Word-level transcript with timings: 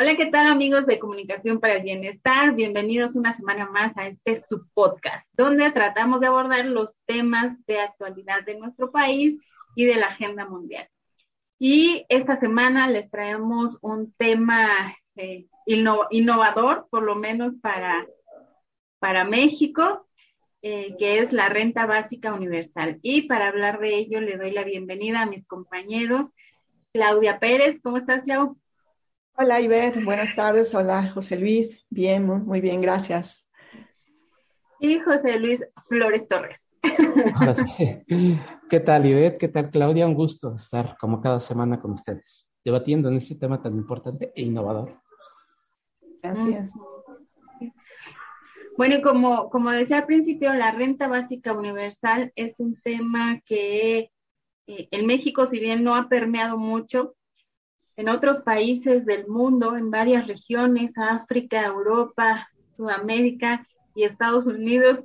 Hola, 0.00 0.16
¿qué 0.16 0.26
tal 0.26 0.46
amigos 0.46 0.86
de 0.86 1.00
Comunicación 1.00 1.58
para 1.58 1.74
el 1.74 1.82
Bienestar? 1.82 2.54
Bienvenidos 2.54 3.16
una 3.16 3.32
semana 3.32 3.68
más 3.68 3.96
a 3.96 4.06
este 4.06 4.40
subpodcast, 4.40 5.26
donde 5.32 5.72
tratamos 5.72 6.20
de 6.20 6.28
abordar 6.28 6.66
los 6.66 6.90
temas 7.04 7.56
de 7.66 7.80
actualidad 7.80 8.44
de 8.44 8.56
nuestro 8.56 8.92
país 8.92 9.42
y 9.74 9.86
de 9.86 9.96
la 9.96 10.06
agenda 10.06 10.46
mundial. 10.46 10.88
Y 11.58 12.06
esta 12.10 12.36
semana 12.36 12.86
les 12.86 13.10
traemos 13.10 13.76
un 13.80 14.12
tema 14.12 14.68
eh, 15.16 15.48
innovador, 15.66 16.86
por 16.92 17.02
lo 17.02 17.16
menos 17.16 17.56
para, 17.56 18.06
para 19.00 19.24
México, 19.24 20.06
eh, 20.62 20.94
que 20.96 21.18
es 21.18 21.32
la 21.32 21.48
renta 21.48 21.86
básica 21.86 22.32
universal. 22.32 23.00
Y 23.02 23.22
para 23.22 23.48
hablar 23.48 23.80
de 23.80 23.96
ello, 23.96 24.20
le 24.20 24.36
doy 24.36 24.52
la 24.52 24.62
bienvenida 24.62 25.22
a 25.22 25.26
mis 25.26 25.44
compañeros. 25.44 26.28
Claudia 26.92 27.40
Pérez, 27.40 27.80
¿cómo 27.82 27.96
estás, 27.96 28.22
Claudia? 28.22 28.54
Hola 29.40 29.60
Ivette, 29.60 30.04
buenas 30.04 30.34
tardes. 30.34 30.74
Hola 30.74 31.12
José 31.12 31.36
Luis, 31.36 31.86
bien, 31.90 32.26
muy 32.26 32.60
bien, 32.60 32.80
gracias. 32.80 33.48
Y 34.80 34.98
José 34.98 35.38
Luis 35.38 35.64
Flores 35.84 36.26
Torres. 36.26 36.60
¿Qué 38.68 38.80
tal 38.80 39.06
Ivette? 39.06 39.38
¿Qué 39.38 39.46
tal 39.46 39.70
Claudia? 39.70 40.08
Un 40.08 40.14
gusto 40.14 40.56
estar 40.56 40.96
como 40.98 41.20
cada 41.20 41.38
semana 41.38 41.80
con 41.80 41.92
ustedes, 41.92 42.50
debatiendo 42.64 43.10
en 43.10 43.18
este 43.18 43.36
tema 43.36 43.62
tan 43.62 43.76
importante 43.76 44.32
e 44.34 44.42
innovador. 44.42 45.00
Gracias. 46.20 46.72
Bueno, 48.76 48.96
y 48.96 49.02
como, 49.02 49.50
como 49.50 49.70
decía 49.70 49.98
al 49.98 50.06
principio, 50.06 50.52
la 50.52 50.72
renta 50.72 51.06
básica 51.06 51.52
universal 51.52 52.32
es 52.34 52.58
un 52.58 52.74
tema 52.82 53.40
que 53.46 54.10
eh, 54.66 54.88
en 54.90 55.06
México, 55.06 55.46
si 55.46 55.60
bien 55.60 55.84
no 55.84 55.94
ha 55.94 56.08
permeado 56.08 56.58
mucho, 56.58 57.14
en 57.98 58.08
otros 58.08 58.42
países 58.42 59.04
del 59.04 59.26
mundo, 59.26 59.76
en 59.76 59.90
varias 59.90 60.28
regiones, 60.28 60.96
África, 60.96 61.66
Europa, 61.66 62.48
Sudamérica 62.76 63.66
y 63.92 64.04
Estados 64.04 64.46
Unidos, 64.46 65.00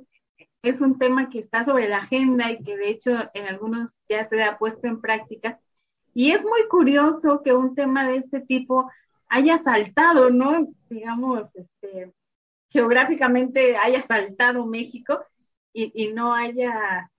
es 0.62 0.80
un 0.80 0.96
tema 0.96 1.28
que 1.28 1.40
está 1.40 1.64
sobre 1.64 1.88
la 1.88 1.98
agenda 1.98 2.52
y 2.52 2.62
que 2.62 2.76
de 2.76 2.90
hecho 2.90 3.10
en 3.34 3.48
algunos 3.48 3.98
ya 4.08 4.24
se 4.28 4.40
ha 4.44 4.58
puesto 4.58 4.86
en 4.86 5.00
práctica. 5.00 5.58
Y 6.14 6.30
es 6.30 6.44
muy 6.44 6.68
curioso 6.68 7.42
que 7.42 7.52
un 7.52 7.74
tema 7.74 8.06
de 8.06 8.18
este 8.18 8.40
tipo 8.40 8.88
haya 9.28 9.58
saltado, 9.58 10.30
¿no? 10.30 10.68
Digamos, 10.88 11.48
este, 11.54 12.14
geográficamente 12.68 13.76
haya 13.76 14.02
saltado 14.02 14.66
México 14.66 15.18
y, 15.72 15.90
y 16.00 16.12
no 16.12 16.32
haya, 16.32 17.10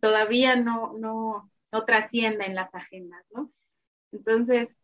todavía 0.00 0.54
no, 0.54 0.92
no, 0.96 1.50
no 1.72 1.84
trascienda 1.84 2.44
en 2.44 2.54
las 2.54 2.72
agendas, 2.72 3.24
¿no? 3.32 3.50
Entonces, 4.12 4.76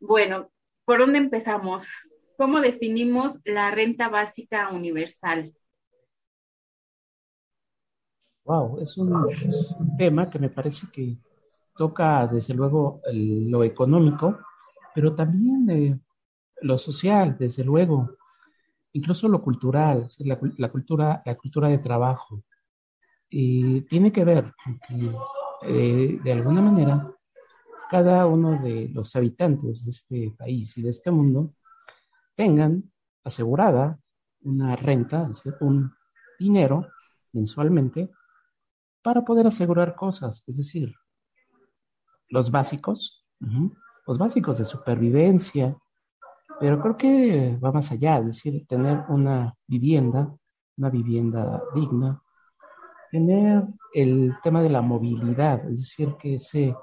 bueno, 0.00 0.50
¿por 0.84 0.98
dónde 1.00 1.18
empezamos? 1.18 1.86
¿Cómo 2.36 2.60
definimos 2.60 3.38
la 3.44 3.70
renta 3.70 4.08
básica 4.08 4.70
universal? 4.70 5.54
Wow, 8.44 8.78
es 8.80 8.96
un, 8.96 9.26
tema 9.98 10.30
que 10.30 10.38
me 10.38 10.50
parece 10.50 10.86
que 10.92 11.16
toca 11.76 12.26
desde 12.28 12.54
luego 12.54 13.00
lo 13.12 13.64
económico, 13.64 14.38
pero 14.94 15.14
también 15.14 15.68
eh, 15.68 15.98
lo 16.62 16.78
social, 16.78 17.36
desde 17.38 17.64
luego, 17.64 18.10
incluso 18.92 19.28
lo 19.28 19.42
cultural, 19.42 20.06
la, 20.20 20.70
cultura, 20.70 21.22
la 21.24 21.34
cultura 21.36 21.68
de 21.68 21.78
trabajo. 21.78 22.44
Y 23.28 23.80
tiene 23.82 24.12
que 24.12 24.24
ver 24.24 24.52
que 24.86 25.10
eh, 25.62 26.20
de 26.22 26.32
alguna 26.32 26.62
manera 26.62 27.15
cada 27.90 28.26
uno 28.26 28.60
de 28.62 28.88
los 28.92 29.14
habitantes 29.16 29.84
de 29.84 29.90
este 29.90 30.34
país 30.36 30.76
y 30.76 30.82
de 30.82 30.90
este 30.90 31.10
mundo 31.10 31.54
tengan 32.34 32.92
asegurada 33.24 33.98
una 34.42 34.76
renta, 34.76 35.28
un 35.60 35.92
dinero 36.38 36.86
mensualmente 37.32 38.10
para 39.02 39.24
poder 39.24 39.46
asegurar 39.46 39.94
cosas, 39.94 40.42
es 40.46 40.56
decir, 40.56 40.94
los 42.28 42.50
básicos, 42.50 43.24
los 44.06 44.18
básicos 44.18 44.58
de 44.58 44.64
supervivencia, 44.64 45.76
pero 46.58 46.80
creo 46.80 46.96
que 46.96 47.58
va 47.62 47.72
más 47.72 47.90
allá, 47.92 48.18
es 48.18 48.26
decir, 48.26 48.66
tener 48.66 49.04
una 49.08 49.54
vivienda, 49.66 50.34
una 50.76 50.90
vivienda 50.90 51.62
digna, 51.74 52.20
tener 53.10 53.64
el 53.94 54.34
tema 54.42 54.62
de 54.62 54.70
la 54.70 54.82
movilidad, 54.82 55.64
es 55.70 55.80
decir, 55.80 56.14
que 56.18 56.34
ese 56.36 56.74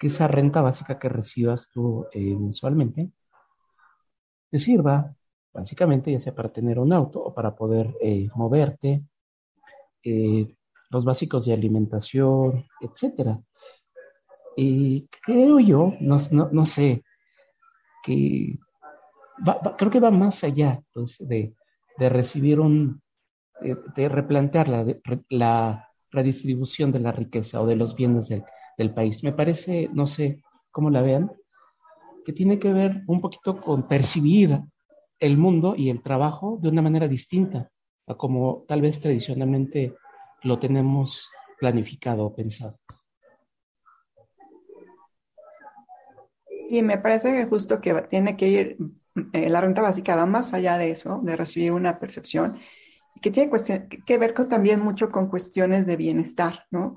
que 0.00 0.06
esa 0.06 0.26
renta 0.26 0.62
básica 0.62 0.98
que 0.98 1.10
recibas 1.10 1.68
tú 1.70 2.06
eh, 2.12 2.34
mensualmente 2.34 3.10
te 4.50 4.58
sirva 4.58 5.14
básicamente 5.52 6.10
ya 6.10 6.20
sea 6.20 6.34
para 6.34 6.50
tener 6.50 6.78
un 6.78 6.92
auto 6.92 7.20
o 7.22 7.34
para 7.34 7.54
poder 7.54 7.94
eh, 8.00 8.28
moverte, 8.34 9.04
eh, 10.02 10.56
los 10.90 11.04
básicos 11.04 11.44
de 11.46 11.52
alimentación, 11.52 12.66
etcétera. 12.80 13.40
Y 14.56 15.08
creo 15.24 15.60
yo, 15.60 15.94
no, 16.00 16.66
sé, 16.66 17.02
que 18.02 18.58
creo 19.76 19.90
que 19.90 20.00
va 20.00 20.10
más 20.10 20.42
allá 20.44 20.82
pues, 20.92 21.16
de, 21.18 21.54
recibir 21.98 22.60
un, 22.60 23.00
de, 23.96 24.08
replantear 24.08 24.68
la, 24.68 24.84
la 25.28 25.88
redistribución 26.10 26.92
de 26.92 27.00
la 27.00 27.12
riqueza 27.12 27.60
o 27.60 27.66
de 27.66 27.76
los 27.76 27.94
bienes 27.94 28.28
del, 28.28 28.44
del 28.80 28.94
país. 28.94 29.22
Me 29.22 29.32
parece, 29.32 29.90
no 29.92 30.06
sé 30.06 30.42
cómo 30.70 30.88
la 30.90 31.02
vean, 31.02 31.30
que 32.24 32.32
tiene 32.32 32.58
que 32.58 32.72
ver 32.72 33.02
un 33.06 33.20
poquito 33.20 33.60
con 33.60 33.86
percibir 33.86 34.58
el 35.18 35.36
mundo 35.36 35.74
y 35.76 35.90
el 35.90 36.02
trabajo 36.02 36.58
de 36.62 36.70
una 36.70 36.82
manera 36.82 37.06
distinta 37.06 37.70
a 38.06 38.14
como 38.14 38.64
tal 38.66 38.80
vez 38.80 38.98
tradicionalmente 39.00 39.94
lo 40.42 40.58
tenemos 40.58 41.28
planificado 41.58 42.24
o 42.24 42.34
pensado. 42.34 42.78
Y 46.70 46.82
me 46.82 46.98
parece 46.98 47.32
que 47.34 47.44
justo 47.46 47.80
que 47.80 47.92
tiene 48.08 48.36
que 48.36 48.48
ir, 48.48 48.76
eh, 49.32 49.50
la 49.50 49.60
renta 49.60 49.82
básica 49.82 50.16
va 50.16 50.24
más 50.24 50.54
allá 50.54 50.78
de 50.78 50.90
eso, 50.90 51.20
de 51.22 51.36
recibir 51.36 51.72
una 51.72 51.98
percepción, 51.98 52.58
que 53.20 53.30
tiene 53.30 53.50
que 54.06 54.18
ver 54.18 54.32
también 54.48 54.80
mucho 54.80 55.10
con 55.10 55.28
cuestiones 55.28 55.84
de 55.84 55.96
bienestar, 55.96 56.64
¿no? 56.70 56.96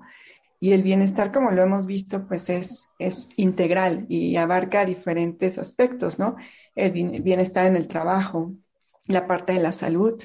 Y 0.63 0.71
el 0.71 0.81
bienestar, 0.81 1.33
como 1.33 1.51
lo 1.51 1.61
hemos 1.61 1.85
visto, 1.85 2.25
pues 2.25 2.49
es, 2.49 2.93
es 2.97 3.27
integral 3.35 4.05
y 4.07 4.37
abarca 4.37 4.85
diferentes 4.85 5.57
aspectos, 5.57 6.19
¿no? 6.19 6.37
El 6.73 6.93
bienestar 7.21 7.65
en 7.65 7.75
el 7.75 7.89
trabajo, 7.89 8.53
la 9.07 9.27
parte 9.27 9.51
de 9.51 9.59
la 9.59 9.73
salud, 9.73 10.23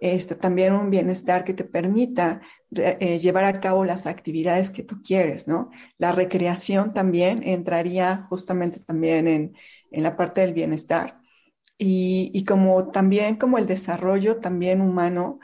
este, 0.00 0.34
también 0.34 0.72
un 0.72 0.90
bienestar 0.90 1.44
que 1.44 1.54
te 1.54 1.62
permita 1.62 2.40
eh, 2.72 3.20
llevar 3.20 3.44
a 3.44 3.60
cabo 3.60 3.84
las 3.84 4.06
actividades 4.08 4.70
que 4.70 4.82
tú 4.82 5.02
quieres, 5.04 5.46
¿no? 5.46 5.70
La 5.98 6.10
recreación 6.10 6.92
también 6.92 7.46
entraría 7.46 8.26
justamente 8.28 8.80
también 8.80 9.28
en, 9.28 9.56
en 9.92 10.02
la 10.02 10.16
parte 10.16 10.40
del 10.40 10.52
bienestar. 10.52 11.20
Y, 11.78 12.32
y, 12.34 12.42
como 12.42 12.90
también 12.90 13.36
como 13.36 13.56
el 13.56 13.68
desarrollo 13.68 14.40
también 14.40 14.80
humano 14.80 15.38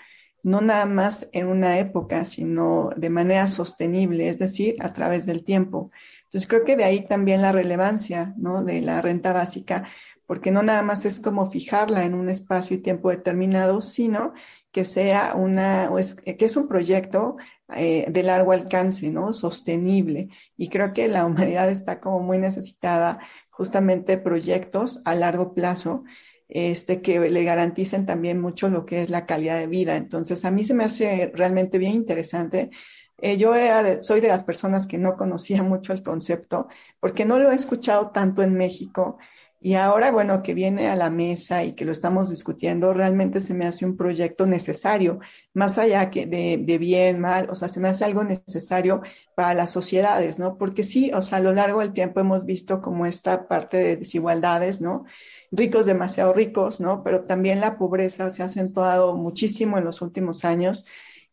no 0.46 0.60
nada 0.60 0.86
más 0.86 1.28
en 1.32 1.48
una 1.48 1.80
época, 1.80 2.24
sino 2.24 2.90
de 2.96 3.10
manera 3.10 3.48
sostenible, 3.48 4.28
es 4.28 4.38
decir, 4.38 4.76
a 4.78 4.92
través 4.92 5.26
del 5.26 5.42
tiempo. 5.42 5.90
Entonces 6.22 6.46
creo 6.46 6.62
que 6.64 6.76
de 6.76 6.84
ahí 6.84 7.04
también 7.04 7.42
la 7.42 7.50
relevancia 7.50 8.32
¿no? 8.36 8.62
de 8.62 8.80
la 8.80 9.02
renta 9.02 9.32
básica, 9.32 9.88
porque 10.24 10.52
no 10.52 10.62
nada 10.62 10.82
más 10.82 11.04
es 11.04 11.18
como 11.18 11.50
fijarla 11.50 12.04
en 12.04 12.14
un 12.14 12.28
espacio 12.30 12.76
y 12.76 12.80
tiempo 12.80 13.10
determinado, 13.10 13.80
sino 13.80 14.34
que 14.70 14.84
sea 14.84 15.34
una, 15.34 15.90
que 16.24 16.44
es 16.44 16.56
un 16.56 16.68
proyecto 16.68 17.38
eh, 17.74 18.06
de 18.08 18.22
largo 18.22 18.52
alcance, 18.52 19.10
¿no? 19.10 19.32
Sostenible. 19.32 20.28
Y 20.56 20.68
creo 20.68 20.92
que 20.92 21.08
la 21.08 21.26
humanidad 21.26 21.68
está 21.70 21.98
como 21.98 22.20
muy 22.20 22.38
necesitada 22.38 23.18
justamente 23.50 24.16
proyectos 24.16 25.00
a 25.04 25.16
largo 25.16 25.54
plazo 25.54 26.04
este, 26.48 27.02
que 27.02 27.18
le 27.30 27.44
garanticen 27.44 28.06
también 28.06 28.40
mucho 28.40 28.68
lo 28.68 28.86
que 28.86 29.02
es 29.02 29.10
la 29.10 29.26
calidad 29.26 29.58
de 29.58 29.66
vida. 29.66 29.96
Entonces, 29.96 30.44
a 30.44 30.50
mí 30.50 30.64
se 30.64 30.74
me 30.74 30.84
hace 30.84 31.30
realmente 31.34 31.78
bien 31.78 31.92
interesante. 31.92 32.70
Eh, 33.18 33.38
yo 33.38 33.52
soy 34.00 34.20
de 34.20 34.28
las 34.28 34.44
personas 34.44 34.86
que 34.86 34.98
no 34.98 35.16
conocía 35.16 35.62
mucho 35.62 35.92
el 35.92 36.02
concepto 36.02 36.68
porque 37.00 37.24
no 37.24 37.38
lo 37.38 37.50
he 37.50 37.54
escuchado 37.54 38.10
tanto 38.10 38.42
en 38.42 38.54
México. 38.54 39.18
Y 39.58 39.74
ahora, 39.74 40.12
bueno, 40.12 40.42
que 40.42 40.54
viene 40.54 40.88
a 40.88 40.96
la 40.96 41.10
mesa 41.10 41.64
y 41.64 41.72
que 41.72 41.84
lo 41.86 41.90
estamos 41.90 42.30
discutiendo, 42.30 42.92
realmente 42.92 43.40
se 43.40 43.54
me 43.54 43.66
hace 43.66 43.86
un 43.86 43.96
proyecto 43.96 44.46
necesario, 44.46 45.18
más 45.54 45.78
allá 45.78 46.10
que 46.10 46.26
de, 46.26 46.58
de, 46.62 46.78
bien, 46.78 47.18
mal, 47.18 47.48
o 47.50 47.54
sea, 47.56 47.68
se 47.68 47.80
me 47.80 47.88
hace 47.88 48.04
algo 48.04 48.22
necesario 48.22 49.00
para 49.34 49.54
las 49.54 49.72
sociedades, 49.72 50.38
¿no? 50.38 50.58
Porque 50.58 50.84
sí, 50.84 51.10
o 51.14 51.22
sea, 51.22 51.38
a 51.38 51.40
lo 51.40 51.52
largo 51.52 51.80
del 51.80 51.94
tiempo 51.94 52.20
hemos 52.20 52.44
visto 52.44 52.82
como 52.82 53.06
esta 53.06 53.48
parte 53.48 53.78
de 53.78 53.96
desigualdades, 53.96 54.80
¿no? 54.82 55.04
Ricos 55.50 55.86
demasiado 55.86 56.32
ricos, 56.32 56.80
¿no? 56.80 57.02
Pero 57.02 57.24
también 57.24 57.60
la 57.60 57.78
pobreza 57.78 58.30
se 58.30 58.42
ha 58.42 58.46
acentuado 58.46 59.16
muchísimo 59.16 59.78
en 59.78 59.84
los 59.84 60.02
últimos 60.02 60.44
años 60.44 60.86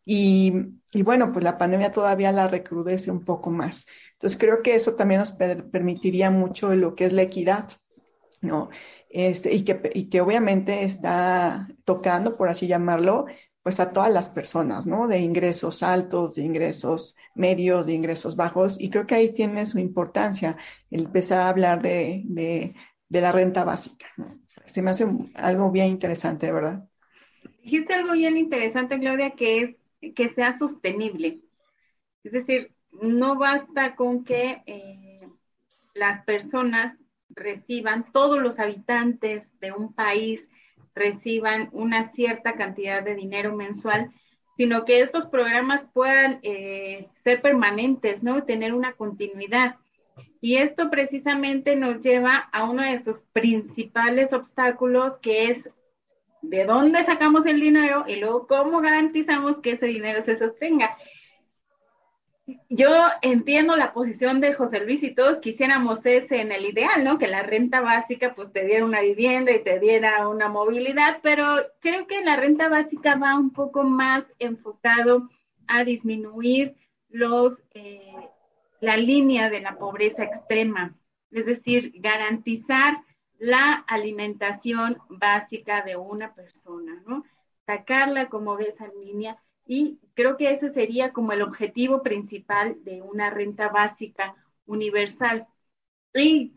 y, 0.05 0.51
bueno, 1.03 1.31
pues 1.31 1.43
la 1.43 1.57
pandemia 1.57 1.91
todavía 1.91 2.31
la 2.31 2.47
recrudece 2.47 3.11
un 3.11 3.23
poco 3.23 3.49
más. 3.51 3.87
Entonces 4.13 4.37
creo 4.39 4.61
que 4.61 4.75
eso 4.75 4.95
también 4.95 5.19
nos 5.19 5.31
permitiría 5.31 6.29
mucho 6.29 6.73
lo 6.75 6.95
que 6.95 7.05
es 7.05 7.13
la 7.13 7.23
equidad 7.23 7.69
¿no? 8.43 8.69
Este, 9.09 9.53
y, 9.53 9.63
que, 9.63 9.91
y 9.93 10.09
que 10.09 10.21
obviamente 10.21 10.83
está 10.83 11.67
tocando, 11.85 12.37
por 12.37 12.49
así 12.49 12.67
llamarlo, 12.67 13.25
pues 13.63 13.79
a 13.79 13.93
todas 13.93 14.11
las 14.11 14.29
personas, 14.29 14.85
¿no? 14.85 15.07
De 15.07 15.19
ingresos 15.19 15.83
altos, 15.83 16.35
de 16.35 16.43
ingresos 16.43 17.15
medios, 17.33 17.85
de 17.85 17.93
ingresos 17.93 18.35
bajos, 18.35 18.79
y 18.79 18.89
creo 18.89 19.07
que 19.07 19.15
ahí 19.15 19.31
tiene 19.31 19.65
su 19.65 19.79
importancia 19.79 20.57
empezar 20.91 21.41
a 21.43 21.49
hablar 21.49 21.81
de, 21.81 22.75
de 23.13 23.21
la 23.21 23.31
renta 23.31 23.63
básica. 23.63 24.07
Se 24.65 24.81
me 24.81 24.89
hace 24.89 25.05
algo 25.35 25.69
bien 25.69 25.89
interesante, 25.89 26.51
verdad. 26.51 26.89
Dijiste 27.61 27.93
algo 27.93 28.13
bien 28.13 28.37
interesante, 28.37 28.97
Claudia, 28.97 29.35
que 29.35 29.77
es 30.01 30.13
que 30.15 30.29
sea 30.29 30.57
sostenible. 30.57 31.39
Es 32.23 32.31
decir, 32.31 32.73
no 32.91 33.37
basta 33.37 33.95
con 33.95 34.23
que 34.23 34.63
eh, 34.65 35.27
las 35.93 36.23
personas 36.25 36.97
reciban, 37.29 38.11
todos 38.11 38.41
los 38.41 38.57
habitantes 38.57 39.51
de 39.59 39.71
un 39.71 39.93
país 39.93 40.47
reciban 40.95 41.69
una 41.71 42.11
cierta 42.11 42.55
cantidad 42.55 43.03
de 43.03 43.13
dinero 43.13 43.55
mensual, 43.55 44.11
sino 44.57 44.85
que 44.85 45.01
estos 45.01 45.27
programas 45.27 45.85
puedan 45.93 46.39
eh, 46.41 47.09
ser 47.23 47.43
permanentes, 47.43 48.23
¿no? 48.23 48.43
Tener 48.43 48.73
una 48.73 48.93
continuidad. 48.93 49.75
Y 50.41 50.57
esto 50.57 50.89
precisamente 50.89 51.75
nos 51.75 52.01
lleva 52.01 52.49
a 52.51 52.65
uno 52.65 52.83
de 52.83 53.01
sus 53.01 53.21
principales 53.33 54.33
obstáculos, 54.33 55.17
que 55.19 55.49
es 55.49 55.69
de 56.41 56.65
dónde 56.65 57.03
sacamos 57.03 57.45
el 57.45 57.59
dinero 57.59 58.03
y 58.07 58.17
luego 58.17 58.47
cómo 58.47 58.81
garantizamos 58.81 59.59
que 59.61 59.71
ese 59.71 59.85
dinero 59.87 60.21
se 60.21 60.35
sostenga. 60.35 60.97
Yo 62.69 62.89
entiendo 63.21 63.77
la 63.77 63.93
posición 63.93 64.41
de 64.41 64.53
José 64.53 64.81
Luis 64.81 65.01
y 65.01 65.15
todos 65.15 65.39
quisiéramos 65.39 66.05
ese 66.05 66.41
en 66.41 66.51
el 66.51 66.65
ideal, 66.65 67.05
¿no? 67.05 67.17
Que 67.17 67.27
la 67.27 67.41
renta 67.41 67.79
básica 67.79 68.35
pues 68.35 68.51
te 68.51 68.65
diera 68.65 68.83
una 68.83 68.99
vivienda 68.99 69.53
y 69.53 69.63
te 69.63 69.79
diera 69.79 70.27
una 70.27 70.49
movilidad, 70.49 71.19
pero 71.23 71.45
creo 71.79 72.05
que 72.05 72.21
la 72.21 72.35
renta 72.35 72.67
básica 72.67 73.15
va 73.15 73.39
un 73.39 73.51
poco 73.51 73.83
más 73.83 74.29
enfocado 74.39 75.29
a 75.67 75.85
disminuir 75.85 76.75
los, 77.07 77.63
eh, 77.73 78.12
la 78.83 78.97
línea 78.97 79.49
de 79.49 79.61
la 79.61 79.77
pobreza 79.77 80.25
extrema, 80.25 80.93
es 81.31 81.45
decir, 81.45 81.93
garantizar 81.95 82.97
la 83.39 83.75
alimentación 83.87 84.97
básica 85.07 85.83
de 85.83 85.95
una 85.95 86.35
persona, 86.35 87.01
¿no? 87.07 87.23
Sacarla 87.65 88.27
como 88.27 88.57
de 88.57 88.65
esa 88.65 88.89
línea 88.89 89.41
y 89.65 89.99
creo 90.15 90.35
que 90.35 90.51
ese 90.51 90.69
sería 90.69 91.13
como 91.13 91.31
el 91.31 91.43
objetivo 91.43 92.03
principal 92.03 92.75
de 92.83 93.01
una 93.01 93.29
renta 93.29 93.69
básica 93.69 94.35
universal. 94.65 95.47
Y 96.13 96.53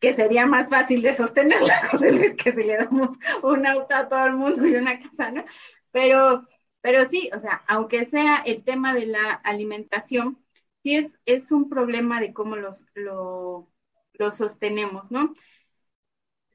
que 0.00 0.14
sería 0.14 0.46
más 0.46 0.70
fácil 0.70 1.02
de 1.02 1.12
sostenerla, 1.12 1.86
José 1.90 2.12
Luis, 2.12 2.34
que 2.34 2.52
si 2.52 2.62
le 2.62 2.78
damos 2.78 3.10
un 3.42 3.66
auto 3.66 3.94
a 3.94 4.08
todo 4.08 4.24
el 4.24 4.36
mundo 4.36 4.66
y 4.66 4.74
una 4.74 4.98
casa, 4.98 5.30
¿no? 5.30 5.44
Pero, 5.90 6.48
pero 6.80 7.10
sí, 7.10 7.28
o 7.36 7.38
sea, 7.40 7.62
aunque 7.68 8.06
sea 8.06 8.36
el 8.46 8.64
tema 8.64 8.94
de 8.94 9.04
la 9.04 9.32
alimentación, 9.32 10.41
sí 10.82 10.96
es, 10.96 11.18
es 11.26 11.50
un 11.52 11.68
problema 11.68 12.20
de 12.20 12.32
cómo 12.32 12.56
los, 12.56 12.84
lo, 12.94 13.68
lo 14.14 14.32
sostenemos, 14.32 15.10
¿no? 15.10 15.34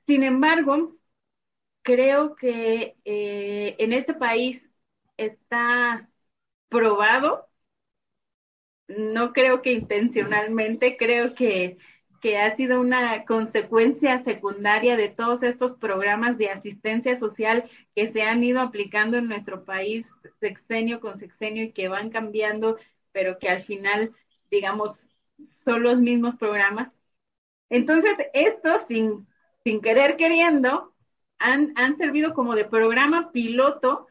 Sin 0.08 0.24
embargo, 0.24 0.96
creo 1.84 2.36
que 2.36 2.98
eh, 3.06 3.76
en 3.80 3.94
este 3.94 4.14
país 4.16 4.64
está 5.18 6.10
probado, 6.70 7.50
no 8.88 9.34
creo 9.34 9.62
que 9.62 9.72
intencionalmente, 9.74 10.98
creo 10.98 11.36
que, 11.36 11.78
que 12.22 12.38
ha 12.38 12.56
sido 12.56 12.80
una 12.80 13.26
consecuencia 13.26 14.20
secundaria 14.20 14.96
de 14.98 15.10
todos 15.10 15.44
estos 15.44 15.74
programas 15.76 16.38
de 16.38 16.50
asistencia 16.50 17.16
social 17.18 17.70
que 17.96 18.08
se 18.08 18.24
han 18.24 18.44
ido 18.44 18.62
aplicando 18.62 19.18
en 19.18 19.28
nuestro 19.28 19.66
país 19.66 20.08
sexenio 20.40 21.00
con 21.02 21.18
sexenio 21.20 21.64
y 21.64 21.72
que 21.74 21.88
van 21.90 22.10
cambiando, 22.10 22.78
pero 23.18 23.40
que 23.40 23.50
al 23.50 23.64
final, 23.64 24.14
digamos, 24.52 25.08
son 25.48 25.82
los 25.82 26.00
mismos 26.00 26.36
programas. 26.36 26.92
Entonces, 27.70 28.16
esto 28.34 28.78
sin 28.88 29.26
sin 29.68 29.82
querer 29.82 30.16
queriendo, 30.16 30.94
han, 31.40 31.98
servido 31.98 32.34
como 32.34 32.56
de 32.56 32.64
programa 32.64 33.34
piloto 33.34 34.08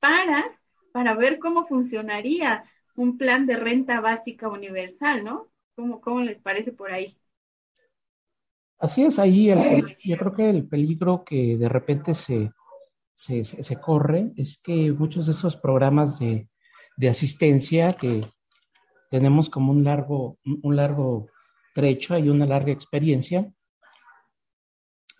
para, 0.00 0.58
para 0.90 1.14
ver 1.14 1.38
cómo 1.38 1.64
funcionaría 1.68 2.64
un 2.96 3.16
plan 3.16 3.46
de 3.46 3.54
renta 3.54 4.00
básica 4.00 4.48
universal, 4.48 5.22
¿no? 5.22 5.46
¿Cómo, 5.76 6.00
cómo 6.00 6.22
les 6.22 6.40
parece 6.40 6.72
por 6.72 6.90
ahí? 6.90 7.16
Así 8.80 9.04
es, 9.04 9.20
ahí 9.20 9.46
yo 10.02 10.16
creo 10.16 10.34
que 10.34 10.50
el 10.50 10.66
peligro 10.66 11.22
que 11.24 11.56
de 11.56 11.68
repente 11.68 12.14
se, 12.14 12.50
se, 13.14 13.80
corre 13.80 14.32
es 14.36 14.60
que 14.60 14.90
muchos 14.90 15.26
de 15.26 15.32
esos 15.32 15.54
programas 15.54 16.18
de, 16.18 16.48
de, 17.00 17.08
asistencia 17.08 17.94
que 17.94 18.30
tenemos 19.10 19.48
como 19.50 19.72
un 19.72 19.84
largo, 19.84 20.38
un 20.44 20.76
largo 20.76 21.26
trecho 21.74 22.18
y 22.18 22.28
una 22.28 22.46
larga 22.46 22.72
experiencia, 22.72 23.52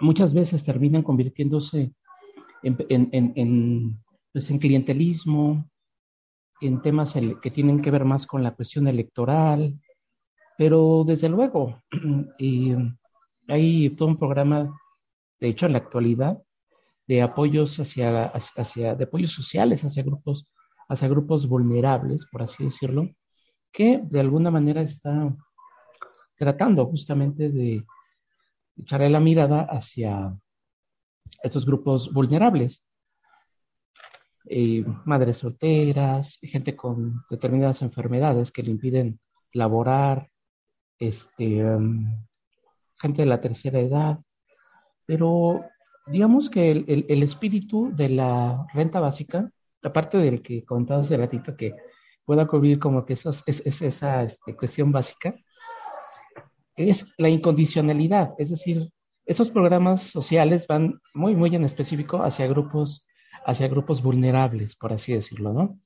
muchas 0.01 0.33
veces 0.35 0.65
terminan 0.65 1.03
convirtiéndose 1.03 1.93
en, 2.63 2.77
en, 3.13 3.99
pues, 4.33 4.53
clientelismo, 4.61 5.69
en 6.61 6.83
temas 6.83 7.15
que 7.43 7.51
tienen 7.51 7.81
que 7.81 7.91
ver 7.91 8.05
más 8.05 8.27
con 8.27 8.43
la 8.43 8.55
cuestión 8.55 8.87
electoral, 8.87 9.79
pero 10.59 11.05
desde 11.07 11.29
luego 11.29 11.83
hay 13.49 13.91
todo 13.91 14.09
un 14.09 14.19
programa, 14.19 14.79
de 15.41 15.49
hecho 15.49 15.67
en 15.67 15.73
la 15.73 15.79
actualidad, 15.79 16.43
de 17.07 17.23
apoyos 17.23 17.81
hacia, 17.81 18.27
hacia, 18.27 18.95
de 18.95 19.05
apoyos 19.05 19.33
sociales 19.33 19.83
hacia 19.83 20.03
grupos, 20.03 20.53
hacia 20.91 21.09
grupos 21.09 21.49
vulnerables, 21.49 22.27
por 22.31 22.43
así 22.43 22.65
decirlo, 22.65 23.09
que 23.73 24.01
de 24.03 24.21
alguna 24.21 24.51
manera 24.51 24.83
está 24.83 25.35
tratando 26.37 26.85
justamente 26.87 27.51
de 27.51 27.85
echarle 28.77 29.09
la 29.09 29.21
mirada 29.21 29.63
hacia 29.63 30.37
estos 31.43 31.65
grupos 31.65 32.13
vulnerables. 32.13 32.85
Eh, 34.47 34.85
madres 35.05 35.39
solteras, 35.39 36.39
gente 36.43 36.75
con 36.75 37.23
determinadas 37.31 37.83
enfermedades 37.83 38.51
que 38.51 38.63
le 38.63 38.73
impiden 38.73 39.21
laborar, 39.53 40.29
este, 40.99 41.65
um, 41.65 42.27
gente 43.01 43.23
de 43.23 43.27
la 43.27 43.41
tercera 43.41 43.79
edad, 43.79 44.19
pero 45.07 45.65
digamos 46.07 46.51
que 46.51 46.71
el, 46.71 47.23
espíritu 47.23 47.93
de 47.95 48.09
la 48.09 48.67
renta 48.73 48.99
básica, 49.01 49.51
aparte 49.83 50.19
del 50.19 50.43
que 50.43 50.65
comentabas 50.65 51.07
hace 51.07 51.17
ratito, 51.17 51.57
que 51.57 51.75
pueda 52.25 52.47
cubrir 52.47 52.79
como 52.79 53.05
que 53.05 53.15
es, 53.15 53.83
esa 53.83 54.23
este, 54.23 54.57
cuestión 54.57 54.93
básica, 54.93 55.35
es 56.77 57.13
la 57.19 57.29
incondicionalidad, 57.29 58.35
es 58.39 58.51
decir, 58.51 58.91
esos 59.27 59.51
programas 59.51 60.03
sociales 60.03 60.67
van 60.67 61.01
muy, 61.15 61.37
muy 61.37 61.55
en 61.55 61.65
específico 61.65 62.23
hacia 62.23 62.47
grupos, 62.47 63.07
hacia 63.45 63.69
grupos 63.69 64.03
vulnerables, 64.03 64.77
por 64.77 64.93
así 64.93 65.13
decirlo, 65.13 65.53
¿no? 65.53 65.79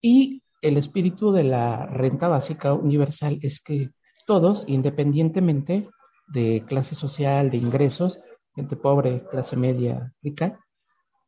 Y 0.00 0.42
el 0.62 0.76
espíritu 0.76 1.32
de 1.32 1.44
la 1.44 1.86
renta 1.86 2.28
básica 2.28 2.72
universal 2.74 3.38
es 3.42 3.60
que 3.60 3.90
todos, 4.26 4.64
independientemente 4.66 5.88
de 6.28 6.64
clase 6.66 6.94
social, 6.94 7.50
de 7.50 7.58
ingresos, 7.58 8.18
gente 8.54 8.76
pobre, 8.76 9.24
clase 9.30 9.56
media, 9.56 10.12
rica, 10.22 10.58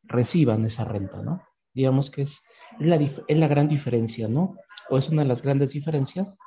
reciban 0.09 0.65
esa 0.65 0.83
renta, 0.83 1.21
¿no? 1.21 1.41
Digamos 1.73 2.11
que 2.11 2.23
es 2.23 2.41
la, 2.79 2.95
es 2.97 3.37
la 3.37 3.47
gran 3.47 3.67
diferencia, 3.67 4.27
¿no? 4.27 4.57
O 4.89 4.97
es 4.97 5.07
una 5.07 5.21
de 5.21 5.27
las 5.27 5.41
grandes 5.41 5.71
diferencias, 5.71 6.37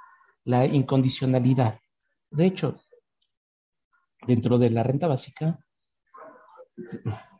la 0.44 0.66
incondicionalidad. 0.66 1.78
De 2.30 2.46
hecho, 2.46 2.80
dentro 4.26 4.58
de 4.58 4.70
la 4.70 4.82
renta 4.82 5.06
básica, 5.06 5.58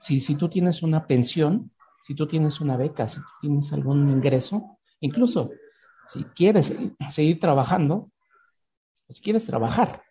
si, 0.00 0.20
si 0.20 0.36
tú 0.36 0.48
tienes 0.48 0.82
una 0.82 1.06
pensión, 1.06 1.72
si 2.02 2.14
tú 2.14 2.26
tienes 2.26 2.60
una 2.60 2.76
beca, 2.76 3.08
si 3.08 3.20
tú 3.20 3.26
tienes 3.40 3.72
algún 3.72 4.08
ingreso, 4.10 4.78
incluso 5.00 5.50
si 6.12 6.24
quieres 6.24 6.72
seguir 7.10 7.40
trabajando, 7.40 8.10
si 9.08 9.22
quieres 9.22 9.44
trabajar, 9.44 10.02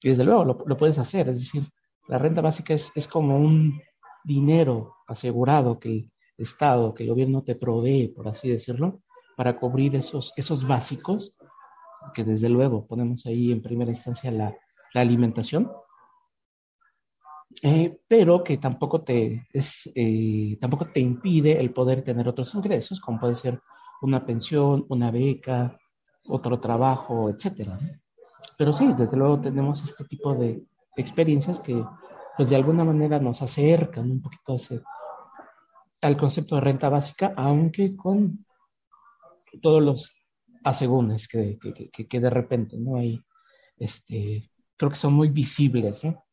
y 0.00 0.10
desde 0.10 0.24
luego 0.24 0.44
lo, 0.44 0.76
puedes 0.76 0.98
hacer, 0.98 1.28
es 1.28 1.38
decir, 1.38 1.64
la 2.08 2.18
renta 2.18 2.40
básica 2.40 2.74
es, 2.74 2.90
es, 2.94 3.06
como 3.06 3.38
un 3.38 3.80
dinero 4.24 4.96
asegurado 5.06 5.78
que 5.78 5.88
el 5.88 6.10
Estado, 6.36 6.94
que 6.94 7.04
el 7.04 7.10
gobierno 7.10 7.42
te 7.42 7.54
provee, 7.54 8.08
por 8.08 8.28
así 8.28 8.48
decirlo, 8.48 9.02
para 9.36 9.58
cubrir 9.58 9.96
esos, 9.96 10.32
esos 10.36 10.66
básicos 10.66 11.34
que 12.14 12.24
desde 12.24 12.48
luego 12.48 12.86
ponemos 12.86 13.24
ahí 13.26 13.52
en 13.52 13.62
primera 13.62 13.90
instancia 13.90 14.30
la, 14.30 14.54
alimentación, 14.94 15.72
eh, 17.62 17.98
pero 18.06 18.44
que 18.44 18.58
tampoco 18.58 19.02
te, 19.02 19.46
eh, 19.94 20.58
tampoco 20.60 20.88
te 20.92 21.00
impide 21.00 21.58
el 21.58 21.72
poder 21.72 22.02
tener 22.02 22.28
otros 22.28 22.54
ingresos, 22.54 23.00
como 23.00 23.20
puede 23.20 23.36
ser 23.36 23.60
una 24.02 24.26
pensión, 24.26 24.84
una 24.90 25.10
beca, 25.10 25.78
otro 26.26 26.60
trabajo, 26.60 27.30
etcétera. 27.30 27.78
Pero 28.58 28.74
sí, 28.74 28.92
desde 28.98 29.16
luego 29.16 29.40
tenemos 29.40 29.82
este 29.82 30.04
tipo 30.04 30.34
de, 30.34 30.62
experiencias 30.96 31.58
que 31.60 31.82
pues 32.36 32.50
de 32.50 32.56
alguna 32.56 32.84
manera 32.84 33.18
nos 33.18 33.42
acercan 33.42 34.10
un 34.10 34.22
poquito 34.22 34.56
al 36.00 36.16
concepto 36.16 36.54
de 36.56 36.60
renta 36.60 36.88
básica, 36.88 37.34
aunque 37.36 37.96
con 37.96 38.44
todos 39.60 39.82
los 39.82 40.22
asegúnes 40.64 41.28
que, 41.28 41.58
que, 41.92 42.08
que, 42.08 42.20
de 42.20 42.30
repente 42.30 42.76
no 42.78 42.96
hay, 42.96 43.20
este, 43.76 44.50
creo 44.76 44.90
que 44.90 44.96
son 44.96 45.12
muy 45.12 45.28
visibles. 45.28 46.02
¿no? 46.04 46.24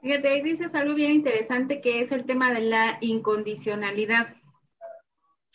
Fíjate, 0.00 0.28
ahí 0.28 0.42
dices 0.42 0.74
algo 0.74 0.94
bien 0.94 1.12
interesante 1.12 1.80
que 1.80 2.00
es 2.00 2.10
el 2.10 2.24
tema 2.24 2.52
de 2.52 2.60
la 2.60 2.98
incondicionalidad. 3.00 4.34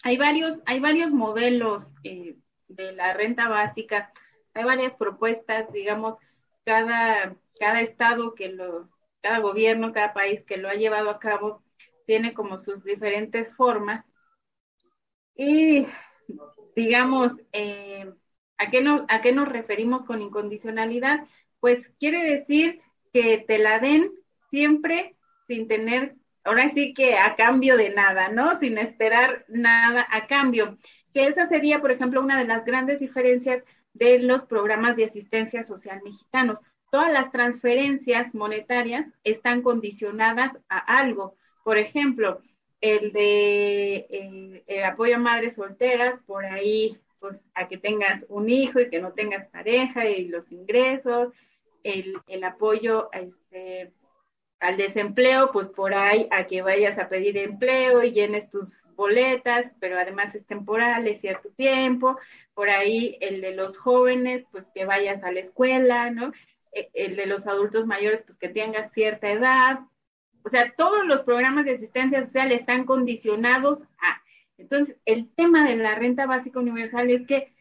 Hay 0.04 0.18
varios, 0.18 0.60
hay 0.66 0.80
varios 0.80 1.12
modelos 1.12 1.94
eh, 2.04 2.38
de 2.68 2.94
la 2.94 3.14
renta 3.14 3.50
básica, 3.50 4.14
hay 4.54 4.64
varias 4.64 4.96
propuestas, 4.96 5.72
digamos, 5.74 6.16
cada, 6.68 7.34
cada 7.58 7.80
estado 7.80 8.36
que 8.36 8.50
lo, 8.50 8.90
cada 9.22 9.40
gobierno, 9.40 9.94
cada 9.94 10.14
país 10.14 10.44
que 10.44 10.58
lo 10.58 10.68
ha 10.68 10.74
llevado 10.74 11.10
a 11.10 11.18
cabo 11.18 11.64
tiene 12.06 12.34
como 12.34 12.58
sus 12.58 12.84
diferentes 12.84 13.56
formas. 13.56 14.04
Y 15.34 15.88
digamos, 16.76 17.32
eh, 17.54 18.12
¿a, 18.58 18.70
qué 18.70 18.82
no, 18.82 19.06
¿a 19.08 19.22
qué 19.22 19.32
nos 19.32 19.48
referimos 19.48 20.04
con 20.04 20.22
incondicionalidad? 20.22 21.26
Pues 21.62 21.88
quiere 22.00 22.22
decir 22.22 22.82
que 23.14 23.38
te 23.38 23.60
la 23.60 23.80
den 23.80 24.12
siempre 24.50 25.16
sin 25.48 25.70
tener, 25.70 26.16
ahora 26.44 26.70
sí 26.74 26.94
que 26.94 27.18
a 27.18 27.38
cambio 27.38 27.78
de 27.78 27.92
nada, 27.92 28.28
¿no? 28.28 28.60
Sin 28.60 28.78
esperar 28.78 29.46
nada 29.48 30.06
a 30.10 30.28
cambio. 30.28 30.78
Que 31.14 31.28
esa 31.28 31.46
sería, 31.46 31.80
por 31.80 31.92
ejemplo, 31.92 32.20
una 32.20 32.38
de 32.38 32.46
las 32.46 32.66
grandes 32.66 33.00
diferencias 33.00 33.64
de 33.98 34.20
los 34.20 34.44
programas 34.46 34.96
de 34.96 35.06
asistencia 35.06 35.64
social 35.64 36.02
mexicanos. 36.04 36.60
Todas 36.92 37.12
las 37.12 37.32
transferencias 37.32 38.34
monetarias 38.34 39.08
están 39.24 39.62
condicionadas 39.62 40.58
a 40.70 40.78
algo. 41.00 41.36
Por 41.64 41.78
ejemplo, 41.78 42.42
el 42.82 43.12
de 43.12 43.96
eh, 44.10 44.64
el 44.68 44.84
apoyo 44.84 45.16
a 45.16 45.20
madres 45.20 45.56
solteras, 45.56 46.20
por 46.26 46.46
ahí, 46.46 46.98
pues 47.20 47.42
a 47.56 47.68
que 47.68 47.78
tengas 47.78 48.24
un 48.30 48.50
hijo 48.50 48.80
y 48.80 48.90
que 48.90 49.02
no 49.02 49.12
tengas 49.14 49.48
pareja 49.48 50.08
y 50.08 50.28
los 50.28 50.52
ingresos, 50.52 51.30
el, 51.84 52.18
el 52.28 52.44
apoyo 52.44 53.10
este, 53.12 53.92
al 54.60 54.78
desempleo, 54.78 55.52
pues 55.52 55.70
por 55.70 55.94
ahí 55.94 56.28
a 56.32 56.48
que 56.48 56.62
vayas 56.62 56.98
a 56.98 57.10
pedir 57.10 57.38
empleo 57.38 58.04
y 58.04 58.12
llenes 58.12 58.50
tus 58.50 58.84
boletas, 58.96 59.72
pero 59.80 60.00
además 60.00 60.34
es 60.34 60.46
temporal, 60.46 61.08
es 61.08 61.22
cierto 61.22 61.50
tiempo, 61.52 62.18
por 62.54 62.70
ahí 62.70 63.18
el 63.22 63.42
de 63.42 63.56
los 63.56 63.78
jóvenes, 63.78 64.46
pues 64.52 64.68
que 64.74 64.86
vayas 64.86 65.24
a 65.24 65.32
la 65.32 65.42
escuela, 65.42 66.10
¿no? 66.10 66.32
E, 66.72 66.90
el 66.94 67.16
de 67.16 67.28
los 67.28 67.46
adultos 67.46 67.86
mayores, 67.86 68.24
pues 68.26 68.38
que 68.38 68.50
tengas 68.50 68.92
cierta 68.94 69.30
edad. 69.30 69.80
O 70.44 70.50
sea, 70.50 70.74
todos 70.76 71.06
los 71.06 71.22
programas 71.22 71.66
de 71.66 71.76
asistencia 71.76 72.24
social 72.24 72.52
están 72.52 72.86
condicionados 72.86 73.84
a. 74.00 74.22
Entonces, 74.58 74.98
el 75.06 75.32
tema 75.36 75.70
de 75.70 75.76
la 75.76 75.94
renta 75.94 76.26
básica 76.26 76.60
universal 76.60 77.12
es 77.12 77.28
que 77.28 77.54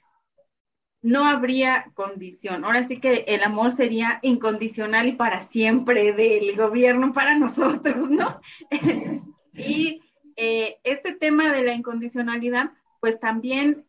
no 1.06 1.24
habría 1.24 1.92
condición. 1.94 2.64
Ahora 2.64 2.88
sí 2.88 2.98
que 2.98 3.24
el 3.28 3.44
amor 3.44 3.76
sería 3.76 4.18
incondicional 4.22 5.06
y 5.06 5.12
para 5.12 5.42
siempre 5.42 6.12
del 6.12 6.56
gobierno 6.56 7.12
para 7.12 7.38
nosotros, 7.38 8.10
¿no? 8.10 8.40
y 9.54 10.02
eh, 10.34 10.78
este 10.82 11.12
tema 11.12 11.52
de 11.52 11.62
la 11.62 11.74
incondicionalidad, 11.74 12.72
pues 12.98 13.20
también 13.20 13.86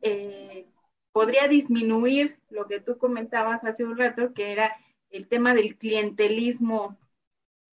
eh, 0.00 0.68
podría 1.10 1.48
disminuir 1.48 2.38
lo 2.50 2.68
que 2.68 2.78
tú 2.78 2.98
comentabas 2.98 3.64
hace 3.64 3.84
un 3.84 3.98
rato, 3.98 4.32
que 4.32 4.52
era 4.52 4.76
el 5.10 5.26
tema 5.26 5.54
del 5.54 5.76
clientelismo, 5.76 6.96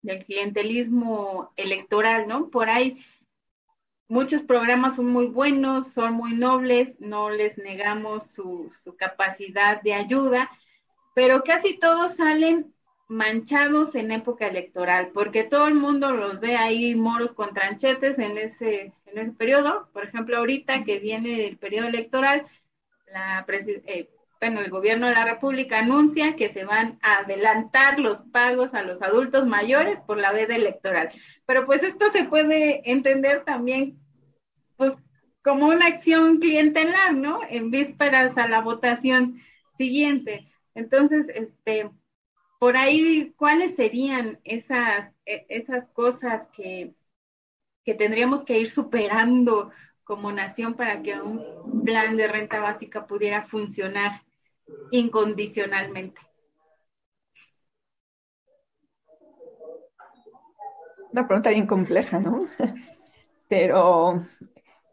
del 0.02 0.26
clientelismo 0.26 1.54
electoral, 1.56 2.28
¿no? 2.28 2.50
Por 2.50 2.72
ahí 2.72 2.98
muchos 4.08 4.44
programas 4.44 4.96
son 4.96 5.08
muy 5.08 5.28
buenos, 5.28 5.92
son 5.94 6.14
muy 6.14 6.34
nobles, 6.34 6.94
no 7.00 7.30
les 7.30 7.58
negamos 7.58 8.26
su, 8.26 8.72
capacidad 8.98 9.82
de 9.82 9.94
ayuda, 9.94 10.50
pero 11.14 11.44
casi 11.44 11.78
todos 11.78 12.16
salen 12.16 12.74
manchados 13.08 13.96
en 13.96 14.12
época 14.12 14.48
electoral, 14.48 15.12
porque 15.14 15.44
todo 15.44 15.68
el 15.68 15.76
mundo 15.76 16.12
los 16.12 16.40
ve 16.40 16.56
ahí 16.56 16.96
moros 16.96 17.34
con 17.34 17.54
tranchetes 17.54 18.18
en 18.20 18.38
ese, 18.38 18.94
en 19.06 19.18
ese 19.18 19.32
periodo. 19.32 19.90
Por 19.94 20.06
ejemplo, 20.06 20.38
ahorita 20.38 20.84
que 20.84 21.00
viene 21.00 21.48
el 21.48 21.58
periodo 21.58 21.88
electoral, 21.88 22.46
la 23.12 23.46
eh, 23.48 24.10
bueno, 24.46 24.62
el 24.62 24.70
gobierno 24.70 25.08
de 25.08 25.16
la 25.16 25.26
República 25.26 25.80
anuncia 25.80 26.36
que 26.36 26.50
se 26.50 26.66
van 26.66 27.00
a 27.02 27.22
adelantar 27.22 27.98
los 27.98 28.20
pagos 28.32 28.76
a 28.76 28.84
los 28.84 29.02
adultos 29.02 29.48
mayores 29.48 30.00
por 30.02 30.20
la 30.20 30.32
veda 30.32 30.56
electoral. 30.56 31.10
Pero 31.48 31.66
pues 31.66 31.82
esto 31.82 32.12
se 32.12 32.26
puede 32.26 32.88
entender 32.92 33.44
también 33.44 33.98
pues 34.78 34.94
como 35.44 35.66
una 35.66 35.88
acción 35.88 36.38
clientelar, 36.38 37.16
¿no? 37.16 37.40
En 37.50 37.72
vísperas 37.72 38.38
a 38.38 38.48
la 38.48 38.62
votación 38.62 39.42
siguiente. 39.80 40.48
Entonces, 40.76 41.28
este, 41.34 41.90
por 42.60 42.78
ahí, 42.78 43.34
¿cuáles 43.38 43.76
serían 43.76 44.40
esas, 44.44 45.12
e, 45.26 45.48
esas 45.50 45.88
cosas 45.90 46.48
que, 46.56 46.94
que 47.84 47.96
tendríamos 47.96 48.44
que 48.44 48.60
ir 48.60 48.70
superando 48.70 49.72
como 50.04 50.32
nación 50.32 50.76
para 50.76 51.02
que 51.02 51.20
un 51.20 51.84
plan 51.84 52.16
de 52.16 52.28
renta 52.28 52.60
básica 52.60 53.08
pudiera 53.08 53.42
funcionar 53.42 54.22
incondicionalmente? 54.92 56.22
Una 61.12 61.28
pregunta 61.28 61.50
bien 61.50 61.68
compleja, 61.68 62.20
¿no? 62.20 62.48
Pero 63.48 64.26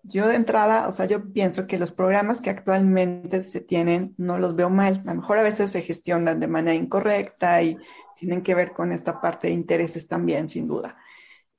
yo 0.05 0.29
de 0.29 0.35
entrada, 0.35 0.89
o 0.89 0.93
sea, 0.93 1.07
yo 1.07 1.33
pienso 1.33 1.67
que 1.67 1.79
los 1.79 1.93
programas 1.93 2.41
que 2.41 2.51
actualmente 2.51 3.43
se 3.45 3.61
tienen 3.61 4.15
no 4.19 4.39
los 4.39 4.55
veo 4.55 4.71
mal. 4.71 5.03
A 5.07 5.15
lo 5.15 5.21
mejor 5.21 5.39
a 5.39 5.43
veces 5.43 5.71
se 5.71 5.83
gestionan 5.83 6.41
de 6.41 6.49
manera 6.49 6.75
incorrecta 6.75 7.63
y 7.63 7.79
tienen 8.17 8.43
que 8.43 8.55
ver 8.55 8.73
con 8.73 8.93
esta 8.93 9.21
parte 9.21 9.49
de 9.49 9.55
intereses 9.55 10.09
también, 10.09 10.49
sin 10.49 10.69
duda. 10.69 10.97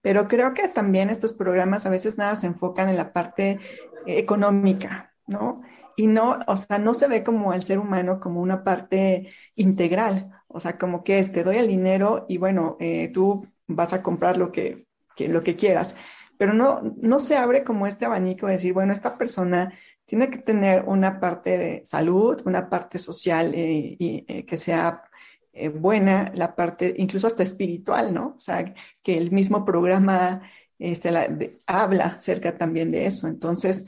Pero 0.01 0.27
creo 0.27 0.53
que 0.53 0.67
también 0.67 1.09
estos 1.09 1.33
programas 1.33 1.85
a 1.85 1.89
veces 1.89 2.17
nada 2.17 2.35
se 2.35 2.47
enfocan 2.47 2.89
en 2.89 2.97
la 2.97 3.13
parte 3.13 3.59
económica, 4.05 5.13
¿no? 5.27 5.61
Y 5.95 6.07
no, 6.07 6.39
o 6.47 6.57
sea, 6.57 6.79
no 6.79 6.93
se 6.93 7.07
ve 7.07 7.23
como 7.23 7.51
al 7.51 7.63
ser 7.63 7.79
humano 7.79 8.19
como 8.19 8.41
una 8.41 8.63
parte 8.63 9.29
integral, 9.55 10.31
o 10.47 10.59
sea, 10.59 10.77
como 10.77 11.03
que 11.03 11.19
es, 11.19 11.31
te 11.31 11.43
doy 11.43 11.57
el 11.57 11.67
dinero 11.67 12.25
y 12.27 12.37
bueno, 12.37 12.77
eh, 12.79 13.09
tú 13.13 13.47
vas 13.67 13.93
a 13.93 14.01
comprar 14.01 14.37
lo 14.37 14.51
que, 14.51 14.87
lo 15.19 15.41
que 15.41 15.55
quieras, 15.55 15.95
pero 16.37 16.53
no, 16.53 16.81
no 16.97 17.19
se 17.19 17.37
abre 17.37 17.63
como 17.63 17.87
este 17.87 18.05
abanico 18.05 18.47
de 18.47 18.53
decir, 18.53 18.73
bueno, 18.73 18.93
esta 18.93 19.17
persona 19.17 19.73
tiene 20.05 20.29
que 20.29 20.39
tener 20.39 20.83
una 20.85 21.19
parte 21.19 21.57
de 21.57 21.81
salud, 21.85 22.41
una 22.45 22.69
parte 22.69 22.99
social 22.99 23.53
eh, 23.55 23.97
eh, 23.99 24.45
que 24.45 24.57
sea 24.57 25.03
buena 25.75 26.31
la 26.33 26.55
parte, 26.55 26.95
incluso 26.97 27.27
hasta 27.27 27.43
espiritual, 27.43 28.11
¿no? 28.11 28.33
O 28.37 28.39
sea, 28.39 28.73
que 29.03 29.17
el 29.17 29.31
mismo 29.31 29.63
programa 29.63 30.41
este, 30.79 31.59
habla 31.67 32.05
acerca 32.05 32.57
también 32.57 32.91
de 32.91 33.05
eso. 33.05 33.27
Entonces, 33.27 33.85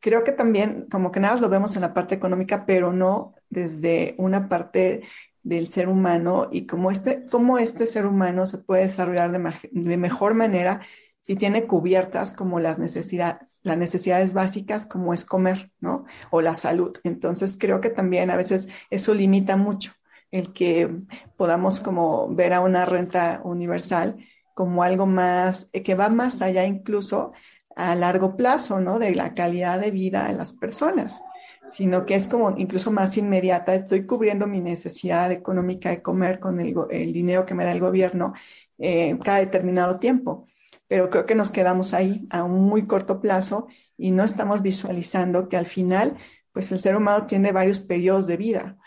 creo 0.00 0.24
que 0.24 0.32
también 0.32 0.86
como 0.90 1.10
que 1.10 1.20
nada 1.20 1.40
lo 1.40 1.48
vemos 1.48 1.74
en 1.76 1.82
la 1.82 1.94
parte 1.94 2.14
económica, 2.14 2.66
pero 2.66 2.92
no 2.92 3.34
desde 3.50 4.14
una 4.18 4.48
parte 4.48 5.02
del 5.42 5.68
ser 5.68 5.88
humano 5.88 6.48
y 6.50 6.66
cómo 6.66 6.90
este, 6.90 7.26
cómo 7.30 7.58
este 7.58 7.86
ser 7.86 8.06
humano 8.06 8.46
se 8.46 8.58
puede 8.58 8.82
desarrollar 8.82 9.32
de, 9.32 9.96
mejor 9.96 10.34
manera 10.34 10.82
si 11.20 11.36
tiene 11.36 11.66
cubiertas 11.66 12.32
como 12.32 12.60
las, 12.60 12.78
necesidad, 12.78 13.40
las 13.62 13.78
necesidades 13.78 14.32
básicas 14.34 14.86
como 14.86 15.14
es 15.14 15.24
comer, 15.24 15.70
¿no? 15.80 16.04
O 16.30 16.40
la 16.40 16.54
salud. 16.54 16.96
Entonces 17.04 17.56
creo 17.58 17.80
que 17.80 17.90
también 17.90 18.30
a 18.30 18.36
veces 18.36 18.68
eso 18.90 19.14
limita 19.14 19.56
mucho 19.56 19.92
el 20.30 20.52
que 20.52 20.90
podamos 21.36 21.80
como 21.80 22.34
ver 22.34 22.52
a 22.52 22.60
una 22.60 22.84
renta 22.84 23.40
universal 23.44 24.16
como 24.54 24.82
algo 24.82 25.06
más, 25.06 25.70
eh, 25.72 25.82
que 25.82 25.94
va 25.94 26.08
más 26.08 26.42
allá 26.42 26.66
incluso 26.66 27.32
a 27.78 27.94
largo 27.94 28.36
plazo, 28.36 28.80
¿no? 28.80 28.98
De 28.98 29.14
la 29.14 29.34
calidad 29.34 29.80
de 29.80 29.90
vida 29.90 30.26
de 30.26 30.34
las 30.34 30.52
personas, 30.52 31.22
sino 31.70 32.06
que 32.06 32.14
es 32.14 32.28
como 32.28 32.56
incluso 32.58 32.90
más 32.90 33.16
inmediata, 33.16 33.74
estoy 33.74 34.04
cubriendo 34.04 34.46
mi 34.46 34.60
necesidad 34.60 35.30
económica 35.30 35.90
de 35.90 36.02
comer 36.02 36.40
con 36.40 36.60
el, 36.60 36.74
dinero 37.12 37.46
que 37.46 37.54
me 37.54 37.64
da 37.64 37.72
el 37.72 37.80
gobierno 37.80 38.34
eh, 38.78 39.16
cada 39.22 39.38
determinado 39.38 39.98
tiempo. 39.98 40.46
Pero 40.88 41.10
creo 41.10 41.26
que 41.26 41.34
nos 41.34 41.50
quedamos 41.50 41.94
ahí 41.94 42.26
a 42.30 42.42
un 42.44 42.62
muy 42.64 42.86
corto 42.86 43.20
plazo 43.20 43.68
y 43.96 44.10
no 44.10 44.24
estamos 44.24 44.62
visualizando 44.62 45.48
que 45.48 45.56
al 45.56 45.66
final, 45.66 46.16
pues 46.52 46.72
el 46.72 46.78
ser 46.78 46.96
humano 46.96 47.26
tiene 47.26 47.52
varios 47.52 47.80
periodos 47.80 48.26
de 48.26 48.36
vida 48.38 48.78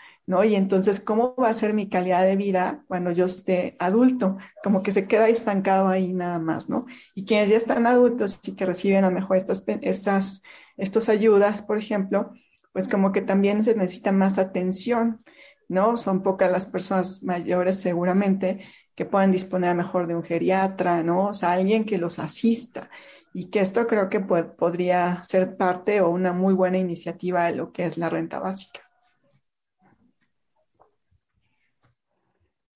Y 0.44 0.54
entonces, 0.56 1.00
¿cómo 1.00 1.34
va 1.36 1.48
a 1.48 1.54
ser 1.54 1.74
mi 1.74 1.88
calidad 1.88 2.24
de 2.24 2.36
vida 2.36 2.84
cuando 2.88 3.12
yo 3.12 3.26
esté 3.26 3.76
adulto? 3.78 4.38
Como 4.62 4.82
que 4.82 4.92
se 4.92 5.06
queda 5.06 5.28
estancado 5.28 5.88
ahí 5.88 6.12
nada 6.12 6.38
más, 6.38 6.70
¿no? 6.70 6.86
Y 7.14 7.24
quienes 7.26 7.50
ya 7.50 7.56
están 7.56 7.86
adultos 7.86 8.40
y 8.44 8.56
que 8.56 8.66
reciben 8.66 9.04
a 9.04 9.08
lo 9.08 9.14
mejor 9.14 9.36
estas, 9.36 9.64
estas, 9.82 10.42
estas 10.76 11.08
ayudas, 11.08 11.62
por 11.62 11.78
ejemplo, 11.78 12.32
pues 12.72 12.88
como 12.88 13.12
que 13.12 13.20
también 13.20 13.62
se 13.62 13.74
necesita 13.74 14.12
más 14.12 14.38
atención. 14.38 15.22
¿no? 15.68 15.96
Son 15.96 16.22
pocas 16.22 16.52
las 16.52 16.66
personas 16.66 17.22
mayores 17.22 17.80
seguramente 17.80 18.60
que 18.94 19.06
puedan 19.06 19.32
disponer 19.32 19.74
mejor 19.74 20.06
de 20.06 20.14
un 20.14 20.22
geriatra, 20.22 21.02
¿no? 21.02 21.28
O 21.28 21.34
sea, 21.34 21.52
alguien 21.52 21.84
que 21.86 21.96
los 21.96 22.18
asista 22.18 22.90
y 23.32 23.48
que 23.48 23.60
esto 23.60 23.86
creo 23.86 24.10
que 24.10 24.20
podría 24.20 25.24
ser 25.24 25.56
parte 25.56 26.00
o 26.02 26.10
una 26.10 26.32
muy 26.32 26.54
buena 26.54 26.78
iniciativa 26.78 27.44
de 27.44 27.54
lo 27.54 27.72
que 27.72 27.84
es 27.86 27.96
la 27.96 28.10
renta 28.10 28.38
básica. 28.38 28.91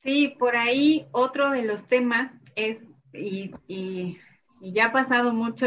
Sí, 0.07 0.37
por 0.39 0.55
ahí 0.57 1.09
otro 1.11 1.51
de 1.51 1.65
los 1.65 1.83
temas 1.89 2.31
es, 2.55 2.79
y, 3.13 3.51
ya 4.61 4.87
ha 4.87 4.93
pasado 4.93 5.33
mucho, 5.33 5.67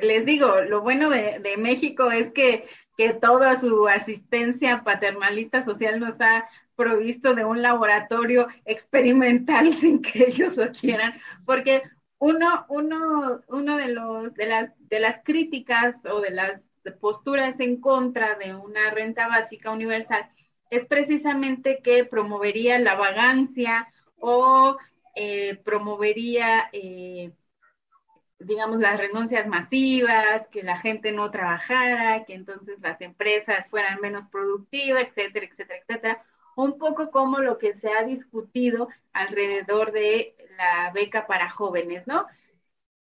les 0.00 0.24
digo, 0.24 0.60
lo 0.60 0.80
bueno 0.80 1.10
de, 1.10 1.40
de 1.40 1.56
México 1.56 2.12
es 2.12 2.32
que, 2.32 2.68
que 2.96 3.14
toda 3.14 3.58
su 3.58 3.88
asistencia 3.88 4.84
paternalista 4.84 5.64
social 5.64 5.98
nos 5.98 6.20
ha 6.20 6.48
provisto 6.76 7.34
de 7.34 7.44
un 7.44 7.62
laboratorio 7.62 8.46
experimental 8.64 9.74
sin 9.80 10.00
que 10.00 10.28
ellos 10.28 10.56
lo 10.56 10.70
quieran, 10.70 11.14
porque 11.44 11.82
uno, 12.18 12.66
uno, 12.68 13.40
uno 13.48 13.76
de, 13.76 13.88
los, 13.88 14.32
de, 14.34 14.46
las, 14.46 14.70
de 14.88 15.00
las 15.00 15.20
críticas 15.24 15.96
o 16.08 16.20
de 16.20 16.30
las 16.30 16.62
posturas 17.00 17.58
en 17.58 17.80
contra 17.80 18.36
de 18.36 18.54
una 18.54 18.90
renta 18.90 19.26
básica 19.26 19.72
universal 19.72 20.30
es 20.70 20.86
precisamente 20.86 21.80
que 21.82 22.04
promovería 22.04 22.78
la 22.78 22.94
vagancia 22.96 23.88
o 24.18 24.76
eh, 25.14 25.56
promovería, 25.64 26.70
eh, 26.72 27.32
digamos, 28.38 28.78
las 28.80 28.98
renuncias 28.98 29.46
masivas, 29.46 30.48
que 30.48 30.62
la 30.62 30.78
gente 30.78 31.12
no 31.12 31.30
trabajara, 31.30 32.24
que 32.24 32.34
entonces 32.34 32.78
las 32.80 33.00
empresas 33.00 33.68
fueran 33.68 34.00
menos 34.00 34.28
productivas, 34.30 35.04
etcétera, 35.08 35.46
etcétera, 35.46 35.80
etcétera. 35.86 36.24
Un 36.56 36.78
poco 36.78 37.10
como 37.10 37.38
lo 37.38 37.58
que 37.58 37.74
se 37.74 37.92
ha 37.92 38.02
discutido 38.04 38.88
alrededor 39.12 39.92
de 39.92 40.34
la 40.56 40.90
beca 40.92 41.26
para 41.26 41.50
jóvenes, 41.50 42.06
¿no? 42.06 42.26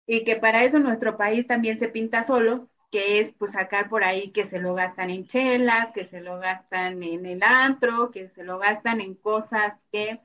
Y 0.06 0.24
que 0.24 0.36
para 0.36 0.64
eso 0.64 0.78
nuestro 0.78 1.16
país 1.16 1.46
también 1.46 1.78
se 1.78 1.88
pinta 1.88 2.24
solo, 2.24 2.68
que 2.90 3.20
es 3.20 3.32
pues 3.34 3.52
sacar 3.52 3.88
por 3.88 4.04
ahí 4.04 4.32
que 4.32 4.46
se 4.46 4.58
lo 4.58 4.74
gastan 4.74 5.10
en 5.10 5.26
chelas, 5.26 5.92
que 5.94 6.04
se 6.04 6.20
lo 6.20 6.38
gastan 6.38 7.02
en 7.02 7.26
el 7.26 7.42
antro, 7.42 8.10
que 8.10 8.28
se 8.28 8.44
lo 8.44 8.58
gastan 8.58 9.00
en 9.00 9.14
cosas 9.14 9.74
que, 9.92 10.20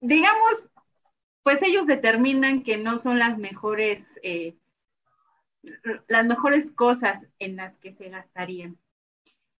digamos, 0.00 0.70
pues 1.42 1.62
ellos 1.62 1.86
determinan 1.86 2.62
que 2.62 2.76
no 2.76 2.98
son 2.98 3.18
las 3.18 3.38
mejores, 3.38 4.00
eh, 4.22 4.56
las 6.08 6.26
mejores 6.26 6.70
cosas 6.72 7.20
en 7.38 7.56
las 7.56 7.76
que 7.78 7.92
se 7.94 8.08
gastarían. 8.10 8.78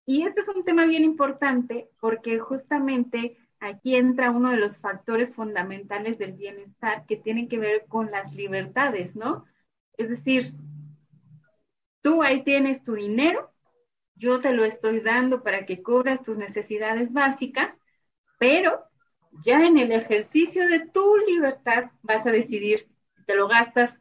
Y 0.07 0.27
este 0.27 0.41
es 0.41 0.49
un 0.49 0.65
tema 0.65 0.87
bien 0.87 1.05
importante 1.05 1.91
porque 2.01 2.39
justamente 2.39 3.37
aquí 3.61 3.97
entra 3.97 4.31
uno 4.31 4.51
de 4.51 4.57
los 4.57 4.79
factores 4.79 5.35
fundamentales 5.35 6.19
del 6.19 6.33
bienestar 6.33 7.05
que 7.07 7.17
tienen 7.17 7.49
que 7.49 7.59
ver 7.59 7.87
con 7.89 8.11
las 8.11 8.35
libertades, 8.35 9.17
¿no? 9.17 9.45
Es 9.99 10.09
decir, 10.09 10.55
tú 12.03 12.23
ahí 12.23 12.43
tienes 12.43 12.83
tu 12.85 12.95
dinero, 12.95 13.53
yo 14.15 14.41
te 14.41 14.53
lo 14.53 14.65
estoy 14.65 15.01
dando 15.01 15.43
para 15.43 15.67
que 15.67 15.83
cubras 15.83 16.23
tus 16.23 16.39
necesidades 16.39 17.13
básicas, 17.13 17.75
pero 18.39 18.85
ya 19.45 19.67
en 19.67 19.77
el 19.77 19.93
ejercicio 19.93 20.69
de 20.69 20.87
tu 20.89 21.17
libertad 21.27 21.91
vas 22.03 22.27
a 22.27 22.31
decidir 22.31 22.89
si 23.17 23.25
te 23.25 23.35
lo 23.35 23.49
gastas 23.49 23.99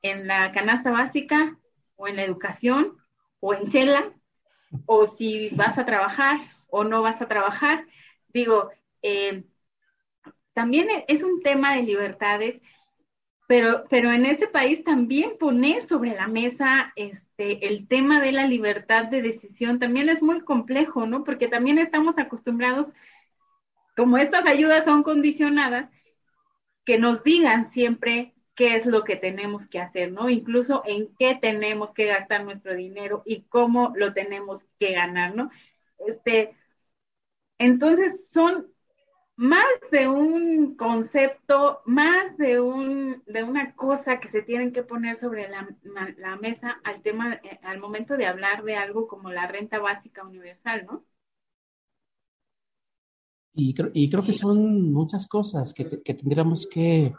en 0.00 0.26
la 0.26 0.50
canasta 0.52 0.90
básica 0.90 1.58
o 1.96 2.08
en 2.08 2.16
la 2.16 2.24
educación 2.24 2.96
o 3.40 3.54
en 3.54 3.68
chelas 3.68 4.04
o 4.86 5.06
si 5.06 5.50
vas 5.50 5.78
a 5.78 5.86
trabajar 5.86 6.40
o 6.68 6.84
no 6.84 7.02
vas 7.02 7.20
a 7.20 7.28
trabajar. 7.28 7.86
Digo, 8.28 8.70
eh, 9.02 9.44
también 10.54 10.88
es 11.08 11.22
un 11.22 11.42
tema 11.42 11.74
de 11.74 11.82
libertades, 11.82 12.60
pero, 13.52 13.84
pero 13.90 14.10
en 14.10 14.24
este 14.24 14.46
país 14.46 14.82
también 14.82 15.36
poner 15.38 15.84
sobre 15.84 16.14
la 16.14 16.26
mesa 16.26 16.90
este, 16.96 17.66
el 17.66 17.86
tema 17.86 18.18
de 18.18 18.32
la 18.32 18.46
libertad 18.46 19.08
de 19.08 19.20
decisión 19.20 19.78
también 19.78 20.08
es 20.08 20.22
muy 20.22 20.40
complejo, 20.40 21.04
¿no? 21.04 21.22
Porque 21.22 21.48
también 21.48 21.78
estamos 21.78 22.16
acostumbrados, 22.18 22.94
como 23.94 24.16
estas 24.16 24.46
ayudas 24.46 24.86
son 24.86 25.02
condicionadas, 25.02 25.90
que 26.86 26.96
nos 26.96 27.24
digan 27.24 27.70
siempre 27.70 28.32
qué 28.54 28.76
es 28.76 28.86
lo 28.86 29.04
que 29.04 29.16
tenemos 29.16 29.68
que 29.68 29.80
hacer, 29.80 30.12
¿no? 30.12 30.30
Incluso 30.30 30.82
en 30.86 31.14
qué 31.18 31.38
tenemos 31.38 31.92
que 31.92 32.06
gastar 32.06 32.44
nuestro 32.44 32.74
dinero 32.74 33.22
y 33.26 33.42
cómo 33.50 33.92
lo 33.96 34.14
tenemos 34.14 34.64
que 34.78 34.92
ganar, 34.92 35.36
¿no? 35.36 35.50
Este, 35.98 36.56
entonces 37.58 38.30
son 38.32 38.71
más 39.36 39.66
de 39.90 40.08
un 40.08 40.76
concepto, 40.76 41.80
más 41.86 42.36
de, 42.36 42.60
un, 42.60 43.22
de 43.26 43.42
una 43.42 43.74
cosa 43.74 44.20
que 44.20 44.28
se 44.28 44.42
tienen 44.42 44.72
que 44.72 44.82
poner 44.82 45.16
sobre 45.16 45.48
la, 45.48 45.68
la, 46.18 46.36
mesa 46.36 46.80
al 46.84 47.02
tema, 47.02 47.34
eh, 47.34 47.58
al 47.62 47.80
momento 47.80 48.16
de 48.16 48.26
hablar 48.26 48.62
de 48.64 48.76
algo 48.76 49.08
como 49.08 49.30
la 49.30 49.46
renta 49.46 49.78
básica 49.78 50.24
universal, 50.24 50.86
¿no? 50.86 51.04
Y 53.54 53.74
creo, 53.74 53.90
y 53.92 54.08
creo 54.10 54.24
que 54.24 54.32
son 54.32 54.92
muchas 54.92 55.28
cosas 55.28 55.74
que, 55.74 56.02
que 56.02 56.14
tendríamos 56.14 56.66
que 56.66 57.12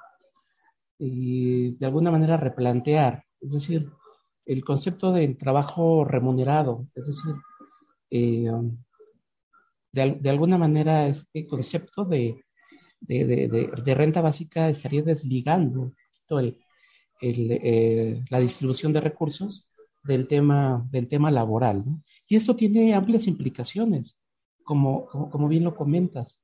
eh, 0.99 1.75
de 1.77 1.85
alguna 1.85 2.11
manera 2.11 2.37
replantear. 2.37 3.25
Es 3.41 3.51
decir, 3.51 3.91
el 4.45 4.63
concepto 4.63 5.11
del 5.11 5.37
trabajo 5.37 6.05
remunerado, 6.05 6.87
es 6.95 7.07
decir, 7.07 7.35
eh, 8.09 8.49
de, 9.93 10.29
alguna 10.29 10.57
manera 10.57 11.07
este 11.07 11.47
concepto 11.47 12.03
de, 12.03 12.43
renta 13.85 14.21
básica 14.21 14.69
estaría 14.69 15.03
desligando 15.03 15.93
el, 16.29 16.57
eh, 17.21 18.23
la 18.29 18.39
distribución 18.39 18.91
de 18.91 19.01
recursos 19.01 19.69
del 20.03 20.27
tema, 20.27 20.85
del 20.91 21.07
tema 21.07 21.31
laboral. 21.31 21.83
Y 22.27 22.35
esto 22.35 22.55
tiene 22.55 22.93
amplias 22.95 23.27
implicaciones, 23.27 24.17
como, 24.63 25.05
como, 25.05 25.47
bien 25.47 25.63
lo 25.63 25.75
comentas. 25.75 26.41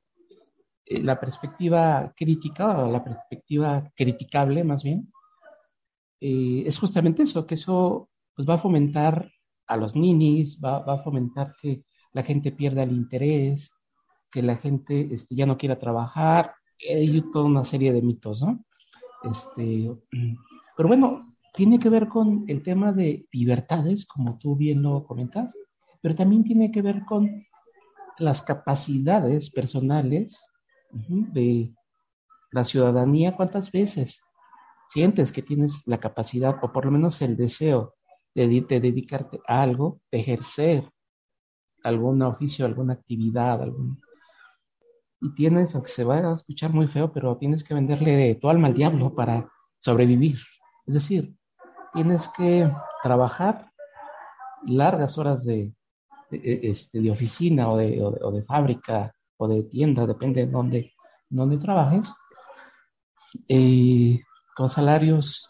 Eh, 0.86 1.02
la 1.02 1.20
perspectiva 1.20 2.14
crítica, 2.16 2.86
o 2.86 2.92
la 2.92 3.04
perspectiva 3.04 3.92
criticable 3.96 4.64
más 4.64 4.84
bien, 4.84 5.12
eh, 6.22 6.64
es 6.66 6.78
justamente 6.78 7.24
eso, 7.24 7.48
que 7.48 7.56
eso 7.56 8.10
pues, 8.36 8.48
va 8.48 8.56
a 8.56 8.60
fomentar 8.60 9.32
a 9.68 9.78
los 9.78 9.96
ninis, 9.96 10.60
va, 10.64 10.80
va 10.80 10.96
a 10.96 11.04
fomentar 11.04 11.56
que 11.62 11.84
la 12.13 12.24
gente 12.24 12.52
pierda 12.52 12.84
el 12.84 12.91
interés, 12.91 13.72
que 14.32 14.41
la 14.41 14.58
gente 14.58 15.10
este, 15.12 15.36
ya 15.36 15.45
no 15.45 15.58
quiera 15.58 15.80
trabajar, 15.80 16.54
hay 16.88 17.22
toda 17.32 17.45
una 17.45 17.65
serie 17.65 17.91
de 17.91 18.02
mitos, 18.02 18.41
¿no? 18.41 18.63
Este, 19.24 19.91
pero 20.78 20.88
bueno, 20.88 21.36
tiene 21.54 21.80
que 21.80 21.89
ver 21.89 22.08
con 22.08 22.45
el 22.48 22.63
tema 22.63 22.91
de 22.91 23.28
libertades, 23.32 24.06
como 24.06 24.38
tú 24.38 24.56
bien 24.56 24.82
lo 24.82 25.06
comentas, 25.06 25.54
pero 26.02 26.15
también 26.15 26.43
tiene 26.43 26.72
que 26.72 26.82
ver 26.82 27.04
con 27.06 27.45
las 28.17 28.41
capacidades 28.41 29.50
personales 29.50 30.39
de 30.91 31.74
la 32.52 32.65
ciudadanía. 32.65 33.36
¿Cuántas 33.36 33.72
veces 33.72 34.22
sientes 34.89 35.32
que 35.32 35.41
tienes 35.41 35.84
la 35.86 36.00
capacidad 36.00 36.58
o 36.62 36.72
por 36.72 36.86
lo 36.86 36.91
menos 36.91 37.22
el 37.22 37.36
deseo 37.36 37.95
de, 38.36 38.48
de 38.48 38.80
dedicarte 38.80 39.39
a 39.48 39.62
algo, 39.62 40.00
de 40.12 40.19
ejercer 40.19 40.89
algún 41.84 42.22
oficio, 42.22 42.65
alguna 42.65 42.94
actividad, 42.94 43.62
algún... 43.62 44.02
y 45.22 45.34
tienes, 45.36 45.74
aunque 45.76 45.92
se 45.92 46.04
va 46.04 46.18
a 46.18 46.34
escuchar 46.34 46.72
muy 46.72 46.88
feo, 46.88 47.12
pero 47.12 47.38
tienes 47.38 47.63
que 47.63 47.74
venderle 47.74 48.36
tu 48.36 48.50
alma 48.50 48.68
al 48.68 48.74
diablo 48.74 49.13
para 49.15 49.50
sobrevivir. 49.80 50.38
Es 50.86 50.94
decir, 50.94 51.36
tienes 51.94 52.28
que 52.38 52.72
trabajar 53.04 53.72
largas 54.65 55.18
horas 55.18 55.46
de, 55.46 55.74
de, 56.32 56.60
este, 56.63 57.10
oficina 57.12 57.70
o 57.70 57.78
de, 57.78 58.02
o 58.02 58.32
de, 58.32 58.44
fábrica 58.44 59.13
o 59.38 59.48
de 59.48 59.63
tienda, 59.63 60.06
depende 60.06 60.46
de 60.46 60.52
dónde, 60.52 60.94
dónde 61.30 61.58
trabajes, 61.58 62.12
con 64.56 64.70
salarios 64.70 65.48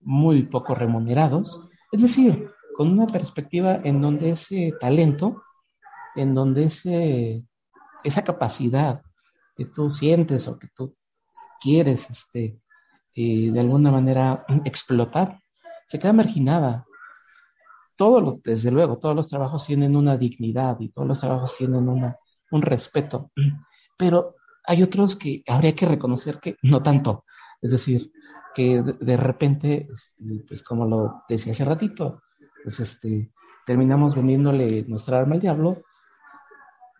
muy 0.00 0.44
poco 0.44 0.74
remunerados. 0.74 1.60
Es 1.90 2.02
decir, 2.02 2.50
con 2.76 2.92
una 2.92 3.06
perspectiva 3.06 3.80
en 3.82 4.00
donde 4.00 4.30
ese 4.30 4.72
talento, 4.78 5.42
en 6.14 6.34
donde 6.34 6.64
ese, 6.64 7.44
esa 8.04 8.22
capacidad 8.22 9.02
que 9.56 9.64
tú 9.64 9.90
sientes 9.90 10.46
o 10.46 10.58
que 10.58 10.68
tú 10.74 10.94
quieres 11.60 12.08
este, 12.10 12.60
eh, 13.14 13.50
de 13.50 13.60
alguna 13.60 13.90
manera 13.90 14.44
explotar, 14.64 15.40
se 15.88 15.98
queda 15.98 16.12
marginada. 16.12 16.84
Todo 17.96 18.20
lo, 18.20 18.40
desde 18.44 18.70
luego, 18.70 18.98
todos 18.98 19.16
los 19.16 19.28
trabajos 19.28 19.66
tienen 19.66 19.96
una 19.96 20.18
dignidad 20.18 20.76
y 20.80 20.90
todos 20.90 21.08
los 21.08 21.20
trabajos 21.20 21.56
tienen 21.56 21.88
una, 21.88 22.16
un 22.50 22.60
respeto, 22.62 23.30
pero 23.98 24.34
hay 24.64 24.82
otros 24.82 25.16
que 25.16 25.42
habría 25.46 25.74
que 25.74 25.86
reconocer 25.86 26.40
que 26.40 26.56
no 26.62 26.82
tanto. 26.82 27.24
Es 27.62 27.70
decir, 27.70 28.12
que 28.54 28.82
de, 28.82 28.92
de 28.92 29.16
repente, 29.16 29.88
este, 29.90 30.44
pues 30.46 30.62
como 30.62 30.84
lo 30.84 31.22
decía 31.28 31.52
hace 31.52 31.64
ratito, 31.64 32.20
pues 32.66 32.80
este, 32.80 33.30
terminamos 33.64 34.16
vendiéndole 34.16 34.84
nuestra 34.88 35.20
arma 35.20 35.36
al 35.36 35.40
diablo 35.40 35.84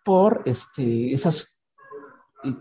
por 0.05 0.43
este, 0.45 1.13
esas 1.13 1.61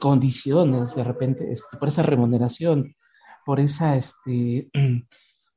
condiciones, 0.01 0.95
de 0.95 1.03
repente, 1.03 1.51
este, 1.51 1.77
por 1.77 1.89
esa 1.89 2.01
remuneración, 2.01 2.95
por 3.45 3.59
esa, 3.59 3.95
este, 3.95 4.71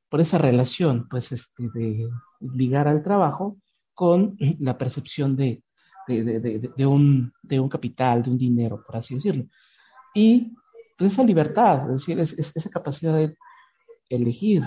por 0.09 0.21
esa 0.21 0.37
relación, 0.37 1.07
pues, 1.09 1.31
este, 1.31 1.71
de 1.73 2.07
ligar 2.39 2.87
al 2.87 3.01
trabajo 3.01 3.57
con 3.95 4.37
la 4.59 4.77
percepción 4.77 5.35
de, 5.35 5.63
de, 6.07 6.85
un, 6.85 7.33
de 7.41 7.59
un 7.59 7.67
capital, 7.67 8.21
de 8.21 8.29
un 8.29 8.37
dinero, 8.37 8.83
por 8.85 8.97
así 8.97 9.15
decirlo. 9.15 9.45
Y 10.13 10.53
pues, 10.99 11.13
esa 11.13 11.23
libertad, 11.23 11.89
es 11.89 12.01
decir, 12.01 12.19
es, 12.19 12.55
esa 12.55 12.69
capacidad 12.69 13.15
de 13.15 13.35
elegir 14.07 14.61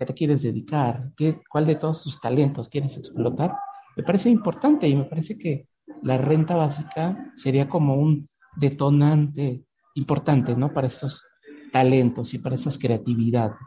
qué 0.00 0.06
te 0.06 0.14
quieres 0.14 0.40
dedicar, 0.40 1.10
qué, 1.14 1.42
cuál 1.50 1.66
de 1.66 1.76
todos 1.76 2.02
tus 2.02 2.18
talentos 2.18 2.70
quieres 2.70 2.96
explotar, 2.96 3.54
me 3.94 4.02
parece 4.02 4.30
importante 4.30 4.88
y 4.88 4.96
me 4.96 5.04
parece 5.04 5.36
que 5.36 5.68
la 6.02 6.16
renta 6.16 6.56
básica 6.56 7.34
sería 7.36 7.68
como 7.68 7.96
un 7.96 8.26
detonante 8.56 9.62
importante, 9.94 10.56
¿no? 10.56 10.72
Para 10.72 10.86
estos 10.86 11.22
talentos 11.70 12.32
y 12.32 12.38
para 12.38 12.54
esas 12.54 12.78
creatividades, 12.78 13.58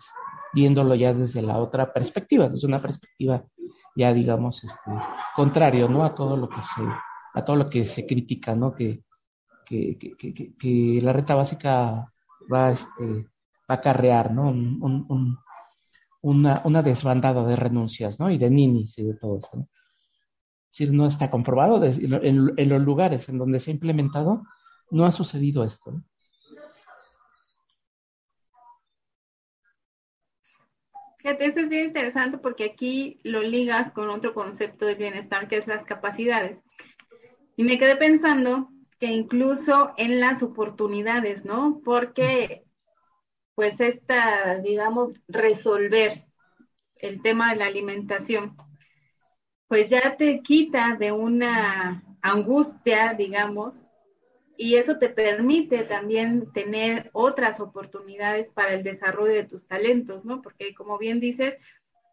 viéndolo 0.56 0.96
ya 0.96 1.14
desde 1.14 1.44
la 1.44 1.60
otra 1.60 1.94
perspectiva, 1.94 2.50
desde 2.50 2.66
una 2.66 2.82
perspectiva 2.82 3.46
ya, 3.96 4.12
digamos, 4.12 4.64
este, 4.64 4.92
contrario, 5.36 5.88
¿no? 5.88 6.04
A 6.04 6.16
todo 6.16 6.36
lo 6.36 6.50
que 6.50 6.64
se, 6.64 6.82
a 7.36 7.46
todo 7.46 7.58
lo 7.58 7.70
que 7.70 7.86
se 7.86 8.08
critica, 8.08 8.56
¿no? 8.56 8.74
Que, 8.74 9.04
que, 9.68 10.00
que, 10.18 10.34
que 10.34 11.00
la 11.04 11.14
renta 11.14 11.36
básica 11.36 12.12
va, 12.52 12.72
este, 12.72 13.06
va 13.70 13.70
a 13.70 13.74
acarrear, 13.76 14.34
¿no? 14.34 14.50
Un, 14.50 15.38
una, 16.24 16.62
una, 16.66 16.82
desbandada 16.82 17.46
de 17.46 17.56
renuncias, 17.56 18.20
¿no? 18.20 18.32
Y 18.32 18.38
de 18.40 18.50
ninis 18.50 18.98
y 18.98 19.04
de 19.04 19.14
todo 19.14 19.38
eso, 19.38 19.50
¿no? 19.54 19.70
Es 20.74 20.80
decir, 20.80 20.94
no 20.96 21.06
está 21.06 21.30
comprobado 21.30 21.84
en, 21.86 22.70
los 22.70 22.82
lugares 22.82 23.30
en 23.30 23.38
donde 23.38 23.60
se 23.60 23.70
ha 23.70 23.76
implementado, 23.76 24.42
no 24.90 25.06
ha 25.06 25.12
sucedido 25.12 25.64
esto. 25.64 25.92
¿no? 25.92 26.04
Fíjate, 31.20 31.46
eso 31.46 31.60
es 31.60 31.70
bien 31.70 31.86
interesante 31.86 32.40
porque 32.40 32.66
aquí 32.66 33.20
lo 33.24 33.44
ligas 33.44 33.92
con 33.92 34.10
otro 34.10 34.34
concepto 34.34 34.88
de 34.88 34.96
bienestar 34.96 35.48
que 35.48 35.58
es 35.58 35.68
las 35.68 35.86
capacidades. 35.86 36.58
Y 37.56 37.64
me 37.64 37.78
quedé 37.78 37.96
pensando 37.96 38.70
que 39.00 39.12
incluso 39.12 39.94
en 39.98 40.20
las 40.20 40.42
oportunidades, 40.42 41.46
¿no? 41.46 41.82
Porque, 41.86 42.64
pues, 43.56 43.80
esta, 43.80 44.60
digamos, 44.60 45.14
resolver 45.28 46.26
el 46.96 47.22
tema 47.22 47.52
de 47.52 47.58
la 47.58 47.66
alimentación, 47.66 48.56
pues 49.68 49.90
ya 49.90 50.16
te 50.18 50.42
quita 50.42 50.96
de 51.00 51.12
una 51.12 52.04
angustia, 52.22 53.14
digamos, 53.14 53.76
y 54.58 54.76
eso 54.76 54.98
te 54.98 55.10
permite 55.10 55.84
también 55.84 56.52
tener 56.54 57.10
otras 57.14 57.60
oportunidades 57.60 58.52
para 58.52 58.74
el 58.74 58.84
desarrollo 58.84 59.34
de 59.34 59.46
tus 59.46 59.68
talentos, 59.68 60.24
¿no? 60.26 60.42
Porque 60.42 60.74
como 60.74 60.98
bien 60.98 61.20
dices, 61.20 61.56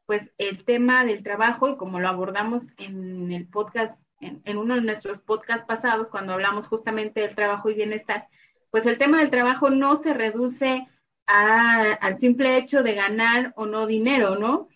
pues 0.06 0.32
el 0.38 0.64
tema 0.64 1.04
del 1.04 1.22
trabajo, 1.22 1.68
y 1.68 1.76
como 1.76 2.00
lo 2.00 2.08
abordamos 2.08 2.64
en 2.78 3.30
el 3.30 3.46
podcast, 3.46 4.00
en, 4.20 4.58
uno 4.58 4.74
de 4.74 4.80
nuestros 4.80 5.20
podcasts 5.20 5.66
pasados, 5.66 6.08
cuando 6.08 6.32
hablamos 6.32 6.66
justamente 6.66 7.20
del 7.20 7.34
trabajo 7.34 7.70
y 7.70 7.74
bienestar, 7.74 8.26
pues 8.70 8.86
el 8.86 8.98
tema 8.98 9.20
del 9.20 9.30
trabajo 9.30 9.70
no 9.70 9.96
se 9.96 10.14
reduce 10.14 10.88
al 11.30 12.16
simple 12.16 12.56
hecho 12.56 12.82
de 12.82 12.94
ganar 12.94 13.52
o 13.56 13.66
no 13.66 13.86
dinero, 13.86 14.36
¿no? 14.36 14.68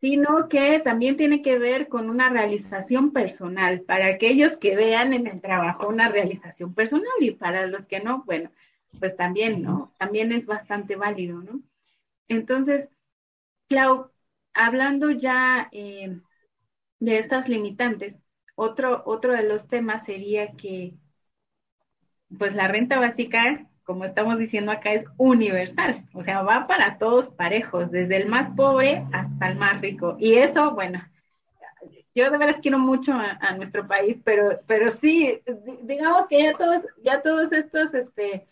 sino 0.00 0.48
que 0.48 0.78
también 0.80 1.16
tiene 1.16 1.42
que 1.42 1.58
ver 1.58 1.88
con 1.88 2.10
una 2.10 2.28
realización 2.28 3.12
personal, 3.12 3.80
para 3.80 4.06
aquellos 4.06 4.56
que 4.56 4.76
vean 4.76 5.12
en 5.12 5.26
el 5.26 5.40
trabajo 5.40 5.88
una 5.88 6.08
realización 6.08 6.74
personal 6.74 7.10
y 7.20 7.32
para 7.32 7.66
los 7.66 7.86
que 7.86 8.00
no, 8.00 8.22
bueno, 8.24 8.50
pues 9.00 9.16
también, 9.16 9.62
¿no? 9.62 9.92
También 9.98 10.32
es 10.32 10.46
bastante 10.46 10.96
válido, 10.96 11.40
¿no? 11.42 11.60
Entonces, 12.28 12.88
Clau, 13.68 14.10
hablando 14.54 15.10
ya 15.10 15.68
eh, 15.72 16.20
de 17.00 17.18
estas 17.18 17.48
limitantes, 17.48 18.14
otro, 18.54 19.02
otro 19.06 19.32
de 19.32 19.42
los 19.44 19.68
temas 19.68 20.04
sería 20.04 20.52
que, 20.52 20.94
pues 22.38 22.54
la 22.54 22.68
renta 22.68 22.98
básica 22.98 23.68
como 23.86 24.04
estamos 24.04 24.38
diciendo 24.38 24.72
acá, 24.72 24.92
es 24.92 25.04
universal, 25.16 26.04
o 26.12 26.22
sea, 26.24 26.42
va 26.42 26.66
para 26.66 26.98
todos 26.98 27.30
parejos, 27.30 27.90
desde 27.92 28.16
el 28.16 28.26
más 28.26 28.50
pobre 28.50 29.06
hasta 29.12 29.48
el 29.48 29.56
más 29.56 29.80
rico. 29.80 30.16
Y 30.18 30.34
eso, 30.34 30.72
bueno, 30.72 31.00
yo 32.12 32.30
de 32.30 32.36
veras 32.36 32.60
quiero 32.60 32.80
mucho 32.80 33.12
a, 33.14 33.52
nuestro 33.56 33.86
país, 33.86 34.18
pero, 34.24 34.60
pero 34.66 34.90
sí, 34.90 35.40
digamos 35.82 36.26
que 36.26 36.42
ya 36.42 36.52
todos, 36.54 36.82
ya 37.04 37.22
todos 37.22 37.52
estos, 37.52 37.94
este, 37.94 38.44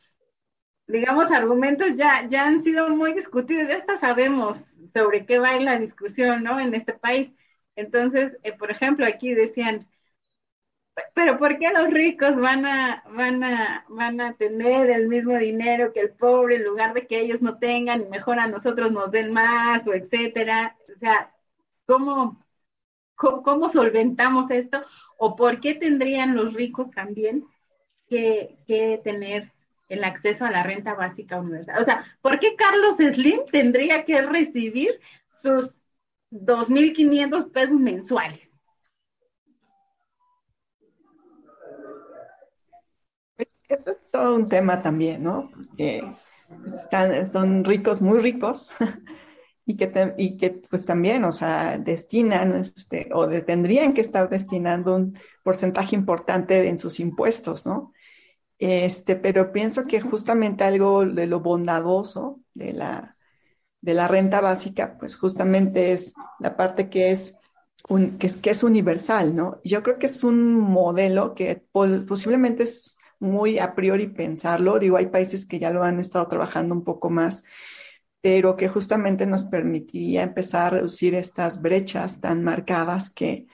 digamos, 0.86 1.30
argumentos 1.32 1.96
ya, 1.96 2.28
ya 2.28 2.46
han 2.46 2.62
sido 2.62 2.88
muy 2.90 3.12
discutidos, 3.12 3.68
ya 3.68 3.78
hasta 3.78 3.96
sabemos 3.96 4.56
sobre 4.94 5.26
qué 5.26 5.40
va 5.40 5.56
en 5.56 5.64
la 5.64 5.78
discusión, 5.78 6.44
¿no? 6.44 6.60
En 6.60 6.74
este 6.74 6.92
país. 6.92 7.32
Entonces, 7.74 8.36
eh, 8.44 8.52
por 8.52 8.70
ejemplo, 8.70 9.04
aquí 9.04 9.34
decían, 9.34 9.84
pero 11.14 11.38
¿por 11.38 11.58
qué 11.58 11.70
los 11.70 11.90
ricos 11.90 12.36
van 12.36 12.66
a, 12.66 13.02
van 13.10 13.42
a, 13.42 13.84
van 13.88 14.20
a 14.20 14.34
tener 14.34 14.90
el 14.90 15.08
mismo 15.08 15.36
dinero 15.36 15.92
que 15.92 16.00
el 16.00 16.10
pobre 16.10 16.56
en 16.56 16.64
lugar 16.64 16.94
de 16.94 17.06
que 17.06 17.20
ellos 17.20 17.42
no 17.42 17.58
tengan 17.58 18.02
y 18.02 18.06
mejor 18.06 18.38
a 18.38 18.46
nosotros 18.46 18.92
nos 18.92 19.10
den 19.10 19.32
más 19.32 19.86
o 19.86 19.94
etcétera? 19.94 20.76
O 20.94 20.98
sea, 20.98 21.32
¿cómo, 21.86 22.44
cómo, 23.16 23.68
solventamos 23.68 24.50
esto? 24.50 24.82
¿O 25.18 25.36
por 25.36 25.60
qué 25.60 25.74
tendrían 25.74 26.36
los 26.36 26.54
ricos 26.54 26.90
también 26.92 27.44
que, 28.08 28.58
que 28.66 29.00
tener 29.02 29.52
el 29.88 30.04
acceso 30.04 30.44
a 30.44 30.50
la 30.50 30.62
renta 30.62 30.94
básica 30.94 31.40
universal? 31.40 31.80
O 31.80 31.84
sea, 31.84 32.04
¿por 32.20 32.38
qué 32.38 32.54
Carlos 32.56 32.96
Slim 32.96 33.40
tendría 33.50 34.04
que 34.04 34.22
recibir 34.22 35.00
sus 35.28 35.74
2.500 36.30 37.50
pesos 37.52 37.80
mensuales? 37.80 38.53
Esto 43.74 43.90
es 43.90 43.98
todo 44.10 44.34
un 44.36 44.48
tema 44.48 44.82
también, 44.82 45.22
¿no? 45.24 45.50
Que 45.76 46.02
están, 46.66 47.30
son 47.32 47.64
ricos, 47.64 48.00
muy 48.00 48.18
ricos, 48.18 48.72
y 49.66 49.76
que, 49.76 50.14
y 50.16 50.36
que 50.36 50.50
pues 50.70 50.86
también, 50.86 51.24
o 51.24 51.32
sea, 51.32 51.78
destinan 51.78 52.56
este, 52.56 53.08
o 53.12 53.28
tendrían 53.28 53.94
que 53.94 54.00
estar 54.00 54.28
destinando 54.28 54.94
un 54.94 55.18
porcentaje 55.42 55.96
importante 55.96 56.68
en 56.68 56.78
sus 56.78 57.00
impuestos, 57.00 57.66
¿no? 57.66 57.92
Este, 58.58 59.16
pero 59.16 59.52
pienso 59.52 59.84
que 59.86 60.00
justamente 60.00 60.64
algo 60.64 61.04
de 61.04 61.26
lo 61.26 61.40
bondadoso 61.40 62.40
de 62.54 62.72
la, 62.72 63.16
de 63.80 63.94
la 63.94 64.06
renta 64.06 64.40
básica, 64.40 64.96
pues 64.98 65.16
justamente 65.16 65.92
es 65.92 66.14
la 66.38 66.56
parte 66.56 66.88
que 66.88 67.10
es, 67.10 67.36
un, 67.88 68.18
que 68.18 68.28
es, 68.28 68.36
que 68.36 68.50
es 68.50 68.62
universal, 68.62 69.34
¿no? 69.34 69.60
Yo 69.64 69.82
creo 69.82 69.98
que 69.98 70.06
es 70.06 70.22
un 70.22 70.54
modelo 70.54 71.34
que 71.34 71.64
posiblemente 71.72 72.62
es 72.62 72.93
muy 73.24 73.58
a 73.58 73.74
priori 73.74 74.06
pensarlo. 74.06 74.78
Digo, 74.78 74.96
hay 74.96 75.06
países 75.06 75.46
que 75.46 75.58
ya 75.58 75.70
lo 75.70 75.82
han 75.82 75.98
estado 75.98 76.28
trabajando 76.28 76.74
un 76.74 76.84
poco 76.84 77.10
más, 77.10 77.44
pero 78.20 78.56
que 78.56 78.68
justamente 78.68 79.26
nos 79.26 79.44
permitiría 79.44 80.22
empezar 80.22 80.66
a 80.66 80.70
reducir 80.78 81.14
estas 81.14 81.60
brechas 81.60 82.20
tan 82.20 82.44
marcadas 82.44 83.10
que, 83.10 83.46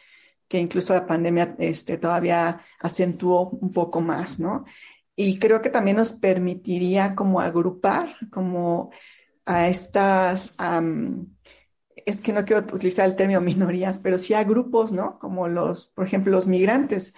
que 0.48 0.58
incluso 0.58 0.94
la 0.94 1.06
pandemia 1.06 1.54
este, 1.58 1.96
todavía 1.98 2.60
acentuó 2.80 3.50
un 3.50 3.72
poco 3.72 4.00
más, 4.00 4.40
¿no? 4.40 4.64
Y 5.16 5.38
creo 5.38 5.60
que 5.62 5.70
también 5.70 5.96
nos 5.96 6.12
permitiría 6.12 7.14
como 7.14 7.40
agrupar 7.40 8.16
como 8.30 8.90
a 9.44 9.68
estas, 9.68 10.56
es 11.94 12.20
que 12.20 12.32
no 12.32 12.44
quiero 12.44 12.62
utilizar 12.74 13.06
el 13.08 13.16
término 13.16 13.40
minorías, 13.40 13.98
pero 13.98 14.18
sí 14.18 14.34
a 14.34 14.44
grupos, 14.44 14.92
¿no? 14.92 15.18
Como 15.18 15.48
los, 15.48 15.88
por 15.88 16.06
ejemplo, 16.06 16.32
los 16.32 16.46
migrantes, 16.46 17.14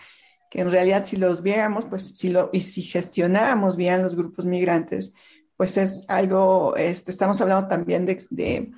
que 0.53 0.61
en 0.61 0.71
realidad 0.71 1.05
si 1.05 1.17
los 1.17 1.41
viéramos, 1.41 1.87
pues 1.87 2.09
si 2.09 2.29
lo, 2.29 2.51
y 2.53 2.61
si 2.61 2.83
gestionáramos 2.83 3.75
bien 3.75 4.03
los 4.03 4.15
grupos 4.15 4.45
migrantes, 4.45 5.15
pues 5.57 5.79
es 5.79 6.05
algo, 6.09 6.77
este, 6.77 7.11
estamos 7.11 7.41
hablando 7.41 7.69
también 7.69 8.05
de, 8.05 8.23
de, 8.29 8.71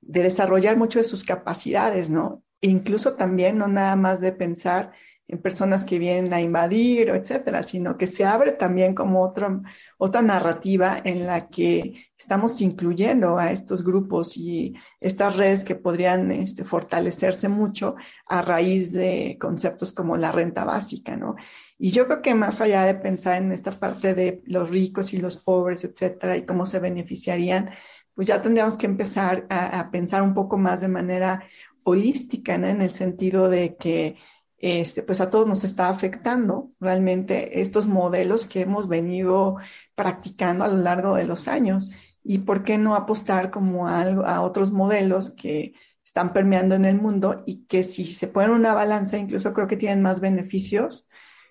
de 0.00 0.22
desarrollar 0.24 0.76
mucho 0.76 0.98
de 0.98 1.04
sus 1.04 1.22
capacidades, 1.22 2.10
¿no? 2.10 2.42
Incluso 2.60 3.14
también 3.14 3.56
no 3.56 3.68
nada 3.68 3.94
más 3.94 4.20
de 4.20 4.32
pensar 4.32 4.90
en 5.26 5.40
personas 5.40 5.84
que 5.84 5.98
vienen 5.98 6.32
a 6.34 6.40
invadir, 6.40 7.08
etcétera, 7.08 7.62
sino 7.62 7.96
que 7.96 8.06
se 8.06 8.26
abre 8.26 8.52
también 8.52 8.94
como 8.94 9.22
otra, 9.22 9.62
otra 9.96 10.20
narrativa 10.20 11.00
en 11.02 11.26
la 11.26 11.48
que 11.48 12.10
estamos 12.16 12.60
incluyendo 12.60 13.38
a 13.38 13.50
estos 13.50 13.82
grupos 13.82 14.36
y 14.36 14.74
estas 15.00 15.36
redes 15.36 15.64
que 15.64 15.76
podrían 15.76 16.30
este, 16.30 16.64
fortalecerse 16.64 17.48
mucho 17.48 17.96
a 18.26 18.42
raíz 18.42 18.92
de 18.92 19.38
conceptos 19.40 19.92
como 19.92 20.16
la 20.18 20.30
renta 20.30 20.64
básica, 20.64 21.16
¿no? 21.16 21.36
Y 21.78 21.90
yo 21.90 22.06
creo 22.06 22.22
que 22.22 22.34
más 22.34 22.60
allá 22.60 22.84
de 22.84 22.94
pensar 22.94 23.42
en 23.42 23.50
esta 23.52 23.72
parte 23.72 24.14
de 24.14 24.42
los 24.44 24.70
ricos 24.70 25.12
y 25.14 25.18
los 25.18 25.38
pobres, 25.38 25.84
etcétera, 25.84 26.36
y 26.36 26.44
cómo 26.44 26.66
se 26.66 26.80
beneficiarían, 26.80 27.70
pues 28.14 28.28
ya 28.28 28.42
tendríamos 28.42 28.76
que 28.76 28.86
empezar 28.86 29.46
a, 29.48 29.80
a 29.80 29.90
pensar 29.90 30.22
un 30.22 30.34
poco 30.34 30.58
más 30.58 30.82
de 30.82 30.88
manera 30.88 31.44
holística, 31.82 32.58
¿no? 32.58 32.68
En 32.68 32.82
el 32.82 32.90
sentido 32.90 33.48
de 33.48 33.76
que 33.76 34.16
este, 34.64 35.02
pues 35.02 35.20
a 35.20 35.28
todos 35.28 35.46
nos 35.46 35.62
está 35.62 35.90
afectando 35.90 36.72
realmente 36.80 37.60
estos 37.60 37.86
modelos 37.86 38.46
que 38.46 38.62
hemos 38.62 38.88
venido 38.88 39.56
practicando 39.94 40.64
a 40.64 40.68
lo 40.68 40.78
largo 40.78 41.16
de 41.16 41.26
los 41.26 41.48
años. 41.48 41.90
¿Y 42.22 42.38
por 42.38 42.64
qué 42.64 42.78
no 42.78 42.94
apostar 42.94 43.50
como 43.50 43.88
a, 43.88 44.04
a 44.04 44.40
otros 44.40 44.72
modelos 44.72 45.30
que 45.30 45.74
están 46.02 46.32
permeando 46.32 46.74
en 46.76 46.86
el 46.86 46.96
mundo 46.96 47.42
y 47.46 47.66
que 47.66 47.82
si 47.82 48.06
se 48.06 48.26
ponen 48.28 48.52
una 48.52 48.72
balanza, 48.72 49.18
incluso 49.18 49.52
creo 49.52 49.66
que 49.66 49.76
tienen 49.76 50.00
más 50.00 50.20
beneficios, 50.22 51.10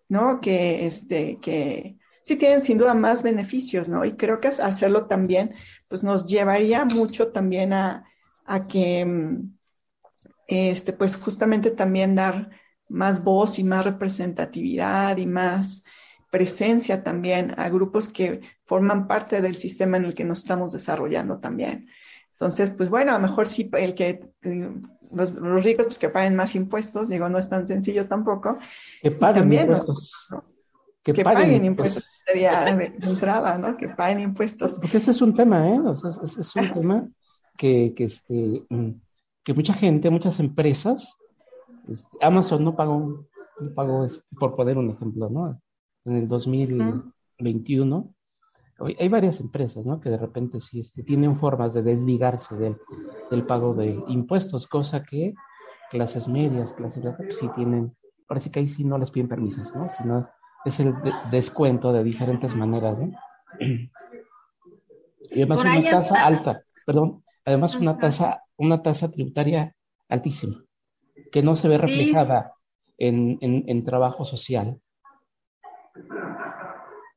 ¿no? 0.10 0.42
Que, 0.42 0.88
este, 0.88 1.38
que 1.40 2.00
sí 2.24 2.36
tienen 2.36 2.64
sin 2.64 2.80
duda 2.80 2.96
más 2.96 3.22
beneficios, 3.22 3.90
¿no? 3.90 4.06
Y 4.06 4.14
creo 4.14 4.40
que 4.40 4.48
hacerlo 4.48 5.06
también, 5.06 5.54
pues 5.88 6.04
nos 6.04 6.26
llevaría 6.26 6.84
mucho 6.84 7.32
también 7.32 7.74
a, 7.74 8.06
a 8.46 8.68
que, 8.68 9.38
este, 10.48 10.94
pues 10.94 11.16
justamente 11.16 11.70
también 11.70 12.16
dar 12.16 12.50
más 12.90 13.24
voz 13.24 13.60
y 13.60 13.64
más 13.64 13.86
representatividad 13.86 15.18
y 15.18 15.26
más 15.26 15.84
presencia 16.30 17.04
también 17.04 17.54
a 17.58 17.70
grupos 17.70 18.10
que 18.10 18.42
forman 18.66 19.08
parte 19.08 19.42
del 19.42 19.56
sistema 19.56 19.98
en 19.98 20.06
el 20.06 20.16
que 20.16 20.26
nos 20.26 20.40
estamos 20.40 20.72
desarrollando 20.72 21.38
también. 21.40 21.88
Entonces, 22.32 22.72
pues 22.72 22.90
bueno, 22.90 23.12
a 23.12 23.20
lo 23.20 23.28
mejor 23.28 23.48
sí, 23.48 23.70
el 23.74 23.94
que 23.94 24.32
eh, 24.42 24.72
los, 25.12 25.64
ricos 25.64 25.86
pues 25.86 26.00
que 26.00 26.10
paguen 26.10 26.36
más 26.36 26.56
impuestos, 26.56 27.10
digo, 27.10 27.30
no 27.30 27.38
es 27.38 27.50
tan 27.50 27.68
sencillo 27.68 28.08
tampoco. 28.08 28.58
Que 29.02 29.12
paguen 29.12 29.54
impuestos. 29.54 30.26
Que, 31.04 31.24
paguen, 31.24 31.66
impuestos. 31.66 32.06
Sería 32.26 32.64
de 32.64 32.96
entrada, 33.02 33.58
¿no? 33.58 33.78
Que 33.78 33.90
paguen 33.90 34.20
impuestos. 34.20 34.78
Porque 34.80 34.98
ese 34.98 35.12
es 35.12 35.22
un 35.22 35.36
tema, 35.36 35.70
¿eh? 35.70 35.80
O 35.80 35.96
sea, 35.96 36.12
ese 36.24 36.42
es 36.42 36.56
un 36.56 36.72
tema 36.74 37.10
que, 37.58 37.94
que, 37.96 38.06
este, 38.06 38.64
mm, 38.70 38.90
que 39.44 39.54
mucha 39.54 39.74
gente, 39.74 40.10
muchas 40.10 40.40
empresas, 40.40 41.16
este, 41.88 42.18
Amazon 42.22 42.64
no 42.64 42.76
pagó, 42.76 43.28
no 43.60 43.74
pagó 43.74 44.06
este, 44.06 44.24
por 44.40 44.56
poner 44.56 44.78
un 44.78 44.90
ejemplo, 44.90 45.30
¿no? 45.30 45.60
En 46.06 46.18
el 46.18 46.28
2021, 46.28 48.14
hay 49.00 49.08
varias 49.08 49.40
empresas, 49.40 49.86
¿no? 49.86 50.00
Que 50.00 50.10
de 50.10 50.18
repente 50.18 50.60
sí 50.60 50.80
este, 50.82 51.04
tienen 51.04 51.40
formas 51.40 51.74
de 51.74 51.84
desligarse 51.84 52.56
del, 52.56 52.78
del 53.32 53.46
pago 53.46 53.74
de 53.74 54.04
impuestos, 54.08 54.68
cosa 54.68 55.04
que 55.04 55.34
clases 55.92 56.28
medias, 56.28 56.74
clases 56.74 57.04
bajas, 57.04 57.26
pues 57.26 57.38
sí 57.38 57.50
tienen, 57.56 57.96
parece 58.28 58.52
que 58.52 58.60
ahí 58.60 58.68
sí 58.68 58.84
no 58.84 58.98
les 58.98 59.12
piden 59.12 59.30
permisos, 59.30 59.74
¿no? 59.76 59.88
Sino 59.90 60.28
es 60.66 60.80
el 60.80 60.94
descuento 61.32 61.94
de 61.94 62.04
diferentes 62.04 62.56
maneras, 62.56 62.98
¿no? 62.98 63.12
Y 65.30 65.42
además 65.42 65.62
una 65.62 65.90
tasa 65.90 66.26
alta, 66.26 66.64
perdón, 66.86 67.24
además 67.46 67.76
una 67.76 67.98
tasa, 67.98 68.44
una 68.58 68.82
tasa 68.82 69.10
tributaria 69.10 69.76
altísima, 70.10 70.64
que 71.32 71.44
no 71.44 71.56
se 71.56 71.68
ve 71.68 71.78
reflejada 71.78 72.54
en, 72.98 73.38
en 73.42 73.84
trabajo 73.84 74.26
social 74.26 74.80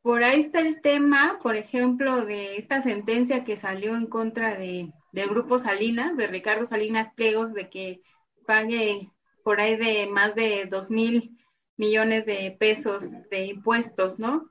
por 0.07 0.23
ahí 0.23 0.39
está 0.39 0.61
el 0.61 0.81
tema, 0.83 1.41
por 1.43 1.57
ejemplo, 1.57 2.25
de 2.25 2.59
esta 2.59 2.81
sentencia 2.81 3.43
que 3.43 3.57
salió 3.57 3.97
en 3.97 4.07
contra 4.07 4.57
de, 4.57 4.93
del 5.11 5.29
grupo 5.31 5.59
Salinas, 5.59 6.17
de 6.17 6.29
Ricardo 6.29 6.65
Salinas 6.65 7.13
Pliegos, 7.15 7.53
de 7.55 7.69
que 7.69 8.03
pague 8.47 9.11
por 9.43 9.61
ahí 9.61 9.75
de 9.75 10.07
más 10.07 10.37
de 10.37 10.67
dos 10.71 10.93
mil 10.93 11.37
millones 11.77 12.25
de 12.25 12.57
pesos 12.57 13.11
de 13.31 13.47
impuestos, 13.47 14.21
¿no? 14.21 14.49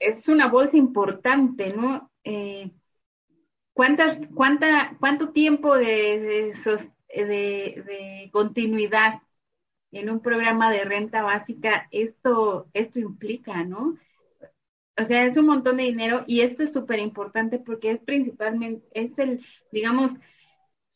Es 0.00 0.28
una 0.28 0.48
bolsa 0.48 0.78
importante, 0.78 1.72
¿no? 1.72 2.10
Eh, 2.24 2.72
¿cuántas, 3.72 4.18
cuánta, 4.34 4.96
¿Cuánto 4.98 5.28
tiempo 5.30 5.76
de, 5.76 6.18
de, 6.18 6.54
de, 7.24 8.28
continuidad 8.32 9.22
en 9.92 10.10
un 10.10 10.20
programa 10.20 10.70
de 10.72 10.84
renta 10.84 11.22
básica 11.22 11.86
esto, 11.92 12.68
esto 12.74 12.98
implica, 12.98 13.64
¿no? 13.64 13.96
o 14.96 15.04
sea, 15.04 15.24
es 15.24 15.36
un 15.36 15.46
montón 15.46 15.76
de 15.76 15.84
dinero 15.84 16.24
y 16.26 16.40
esto 16.40 16.62
es 16.62 16.72
súper 16.72 16.98
importante 17.00 17.58
porque 17.58 17.90
es 17.90 18.00
principalmente, 18.00 18.86
es 18.92 19.18
el, 19.18 19.44
digamos, 19.72 20.12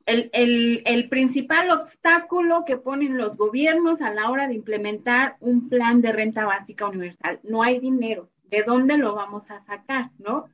el, 0.06 0.30
el, 0.32 1.08
principal 1.10 1.70
obstáculo 1.70 2.64
que 2.64 2.78
ponen 2.78 3.18
los 3.18 3.36
gobiernos 3.36 4.00
a 4.00 4.10
la 4.10 4.30
hora 4.30 4.48
de 4.48 4.54
implementar 4.54 5.36
un 5.40 5.68
plan 5.68 6.00
de 6.00 6.12
renta 6.12 6.46
básica 6.46 6.86
universal. 6.86 7.40
No 7.42 7.62
hay 7.62 7.78
dinero. 7.78 8.30
¿De 8.44 8.62
dónde 8.62 8.96
lo 8.96 9.14
vamos 9.14 9.50
a 9.50 9.60
sacar, 9.60 10.10
no? 10.18 10.48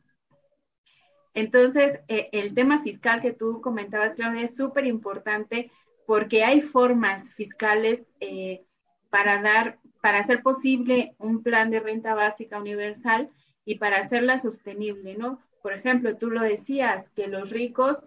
Entonces, 1.35 2.01
eh, 2.09 2.29
el 2.33 2.55
tema 2.55 2.83
fiscal 2.83 3.21
que 3.21 3.33
tú 3.33 3.61
comentabas, 3.61 4.15
Claudia, 4.15 4.43
es 4.43 4.57
súper 4.57 4.87
importante 4.87 5.71
porque 6.07 6.45
hay 6.45 6.61
formas 6.61 7.35
fiscales 7.35 8.05
eh, 8.21 8.63
para 9.11 9.43
dar 9.43 9.79
para 10.05 10.19
hacer 10.19 10.43
posible 10.43 11.15
un 11.17 11.43
plan 11.43 11.71
de 11.71 11.81
renta 11.81 12.13
básica 12.15 12.59
universal 12.61 13.31
y 13.65 13.77
para 13.77 14.01
hacerla 14.01 14.39
sostenible, 14.39 15.17
¿no? 15.17 15.41
Por 15.63 15.73
ejemplo, 15.73 16.19
tú 16.19 16.29
lo 16.29 16.43
decías, 16.43 17.09
que 17.17 17.27
los 17.27 17.49
ricos 17.49 18.05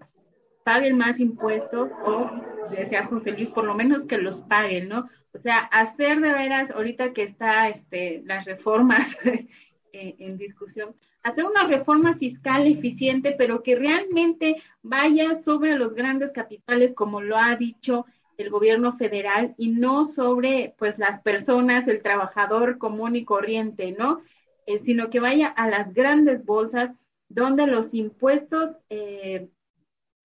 paguen 0.63 0.95
más 0.95 1.19
impuestos 1.19 1.91
o, 2.05 2.29
decía 2.69 3.07
José 3.07 3.31
Luis, 3.31 3.49
por 3.49 3.63
lo 3.63 3.73
menos 3.73 4.05
que 4.05 4.19
los 4.19 4.41
paguen, 4.41 4.89
¿no? 4.89 5.09
O 5.33 5.39
sea, 5.39 5.57
hacer 5.71 6.19
de 6.19 6.33
veras, 6.33 6.69
ahorita 6.69 7.13
que 7.13 7.23
está 7.23 7.67
este, 7.67 8.21
las 8.27 8.45
reformas 8.45 9.17
en 9.93 10.37
discusión, 10.37 10.95
hacer 11.23 11.45
una 11.45 11.65
reforma 11.67 12.15
fiscal 12.15 12.67
eficiente, 12.67 13.35
pero 13.37 13.63
que 13.63 13.75
realmente 13.75 14.61
vaya 14.81 15.35
sobre 15.35 15.77
los 15.77 15.93
grandes 15.93 16.31
capitales, 16.31 16.93
como 16.93 17.21
lo 17.21 17.37
ha 17.37 17.55
dicho 17.55 18.05
el 18.37 18.49
gobierno 18.49 18.93
federal 18.93 19.55
y 19.57 19.69
no 19.69 20.05
sobre 20.05 20.75
pues 20.77 20.99
las 20.99 21.21
personas, 21.21 21.87
el 21.87 22.01
trabajador 22.01 22.77
común 22.77 23.15
y 23.15 23.25
corriente, 23.25 23.95
¿no? 23.97 24.21
Eh, 24.67 24.79
sino 24.79 25.09
que 25.09 25.19
vaya 25.19 25.47
a 25.47 25.67
las 25.67 25.93
grandes 25.93 26.45
bolsas 26.45 26.91
donde 27.29 27.67
los 27.67 27.93
impuestos 27.93 28.77
eh, 28.89 29.49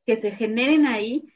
que 0.05 0.17
se 0.17 0.33
generen 0.33 0.87
ahí 0.87 1.33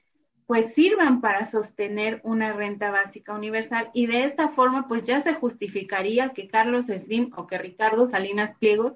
pues 0.47 0.75
sirvan 0.75 1.21
para 1.21 1.45
sostener 1.45 2.21
una 2.23 2.53
renta 2.53 2.91
básica 2.91 3.35
universal 3.35 3.91
y 3.93 4.07
de 4.07 4.25
esta 4.25 4.49
forma 4.49 4.87
pues 4.87 5.03
ya 5.03 5.21
se 5.21 5.35
justificaría 5.35 6.31
que 6.31 6.47
Carlos 6.47 6.87
Slim 6.87 7.33
o 7.37 7.47
que 7.47 7.59
Ricardo 7.59 8.07
Salinas 8.07 8.53
Pliegos 8.59 8.93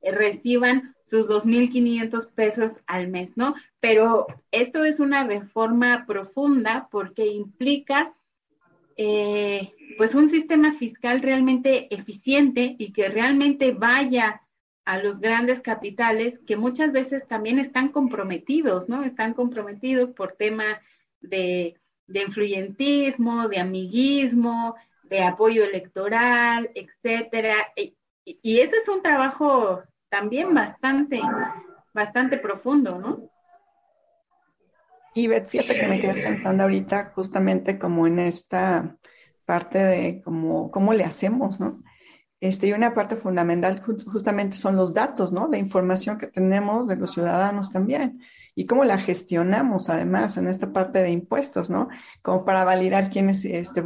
eh, 0.00 0.12
reciban 0.12 0.94
sus 1.06 1.28
2.500 1.28 2.30
pesos 2.32 2.80
al 2.86 3.08
mes, 3.08 3.36
¿no? 3.36 3.54
Pero 3.80 4.26
eso 4.52 4.84
es 4.84 5.00
una 5.00 5.24
reforma 5.24 6.04
profunda 6.06 6.88
porque 6.90 7.26
implica 7.26 8.14
eh, 8.96 9.72
pues 9.98 10.14
un 10.14 10.30
sistema 10.30 10.72
fiscal 10.74 11.20
realmente 11.20 11.92
eficiente 11.94 12.76
y 12.78 12.92
que 12.92 13.08
realmente 13.08 13.72
vaya 13.72 14.42
a 14.84 14.98
los 14.98 15.20
grandes 15.20 15.62
capitales 15.62 16.40
que 16.46 16.56
muchas 16.56 16.92
veces 16.92 17.26
también 17.26 17.58
están 17.58 17.88
comprometidos, 17.88 18.88
¿no? 18.88 19.02
Están 19.02 19.34
comprometidos 19.34 20.10
por 20.10 20.32
tema 20.32 20.80
de, 21.22 21.76
influyentismo, 22.12 23.48
de 23.48 23.58
amiguismo, 23.58 24.76
de 25.04 25.22
apoyo 25.22 25.64
electoral, 25.64 26.70
etcétera. 26.74 27.56
Y, 27.76 27.96
y 28.24 28.60
ese 28.60 28.76
es 28.76 28.88
un 28.88 29.02
trabajo 29.02 29.82
también 30.08 30.52
bastante, 30.52 31.20
bastante 31.94 32.36
profundo, 32.36 32.98
¿no? 32.98 33.30
Y 35.14 35.26
Beth, 35.26 35.46
fíjate 35.46 35.78
que 35.78 35.86
me 35.86 36.00
quedé 36.00 36.22
pensando 36.22 36.62
ahorita 36.62 37.12
justamente 37.14 37.78
como 37.78 38.06
en 38.06 38.18
esta 38.18 38.96
parte 39.44 39.78
de 39.78 40.22
cómo, 40.22 40.70
cómo 40.70 40.94
le 40.94 41.04
hacemos, 41.04 41.60
¿no? 41.60 41.82
Este, 42.40 42.66
y 42.66 42.72
una 42.72 42.92
parte 42.92 43.14
fundamental 43.16 43.80
justamente 43.84 44.56
son 44.56 44.74
los 44.74 44.92
datos, 44.92 45.32
¿no? 45.32 45.48
La 45.48 45.58
información 45.58 46.18
que 46.18 46.26
tenemos 46.26 46.88
de 46.88 46.96
los 46.96 47.12
ciudadanos 47.12 47.70
también 47.70 48.20
y 48.54 48.66
cómo 48.66 48.84
la 48.84 48.98
gestionamos 48.98 49.88
además 49.88 50.36
en 50.36 50.46
esta 50.46 50.72
parte 50.72 51.02
de 51.02 51.10
impuestos, 51.10 51.70
¿no? 51.70 51.88
Como 52.20 52.44
para 52.44 52.64
validar 52.64 53.10
quiénes 53.10 53.44
este, 53.44 53.84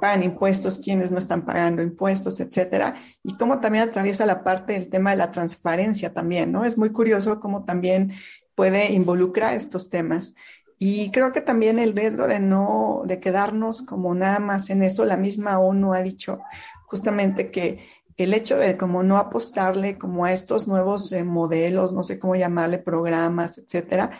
pagan 0.00 0.22
impuestos, 0.22 0.78
quiénes 0.78 1.10
no 1.10 1.18
están 1.18 1.44
pagando 1.44 1.82
impuestos, 1.82 2.40
etcétera. 2.40 3.00
Y 3.22 3.36
cómo 3.36 3.58
también 3.58 3.88
atraviesa 3.88 4.26
la 4.26 4.44
parte 4.44 4.74
del 4.74 4.88
tema 4.88 5.10
de 5.10 5.16
la 5.16 5.30
transparencia 5.30 6.12
también, 6.12 6.52
¿no? 6.52 6.64
Es 6.64 6.78
muy 6.78 6.90
curioso 6.90 7.40
cómo 7.40 7.64
también 7.64 8.12
puede 8.54 8.92
involucrar 8.92 9.54
estos 9.54 9.90
temas. 9.90 10.34
Y 10.78 11.10
creo 11.10 11.32
que 11.32 11.40
también 11.40 11.78
el 11.78 11.94
riesgo 11.94 12.26
de 12.28 12.40
no, 12.40 13.02
de 13.06 13.20
quedarnos 13.20 13.82
como 13.82 14.14
nada 14.14 14.38
más 14.38 14.70
en 14.70 14.82
eso, 14.82 15.04
la 15.04 15.16
misma 15.16 15.58
ONU 15.58 15.94
ha 15.94 16.02
dicho 16.02 16.40
justamente 16.86 17.50
que 17.50 17.86
el 18.16 18.34
hecho 18.34 18.56
de 18.56 18.76
como 18.76 19.02
no 19.02 19.18
apostarle 19.18 19.98
como 19.98 20.24
a 20.24 20.32
estos 20.32 20.68
nuevos 20.68 21.10
eh, 21.12 21.24
modelos, 21.24 21.92
no 21.92 22.02
sé 22.02 22.18
cómo 22.18 22.36
llamarle, 22.36 22.78
programas, 22.78 23.58
etcétera, 23.58 24.18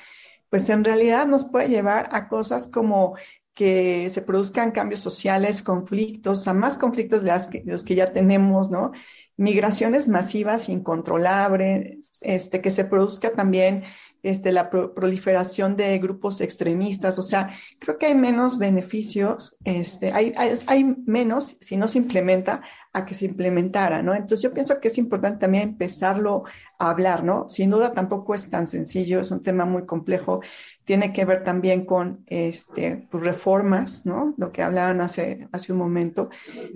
pues 0.50 0.68
en 0.68 0.84
realidad 0.84 1.26
nos 1.26 1.44
puede 1.44 1.68
llevar 1.68 2.08
a 2.12 2.28
cosas 2.28 2.68
como 2.68 3.16
que 3.54 4.08
se 4.08 4.22
produzcan 4.22 4.72
cambios 4.72 5.00
sociales, 5.00 5.62
conflictos, 5.62 6.48
a 6.48 6.54
más 6.54 6.76
conflictos 6.76 7.22
de 7.22 7.32
los 7.64 7.84
que 7.84 7.94
ya 7.94 8.12
tenemos, 8.12 8.70
¿no? 8.70 8.92
migraciones 9.36 10.08
masivas, 10.08 10.68
incontrolables, 10.68 12.20
este, 12.22 12.60
que 12.60 12.70
se 12.70 12.84
produzca 12.84 13.32
también 13.32 13.82
este, 14.22 14.52
la 14.52 14.70
proliferación 14.70 15.76
de 15.76 15.98
grupos 15.98 16.40
extremistas. 16.40 17.18
O 17.18 17.22
sea, 17.22 17.56
creo 17.78 17.98
que 17.98 18.06
hay 18.06 18.14
menos 18.14 18.58
beneficios, 18.58 19.58
este, 19.64 20.12
hay, 20.12 20.32
hay, 20.36 20.52
hay, 20.66 20.84
menos 21.06 21.56
si 21.60 21.76
no 21.76 21.88
se 21.88 21.98
implementa 21.98 22.62
a 22.94 23.04
que 23.04 23.14
se 23.14 23.26
implementara, 23.26 24.02
¿no? 24.02 24.14
Entonces 24.14 24.40
yo 24.40 24.54
pienso 24.54 24.80
que 24.80 24.88
es 24.88 24.98
importante 24.98 25.40
también 25.40 25.70
empezarlo 25.70 26.44
a 26.78 26.90
hablar, 26.90 27.24
¿no? 27.24 27.48
Sin 27.48 27.70
duda 27.70 27.92
tampoco 27.92 28.34
es 28.34 28.48
tan 28.48 28.68
sencillo, 28.68 29.20
es 29.20 29.32
un 29.32 29.42
tema 29.42 29.64
muy 29.64 29.84
complejo, 29.84 30.40
tiene 30.84 31.12
que 31.12 31.24
ver 31.24 31.42
también 31.42 31.84
con 31.86 32.22
este, 32.26 33.06
pues, 33.10 33.24
reformas, 33.24 34.06
¿no? 34.06 34.34
Lo 34.38 34.52
que 34.52 34.62
hablaban 34.62 35.00
hace, 35.00 35.48
hace 35.52 35.72
un 35.72 35.78
momento, 35.78 36.30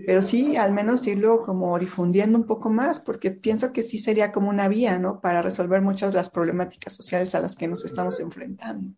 pero 0.05 0.21
sí 0.23 0.57
al 0.57 0.73
menos 0.73 1.07
irlo 1.07 1.43
como 1.43 1.79
difundiendo 1.79 2.37
un 2.37 2.47
poco 2.47 2.69
más, 2.69 2.99
porque 2.99 3.31
pienso 3.31 3.73
que 3.73 3.83
sí 3.83 3.99
sería 3.99 4.33
como 4.33 4.51
una 4.51 4.67
vía, 4.69 4.99
¿no? 4.99 5.21
Para 5.21 5.41
resolver 5.41 5.83
muchas 5.83 6.13
de 6.13 6.19
las 6.19 6.31
problemáticas 6.31 6.95
sociales 6.95 7.35
a 7.37 7.41
las 7.41 7.55
que 7.57 7.69
nos 7.69 7.85
estamos 7.85 8.19
enfrentando. 8.19 8.91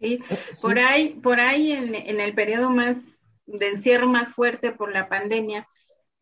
Sí, 0.00 0.20
por 0.62 0.78
ahí, 0.78 1.14
por 1.14 1.40
ahí 1.40 1.72
en, 1.72 1.94
en 1.94 2.20
el 2.20 2.34
periodo 2.34 2.70
más 2.70 3.17
de 3.48 3.68
encierro 3.68 4.06
más 4.08 4.28
fuerte 4.28 4.72
por 4.72 4.92
la 4.92 5.08
pandemia, 5.08 5.66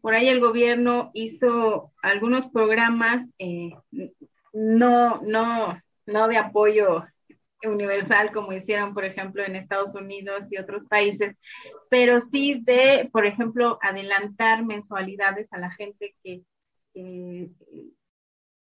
por 0.01 0.15
ahí 0.15 0.29
el 0.29 0.41
gobierno 0.41 1.11
hizo 1.15 1.93
algunos 2.01 2.47
programas, 2.47 3.27
eh, 3.39 3.73
no, 4.53 5.21
no, 5.23 5.81
no 6.07 6.29
de 6.29 6.37
apoyo 6.37 7.05
universal 7.65 8.31
como 8.33 8.53
hicieron, 8.53 8.95
por 8.95 9.05
ejemplo, 9.05 9.45
en 9.45 9.57
Estados 9.57 9.95
Unidos 9.95 10.47
y 10.51 10.59
otros 10.59 10.87
países, 10.87 11.35
pero 11.91 12.21
sí 12.21 12.61
de, 12.63 13.09
por 13.13 13.27
ejemplo, 13.27 13.79
adelantar 13.83 14.65
mensualidades 14.65 15.53
a 15.53 15.59
la 15.59 15.71
gente 15.71 16.15
que, 16.23 16.43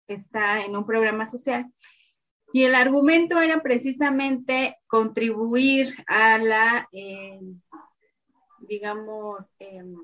está 0.07 0.64
en 0.64 0.77
un 0.77 0.87
programa 0.87 1.29
social. 1.29 1.67
Y 2.53 2.64
el 2.64 2.75
argumento 2.75 3.40
era 3.40 3.61
precisamente 3.61 4.77
contribuir 4.87 5.95
a 6.07 6.38
la 6.38 6.88
eh, 6.93 7.38
digamos, 8.66 9.50
em, 9.59 9.96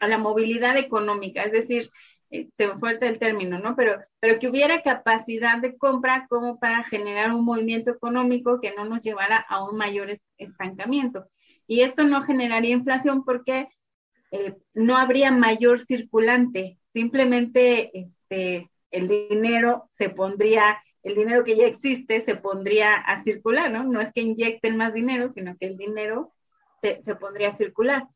a 0.00 0.08
la 0.08 0.18
movilidad 0.18 0.76
económica, 0.76 1.44
es 1.44 1.52
decir, 1.52 1.90
eh, 2.30 2.48
se 2.56 2.66
me 2.66 2.78
falta 2.78 3.06
el 3.06 3.18
término, 3.18 3.58
¿no? 3.58 3.76
Pero, 3.76 4.00
pero 4.18 4.38
que 4.38 4.48
hubiera 4.48 4.82
capacidad 4.82 5.58
de 5.58 5.76
compra 5.76 6.26
como 6.28 6.58
para 6.58 6.82
generar 6.84 7.32
un 7.32 7.44
movimiento 7.44 7.90
económico 7.90 8.60
que 8.60 8.74
no 8.74 8.84
nos 8.84 9.02
llevara 9.02 9.36
a 9.36 9.62
un 9.62 9.76
mayor 9.76 10.08
estancamiento. 10.38 11.26
Y 11.66 11.82
esto 11.82 12.04
no 12.04 12.22
generaría 12.22 12.72
inflación 12.74 13.24
porque 13.24 13.68
eh, 14.32 14.56
no 14.72 14.96
habría 14.96 15.30
mayor 15.30 15.80
circulante, 15.80 16.78
simplemente 16.94 17.90
este, 17.98 18.70
el 18.90 19.08
dinero 19.08 19.90
se 19.98 20.08
pondría, 20.08 20.82
el 21.02 21.14
dinero 21.14 21.44
que 21.44 21.56
ya 21.56 21.66
existe 21.66 22.24
se 22.24 22.36
pondría 22.36 22.94
a 22.94 23.22
circular, 23.22 23.70
¿no? 23.70 23.84
No 23.84 24.00
es 24.00 24.12
que 24.12 24.22
inyecten 24.22 24.76
más 24.78 24.94
dinero, 24.94 25.30
sino 25.34 25.56
que 25.58 25.66
el 25.66 25.76
dinero 25.76 26.32
se, 26.82 27.14
pondría 27.14 27.48
a 27.48 27.56
circular. 27.56 28.08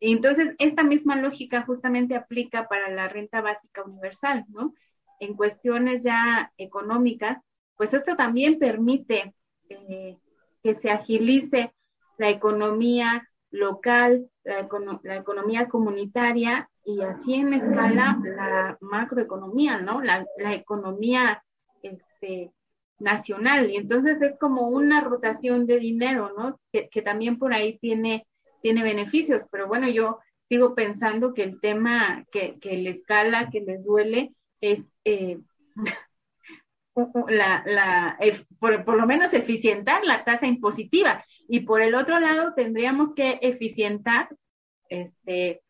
Entonces, 0.00 0.54
esta 0.58 0.82
misma 0.82 1.16
lógica 1.16 1.62
justamente 1.62 2.16
aplica 2.16 2.68
para 2.68 2.90
la 2.90 3.08
renta 3.08 3.40
básica 3.40 3.82
universal, 3.82 4.44
¿no? 4.48 4.74
En 5.20 5.34
cuestiones 5.34 6.02
ya 6.02 6.52
económicas, 6.56 7.38
pues 7.76 7.94
esto 7.94 8.16
también 8.16 8.58
permite 8.58 9.34
eh, 9.68 10.18
que 10.62 10.74
se 10.74 10.90
agilice 10.90 11.72
la 12.18 12.30
economía 12.30 13.28
local, 13.50 14.28
la, 14.44 14.68
la, 15.02 15.16
economía 15.16 15.68
comunitaria 15.68 16.68
y 16.84 17.02
así 17.02 17.34
en 17.34 17.54
escala 17.54 18.18
la 18.24 18.76
macroeconomía, 18.80 19.78
¿no? 19.78 20.00
La, 20.00 20.24
la 20.38 20.54
economía 20.54 21.44
este, 21.82 22.52
nacional. 23.02 23.70
Y 23.70 23.76
entonces 23.76 24.22
es 24.22 24.36
como 24.38 24.68
una 24.68 25.00
rotación 25.00 25.66
de 25.66 25.78
dinero, 25.78 26.32
¿no? 26.36 26.58
Que, 26.72 27.02
también 27.02 27.38
por 27.38 27.52
ahí 27.52 27.78
tiene, 27.78 28.26
tiene 28.62 28.82
beneficios. 28.82 29.44
Pero 29.50 29.66
bueno, 29.66 29.88
yo 29.88 30.18
sigo 30.48 30.74
pensando 30.74 31.34
que 31.34 31.42
el 31.42 31.60
tema 31.60 32.24
que, 32.32 32.58
que 32.60 32.76
les 32.76 32.96
escala, 32.96 33.50
que 33.50 33.60
les 33.60 33.84
duele, 33.84 34.34
es 34.60 34.84
eh, 35.04 35.38
la, 37.28 37.62
la 37.66 38.18
por, 38.58 38.84
por, 38.84 38.96
lo 38.96 39.06
menos 39.06 39.32
eficientar 39.32 40.04
la 40.04 40.24
tasa 40.24 40.46
impositiva. 40.46 41.24
Y 41.48 41.60
por 41.60 41.82
el 41.82 41.94
otro 41.94 42.20
lado, 42.20 42.54
tendríamos 42.54 43.14
que 43.14 43.38
eficientar 43.42 44.28
este, 44.88 45.62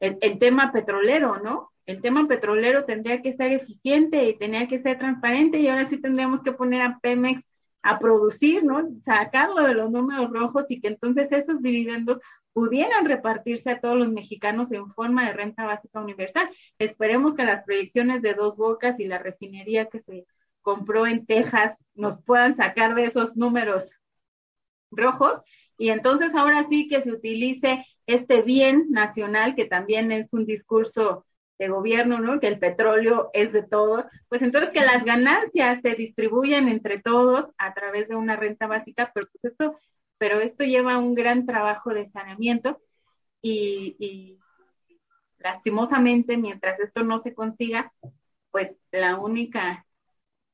el, 0.00 0.18
el 0.20 0.38
tema 0.38 0.72
petrolero, 0.72 1.40
¿no? 1.40 1.70
El 1.88 2.02
tema 2.02 2.28
petrolero 2.28 2.84
tendría 2.84 3.22
que 3.22 3.32
ser 3.32 3.50
eficiente 3.50 4.28
y 4.28 4.36
tenía 4.36 4.68
que 4.68 4.78
ser 4.78 4.98
transparente 4.98 5.58
y 5.58 5.68
ahora 5.68 5.88
sí 5.88 5.98
tendríamos 5.98 6.42
que 6.42 6.52
poner 6.52 6.82
a 6.82 6.98
Pemex 7.00 7.42
a 7.82 7.98
producir, 7.98 8.62
¿no? 8.62 8.86
Sacarlo 9.02 9.62
de 9.64 9.72
los 9.72 9.90
números 9.90 10.30
rojos 10.30 10.70
y 10.70 10.82
que 10.82 10.88
entonces 10.88 11.32
esos 11.32 11.62
dividendos 11.62 12.18
pudieran 12.52 13.06
repartirse 13.06 13.70
a 13.70 13.80
todos 13.80 13.96
los 13.96 14.12
mexicanos 14.12 14.70
en 14.70 14.92
forma 14.92 15.26
de 15.26 15.32
renta 15.32 15.64
básica 15.64 15.98
universal. 15.98 16.50
Esperemos 16.78 17.34
que 17.34 17.44
las 17.44 17.64
proyecciones 17.64 18.20
de 18.20 18.34
Dos 18.34 18.58
Bocas 18.58 19.00
y 19.00 19.06
la 19.06 19.16
refinería 19.16 19.86
que 19.86 20.00
se 20.00 20.26
compró 20.60 21.06
en 21.06 21.24
Texas 21.24 21.82
nos 21.94 22.20
puedan 22.20 22.54
sacar 22.54 22.96
de 22.96 23.04
esos 23.04 23.34
números 23.34 23.88
rojos 24.90 25.40
y 25.78 25.88
entonces 25.88 26.34
ahora 26.34 26.64
sí 26.64 26.86
que 26.86 27.00
se 27.00 27.12
utilice 27.12 27.82
este 28.04 28.42
bien 28.42 28.90
nacional 28.90 29.54
que 29.54 29.64
también 29.64 30.12
es 30.12 30.34
un 30.34 30.44
discurso 30.44 31.24
de 31.58 31.68
gobierno, 31.68 32.20
¿no? 32.20 32.40
Que 32.40 32.48
el 32.48 32.58
petróleo 32.58 33.30
es 33.32 33.52
de 33.52 33.62
todos, 33.62 34.04
pues 34.28 34.42
entonces 34.42 34.70
que 34.70 34.80
las 34.80 35.04
ganancias 35.04 35.80
se 35.82 35.94
distribuyan 35.94 36.68
entre 36.68 37.00
todos 37.00 37.50
a 37.58 37.74
través 37.74 38.08
de 38.08 38.16
una 38.16 38.36
renta 38.36 38.66
básica, 38.66 39.10
pero 39.12 39.26
pues 39.32 39.52
esto, 39.52 39.78
pero 40.18 40.40
esto 40.40 40.64
lleva 40.64 40.98
un 40.98 41.14
gran 41.14 41.46
trabajo 41.46 41.90
de 41.90 42.08
saneamiento 42.10 42.80
y, 43.42 44.38
lastimosamente 45.38 46.36
mientras 46.36 46.80
esto 46.80 47.04
no 47.04 47.18
se 47.18 47.32
consiga, 47.32 47.92
pues 48.50 48.72
la 48.90 49.16
única, 49.18 49.86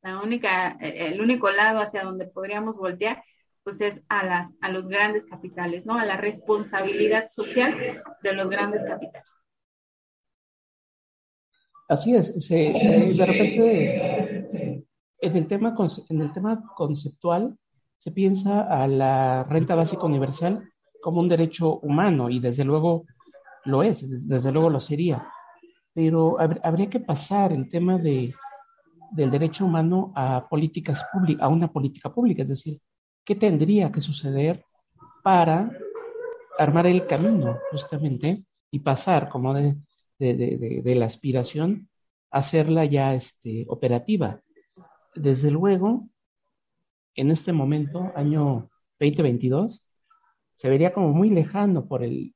la 0.02 0.20
única, 0.20 0.76
el 0.80 1.20
único 1.22 1.50
lado 1.50 1.80
hacia 1.80 2.04
donde 2.04 2.26
podríamos 2.26 2.76
voltear, 2.76 3.24
pues 3.62 3.80
es 3.80 4.02
a 4.10 4.24
las, 4.24 4.50
a 4.60 4.68
los 4.68 4.86
grandes 4.86 5.24
capitales, 5.24 5.86
¿no? 5.86 5.98
A 5.98 6.04
la 6.04 6.18
responsabilidad 6.18 7.28
social 7.28 8.02
de 8.22 8.32
los 8.34 8.50
grandes 8.50 8.82
capitales. 8.82 9.34
Así 11.94 12.12
es, 12.12 12.48
de 12.48 13.24
repente 13.24 14.84
en 15.20 15.36
el, 15.36 15.46
tema, 15.46 15.76
en 16.08 16.20
el 16.22 16.32
tema 16.32 16.64
conceptual 16.76 17.56
se 17.98 18.10
piensa 18.10 18.62
a 18.62 18.88
la 18.88 19.44
renta 19.44 19.76
básica 19.76 20.02
universal 20.02 20.68
como 21.00 21.20
un 21.20 21.28
derecho 21.28 21.78
humano 21.78 22.30
y 22.30 22.40
desde 22.40 22.64
luego 22.64 23.04
lo 23.64 23.84
es, 23.84 24.28
desde 24.28 24.50
luego 24.50 24.70
lo 24.70 24.80
sería, 24.80 25.24
pero 25.92 26.36
habría 26.64 26.90
que 26.90 26.98
pasar 26.98 27.52
el 27.52 27.70
tema 27.70 27.96
de, 27.96 28.34
del 29.12 29.30
derecho 29.30 29.64
humano 29.64 30.12
a 30.16 30.48
políticas 30.48 31.04
públicas, 31.12 31.44
a 31.44 31.48
una 31.48 31.72
política 31.72 32.12
pública, 32.12 32.42
es 32.42 32.48
decir, 32.48 32.80
¿qué 33.24 33.36
tendría 33.36 33.92
que 33.92 34.00
suceder 34.00 34.64
para 35.22 35.70
armar 36.58 36.88
el 36.88 37.06
camino 37.06 37.56
justamente 37.70 38.44
y 38.72 38.80
pasar 38.80 39.28
como 39.28 39.54
de, 39.54 39.76
de, 40.18 40.94
la 40.96 41.06
aspiración, 41.06 41.88
hacerla 42.30 42.84
ya 42.84 43.14
este, 43.14 43.64
operativa. 43.68 44.40
Desde 45.14 45.50
luego, 45.50 46.08
en 47.14 47.30
este 47.30 47.52
momento, 47.52 48.12
año 48.14 48.70
2022, 49.00 49.86
se 50.56 50.68
vería 50.68 50.92
como 50.92 51.08
muy 51.10 51.30
lejano 51.30 51.86
por 51.86 52.02
el, 52.02 52.34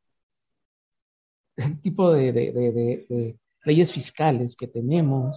tipo 1.82 2.12
de, 2.12 3.36
leyes 3.64 3.92
fiscales 3.92 4.56
que 4.56 4.68
tenemos, 4.68 5.36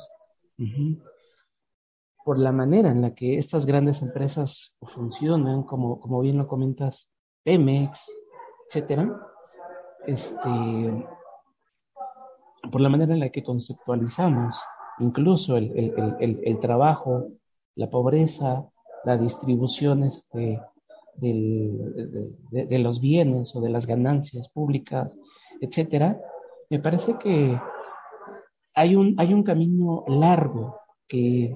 por 2.24 2.38
la 2.38 2.52
manera 2.52 2.92
en 2.92 3.02
la 3.02 3.16
que 3.16 3.40
estas 3.40 3.66
grandes 3.66 4.02
empresas 4.02 4.76
funcionan, 4.94 5.64
como, 5.64 6.00
como 6.00 6.22
bien 6.22 6.38
lo 6.38 6.48
comentas, 6.48 7.10
Pemex, 7.44 8.12
etcétera. 8.68 9.20
Este, 10.06 11.06
por 12.70 12.82
la 12.82 12.90
manera 12.90 13.14
en 13.14 13.20
la 13.20 13.30
que 13.30 13.44
conceptualizamos 13.44 14.56
incluso 15.00 15.58
el, 15.58 16.60
trabajo, 16.62 17.30
la 17.76 17.90
pobreza, 17.90 18.68
la 19.04 19.18
distribución 19.18 20.04
este, 20.04 20.62
de, 21.16 22.80
los 22.80 23.02
bienes 23.02 23.56
o 23.56 23.62
de 23.62 23.70
las 23.70 23.86
ganancias 23.86 24.50
públicas, 24.50 25.18
etcétera, 25.60 26.20
me 26.70 26.80
parece 26.80 27.18
que 27.18 27.60
hay 28.74 28.96
un, 28.96 29.16
hay 29.18 29.34
un 29.34 29.44
camino 29.44 30.06
largo 30.08 30.78
que 31.08 31.56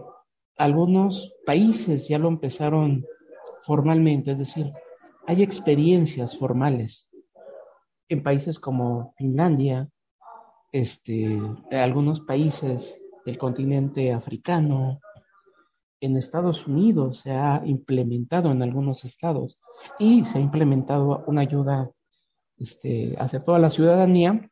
algunos 0.58 1.34
países 1.46 2.08
ya 2.08 2.18
lo 2.18 2.28
empezaron 2.28 3.06
formalmente, 3.64 4.32
es 4.32 4.40
decir, 4.40 4.72
hay 5.28 5.44
experiencias 5.44 6.38
formales 6.38 7.10
en 8.10 8.22
países 8.22 8.60
como 8.60 9.14
Finlandia, 9.18 9.90
este, 10.72 11.40
algunos 11.72 12.22
países 12.22 13.02
del 13.26 13.38
continente 13.38 14.12
africano, 14.12 15.00
en 16.06 16.18
Estados 16.18 16.68
Unidos 16.68 17.20
se 17.20 17.32
ha 17.32 17.62
implementado 17.66 18.52
en 18.52 18.62
algunos 18.62 19.04
estados 19.06 19.58
y 19.98 20.24
se 20.26 20.38
ha 20.38 20.42
implementado 20.42 21.24
una 21.28 21.42
ayuda 21.42 21.90
este, 22.58 23.16
hacia 23.18 23.44
toda 23.44 23.60
la 23.60 23.70
ciudadanía 23.70 24.50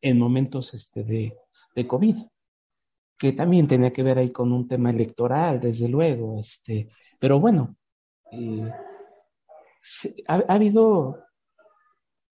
en 0.00 0.18
momentos 0.18 0.74
este, 0.74 1.04
de, 1.04 1.36
de 1.74 1.86
COVID, 1.86 2.16
que 3.18 3.32
también 3.32 3.68
tenía 3.68 3.92
que 3.92 4.02
ver 4.02 4.18
ahí 4.18 4.30
con 4.30 4.52
un 4.52 4.68
tema 4.68 4.90
electoral, 4.90 5.60
desde 5.60 5.88
luego, 5.88 6.40
este, 6.40 6.88
pero 7.18 7.40
bueno, 7.40 7.76
eh, 8.32 8.70
ha, 10.26 10.34
ha, 10.34 10.54
habido 10.54 11.18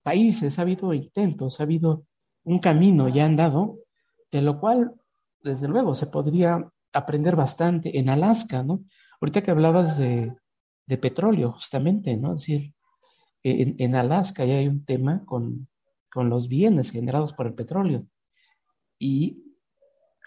países, 0.03 0.59
ha 0.59 0.63
habido 0.63 0.93
intentos, 0.95 1.61
ha 1.61 1.65
habido 1.65 2.07
un 2.45 2.59
camino 2.59 3.09
ya 3.09 3.27
andado, 3.27 3.79
de 4.33 4.43
lo 4.43 4.61
cual, 4.61 4.95
desde 5.43 5.69
luego, 5.69 5.95
se 5.95 6.07
podría 6.07 6.71
aprender 6.93 7.37
bastante 7.37 7.99
en 7.99 8.09
Alaska, 8.09 8.63
¿no? 8.63 8.85
Ahorita 9.21 9.43
que 9.43 9.51
hablabas 9.51 9.99
de, 9.99 10.35
de 10.87 10.99
petróleo, 10.99 11.53
justamente, 11.53 12.17
¿no? 12.17 12.35
Es 12.35 12.43
decir, 12.43 12.75
en, 13.43 13.77
en, 13.79 13.95
Alaska 13.95 14.45
ya 14.45 14.55
hay 14.55 14.69
un 14.69 14.85
tema 14.85 15.25
con, 15.25 15.69
con 16.13 16.29
los 16.29 16.49
bienes 16.49 16.91
generados 16.91 17.33
por 17.33 17.47
el 17.47 17.55
petróleo. 17.55 18.07
Y 18.99 19.43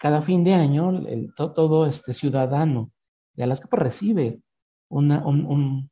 cada 0.00 0.22
fin 0.22 0.44
de 0.44 0.54
año, 0.54 0.90
el, 1.06 1.32
todo, 1.34 1.52
todo, 1.52 1.86
este 1.86 2.14
ciudadano 2.14 2.92
de 3.34 3.44
Alaska 3.44 3.68
pues, 3.68 3.82
recibe 3.82 4.42
una, 4.88 5.26
un, 5.26 5.46
un, 5.46 5.90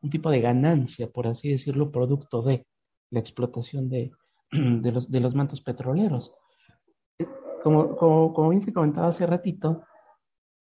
un, 0.00 0.10
tipo 0.10 0.30
de 0.30 0.40
ganancia, 0.40 1.08
por 1.10 1.26
así 1.26 1.50
decirlo, 1.50 1.90
producto 1.90 2.42
de 2.42 2.66
la 3.10 3.20
explotación 3.20 3.88
de, 3.88 4.10
de, 4.52 4.92
los, 4.92 5.10
de 5.10 5.20
los 5.20 5.34
mantos 5.34 5.60
petroleros. 5.60 6.32
Como, 7.62 7.96
como, 7.96 8.34
como 8.34 8.50
bien 8.50 8.62
se 8.62 8.72
comentaba 8.72 9.08
hace 9.08 9.26
ratito, 9.26 9.84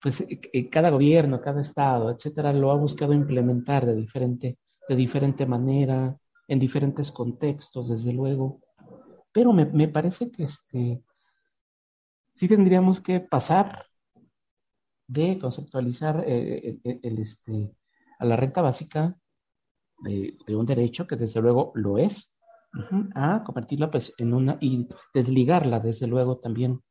pues 0.01 0.21
eh, 0.21 0.39
eh, 0.53 0.69
cada 0.69 0.89
gobierno, 0.89 1.41
cada 1.41 1.61
estado, 1.61 2.11
etcétera, 2.11 2.53
lo 2.53 2.71
ha 2.71 2.75
buscado 2.75 3.13
implementar 3.13 3.85
de 3.85 3.95
diferente, 3.95 4.57
de 4.87 4.95
diferente 4.95 5.45
manera, 5.45 6.17
en 6.47 6.59
diferentes 6.59 7.11
contextos, 7.11 7.89
desde 7.89 8.13
luego. 8.13 8.61
Pero 9.31 9.51
me, 9.53 9.65
me 9.65 9.87
parece 9.87 10.31
que 10.31 10.43
este, 10.43 11.03
sí 12.35 12.47
tendríamos 12.47 13.01
que 13.01 13.19
pasar 13.19 13.85
de 15.07 15.37
conceptualizar 15.39 16.23
eh, 16.25 16.79
el, 16.83 17.19
este, 17.19 17.71
a 18.19 18.25
la 18.25 18.35
renta 18.35 18.61
básica 18.61 19.17
de, 19.99 20.35
un 20.55 20.65
derecho, 20.65 21.07
que 21.07 21.15
desde 21.15 21.41
luego 21.41 21.71
lo 21.75 21.97
es, 21.97 22.32
a 23.15 23.43
convertirla 23.43 23.91
pues 23.91 24.13
en 24.17 24.33
una, 24.33 24.57
y 24.59 24.87
desligarla 25.13 25.79
desde 25.79 26.07
luego 26.07 26.37
también 26.37 26.81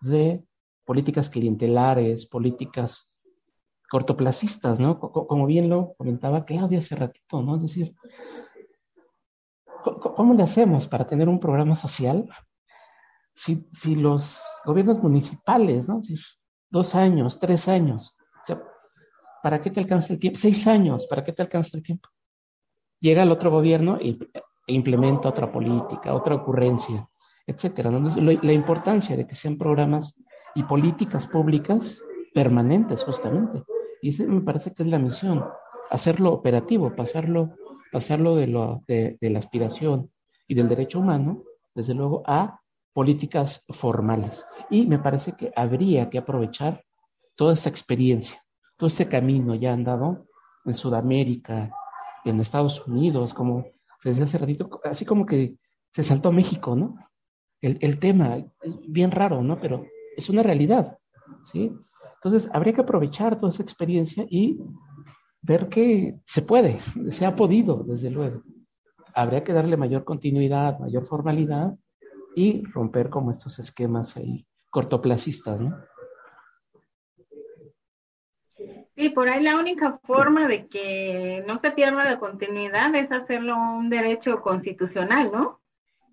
de 0.00 0.44
políticas 0.84 1.28
clientelares, 1.28 2.26
políticas 2.26 3.14
cortoplacistas, 3.90 4.80
¿no? 4.80 4.98
Como 4.98 5.46
bien 5.46 5.68
lo 5.68 5.94
comentaba 5.94 6.44
Claudia 6.44 6.78
hace 6.78 6.96
ratito, 6.96 7.42
¿no? 7.42 7.56
Es 7.56 7.62
decir, 7.62 7.94
¿cómo 9.82 10.34
le 10.34 10.42
hacemos 10.42 10.88
para 10.88 11.06
tener 11.06 11.28
un 11.28 11.38
programa 11.38 11.76
social 11.76 12.28
si, 13.34 13.68
si 13.72 13.94
los 13.94 14.38
gobiernos 14.64 15.02
municipales, 15.02 15.86
¿no? 15.86 16.02
Dos 16.70 16.94
años, 16.94 17.38
tres 17.38 17.68
años, 17.68 18.16
o 18.42 18.46
sea, 18.46 18.62
¿para 19.42 19.60
qué 19.60 19.70
te 19.70 19.80
alcanza 19.80 20.12
el 20.12 20.18
tiempo? 20.18 20.38
Seis 20.38 20.66
años, 20.66 21.06
¿para 21.06 21.24
qué 21.24 21.32
te 21.32 21.42
alcanza 21.42 21.76
el 21.76 21.82
tiempo? 21.82 22.08
Llega 23.00 23.22
el 23.22 23.30
otro 23.30 23.50
gobierno 23.50 23.98
y, 24.00 24.18
e 24.66 24.74
implementa 24.74 25.28
otra 25.28 25.50
política, 25.50 26.14
otra 26.14 26.34
ocurrencia, 26.34 27.08
etcétera. 27.46 27.90
la 27.90 28.52
importancia 28.52 29.16
de 29.16 29.26
que 29.26 29.36
sean 29.36 29.56
programas 29.56 30.14
y 30.54 30.64
políticas 30.64 31.26
públicas 31.26 32.02
permanentes, 32.34 33.04
justamente. 33.04 33.62
Y 34.02 34.10
esa 34.10 34.24
me 34.24 34.40
parece 34.40 34.74
que 34.74 34.82
es 34.82 34.88
la 34.88 34.98
misión, 34.98 35.44
hacerlo 35.90 36.32
operativo, 36.32 36.94
pasarlo, 36.94 37.54
pasarlo 37.92 38.34
de, 38.36 38.46
lo, 38.46 38.82
de, 38.86 39.16
de 39.20 39.30
la 39.30 39.38
aspiración 39.38 40.10
y 40.48 40.54
del 40.54 40.68
derecho 40.68 40.98
humano, 40.98 41.44
desde 41.74 41.94
luego, 41.94 42.22
a 42.26 42.60
políticas 42.92 43.64
formales. 43.74 44.44
Y 44.70 44.86
me 44.86 44.98
parece 44.98 45.32
que 45.32 45.52
habría 45.54 46.10
que 46.10 46.18
aprovechar 46.18 46.82
toda 47.36 47.54
esta 47.54 47.68
experiencia, 47.68 48.42
todo 48.76 48.88
este 48.88 49.08
camino 49.08 49.54
ya 49.54 49.72
andado 49.72 50.26
en 50.64 50.74
Sudamérica, 50.74 51.70
en 52.24 52.40
Estados 52.40 52.86
Unidos, 52.86 53.34
como 53.34 53.66
se 54.06 54.10
decía 54.10 54.24
hace 54.26 54.38
ratito, 54.38 54.70
así 54.84 55.04
como 55.04 55.26
que 55.26 55.56
se 55.92 56.04
saltó 56.04 56.30
México, 56.30 56.76
¿no? 56.76 56.94
El, 57.60 57.76
el 57.80 57.98
tema 57.98 58.36
es 58.62 58.78
bien 58.86 59.10
raro, 59.10 59.42
¿no? 59.42 59.58
Pero 59.60 59.84
es 60.16 60.28
una 60.28 60.44
realidad, 60.44 60.96
¿sí? 61.50 61.72
Entonces, 62.14 62.48
habría 62.52 62.72
que 62.72 62.82
aprovechar 62.82 63.36
toda 63.36 63.50
esa 63.50 63.64
experiencia 63.64 64.24
y 64.30 64.60
ver 65.42 65.68
que 65.68 66.20
se 66.24 66.42
puede, 66.42 66.78
se 67.10 67.26
ha 67.26 67.34
podido, 67.34 67.82
desde 67.82 68.10
luego. 68.10 68.44
Habría 69.12 69.42
que 69.42 69.52
darle 69.52 69.76
mayor 69.76 70.04
continuidad, 70.04 70.78
mayor 70.78 71.04
formalidad 71.08 71.74
y 72.36 72.62
romper 72.66 73.10
como 73.10 73.32
estos 73.32 73.58
esquemas 73.58 74.16
ahí 74.16 74.46
cortoplacistas, 74.70 75.60
¿no? 75.60 75.76
Sí, 78.96 79.10
por 79.10 79.28
ahí 79.28 79.42
la 79.42 79.56
única 79.56 79.98
forma 80.04 80.48
de 80.48 80.68
que 80.68 81.44
no 81.46 81.58
se 81.58 81.70
pierda 81.70 82.02
la 82.02 82.18
continuidad 82.18 82.94
es 82.94 83.12
hacerlo 83.12 83.54
un 83.54 83.90
derecho 83.90 84.40
constitucional, 84.40 85.30
¿no? 85.30 85.60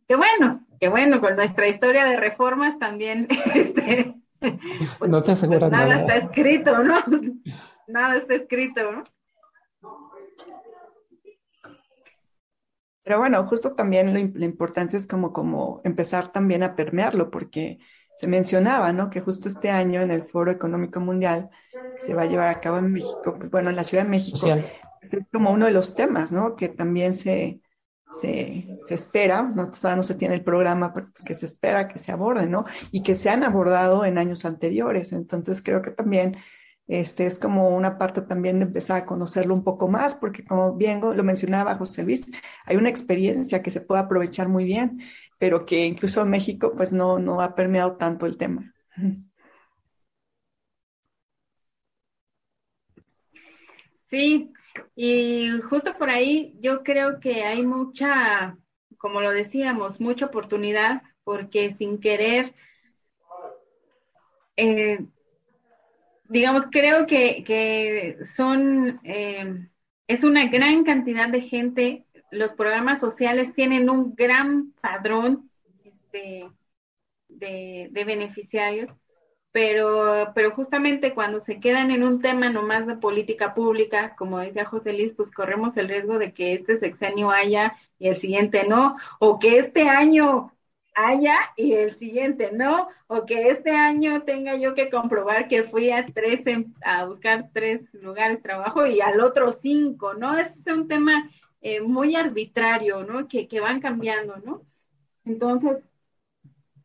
Que 0.05 0.17
bueno, 0.17 0.65
que 0.81 0.89
bueno, 0.89 1.21
con 1.21 1.37
nuestra 1.37 1.69
historia 1.69 2.03
de 2.03 2.17
reformas 2.17 2.77
también, 2.79 3.27
este, 3.55 4.15
pues, 4.99 5.09
no 5.09 5.23
te 5.23 5.31
aseguras 5.31 5.71
nada, 5.71 5.87
nada. 5.87 6.01
está 6.01 6.17
escrito, 6.17 6.83
¿no? 6.83 7.01
nada 7.87 8.17
está 8.17 8.35
escrito, 8.35 8.91
¿no? 8.91 9.03
Pero 13.03 13.19
bueno, 13.19 13.45
justo 13.47 13.75
también 13.75 14.13
lo, 14.13 14.19
la 14.37 14.45
importancia 14.45 14.97
es 14.97 15.07
como, 15.07 15.31
como 15.31 15.79
empezar 15.85 16.33
también 16.33 16.63
a 16.63 16.75
permearlo, 16.75 17.31
porque 17.31 17.79
se 18.15 18.27
mencionaba, 18.27 18.93
¿no? 18.93 19.09
Que 19.09 19.21
justo 19.21 19.49
este 19.49 19.69
año 19.69 20.01
en 20.01 20.11
el 20.11 20.23
Foro 20.27 20.51
Económico 20.51 20.99
Mundial 20.99 21.49
que 21.71 22.01
se 22.01 22.13
va 22.13 22.23
a 22.23 22.25
llevar 22.25 22.49
a 22.49 22.61
cabo 22.61 22.77
en 22.77 22.91
México, 22.91 23.35
pues 23.37 23.49
bueno, 23.49 23.69
en 23.69 23.75
la 23.75 23.83
Ciudad 23.83 24.03
de 24.03 24.09
México, 24.09 24.47
pues 24.99 25.13
es 25.13 25.25
como 25.31 25.51
uno 25.51 25.65
de 25.65 25.71
los 25.71 25.95
temas, 25.95 26.31
¿no? 26.31 26.55
Que 26.55 26.69
también 26.69 27.13
se, 27.13 27.61
se, 28.09 28.79
se 28.83 28.93
espera, 28.93 29.43
no, 29.43 29.69
todavía 29.69 29.97
no 29.97 30.03
se 30.03 30.15
tiene 30.15 30.35
el 30.35 30.43
programa, 30.43 30.93
pero 30.93 31.09
pues 31.11 31.23
que 31.25 31.33
se 31.33 31.45
espera 31.45 31.87
que 31.87 31.99
se 31.99 32.11
aborde, 32.11 32.47
¿no? 32.47 32.65
Y 32.91 33.03
que 33.03 33.15
se 33.15 33.29
han 33.29 33.43
abordado 33.43 34.05
en 34.05 34.17
años 34.17 34.45
anteriores. 34.45 35.13
Entonces 35.13 35.61
creo 35.61 35.81
que 35.81 35.91
también 35.91 36.37
este 36.87 37.25
es 37.25 37.39
como 37.39 37.69
una 37.69 37.97
parte 37.97 38.21
también 38.21 38.59
de 38.59 38.65
empezar 38.65 38.97
a 38.97 39.05
conocerlo 39.05 39.53
un 39.53 39.63
poco 39.63 39.87
más, 39.87 40.15
porque 40.15 40.43
como 40.43 40.73
bien 40.75 40.99
lo 41.01 41.23
mencionaba 41.23 41.75
José 41.75 42.03
Luis, 42.03 42.29
hay 42.65 42.75
una 42.75 42.89
experiencia 42.89 43.63
que 43.63 43.71
se 43.71 43.81
puede 43.81 44.01
aprovechar 44.01 44.49
muy 44.49 44.65
bien, 44.65 45.01
pero 45.43 45.65
que 45.65 45.85
incluso 45.85 46.21
en 46.21 46.29
México 46.29 46.71
pues 46.73 46.93
no, 46.93 47.19
no 47.19 47.41
ha 47.41 47.53
permeado 47.53 47.97
tanto 47.97 48.25
el 48.25 48.37
tema. 48.37 48.73
Sí, 54.09 54.53
y 54.95 55.49
justo 55.69 55.97
por 55.97 56.11
ahí 56.11 56.55
yo 56.61 56.83
creo 56.83 57.19
que 57.19 57.43
hay 57.43 57.65
mucha, 57.65 58.55
como 58.97 59.21
lo 59.21 59.31
decíamos, 59.31 59.99
mucha 59.99 60.27
oportunidad, 60.27 61.01
porque 61.23 61.73
sin 61.73 61.99
querer, 61.99 62.53
eh, 64.55 64.99
digamos, 66.29 66.65
creo 66.71 67.07
que, 67.07 67.43
que 67.43 68.19
son, 68.35 68.99
eh, 69.03 69.67
es 70.07 70.23
una 70.23 70.47
gran 70.47 70.83
cantidad 70.83 71.27
de 71.27 71.41
gente, 71.41 72.05
los 72.33 72.53
programas 72.53 72.99
sociales 72.99 73.53
tienen 73.53 73.89
un 73.89 74.15
gran 74.15 74.71
padrón 74.81 75.49
de, 76.11 76.49
de, 77.29 78.03
beneficiarios 78.05 78.89
pero, 79.51 80.31
pero 80.33 80.49
justamente 80.51 81.13
cuando 81.13 81.39
se 81.39 81.59
quedan 81.59 81.91
en 81.91 82.03
un 82.03 82.21
tema 82.21 82.49
nomás 82.49 82.87
de 82.87 82.95
política 82.95 83.53
pública, 83.53 84.15
como 84.17 84.39
decía 84.39 84.65
José 84.65 84.93
Luis, 84.93 85.13
pues 85.13 85.31
corremos 85.31 85.77
el 85.77 85.89
riesgo 85.89 86.17
de 86.17 86.33
que 86.33 86.53
este 86.53 86.75
sexenio 86.75 87.29
haya 87.29 87.77
y 87.99 88.07
el 88.07 88.15
siguiente 88.15 88.67
no, 88.67 88.97
o 89.19 89.37
que 89.37 89.59
este 89.59 89.87
año 89.87 90.51
haya 90.95 91.37
y 91.55 91.73
el 91.73 91.95
siguiente 91.97 92.49
no, 92.51 92.87
o 93.05 93.27
que 93.27 93.49
este 93.49 93.71
año 93.71 94.23
tenga 94.23 94.55
yo 94.55 94.73
que 94.73 94.89
comprobar 94.89 95.47
que 95.47 95.63
fui 95.63 95.91
a 95.91 96.03
tres, 96.05 96.41
a 96.83 97.05
buscar 97.05 97.49
tres 97.53 97.93
lugares 97.93 98.37
de 98.37 98.43
trabajo 98.43 98.87
y 98.87 99.01
al 99.01 99.21
otro 99.21 99.51
cinco, 99.51 100.15
¿no? 100.15 100.35
Es 100.35 100.65
un 100.65 100.87
tema 100.87 101.29
eh, 101.63 101.79
muy 101.79 102.15
arbitrario, 102.15 103.05
¿no? 103.05 103.29
Que, 103.29 103.47
que 103.47 103.61
van 103.61 103.79
cambiando, 103.79 104.35
¿no? 104.37 104.65
Entonces, 105.23 105.77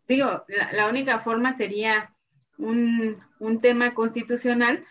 digo, 0.07 0.45
la, 0.47 0.73
la 0.73 0.89
única 0.89 1.19
forma 1.19 1.57
sería 1.57 2.15
un, 2.59 3.21
un, 3.41 3.61
tema 3.61 3.93
constitucional, 3.93 4.85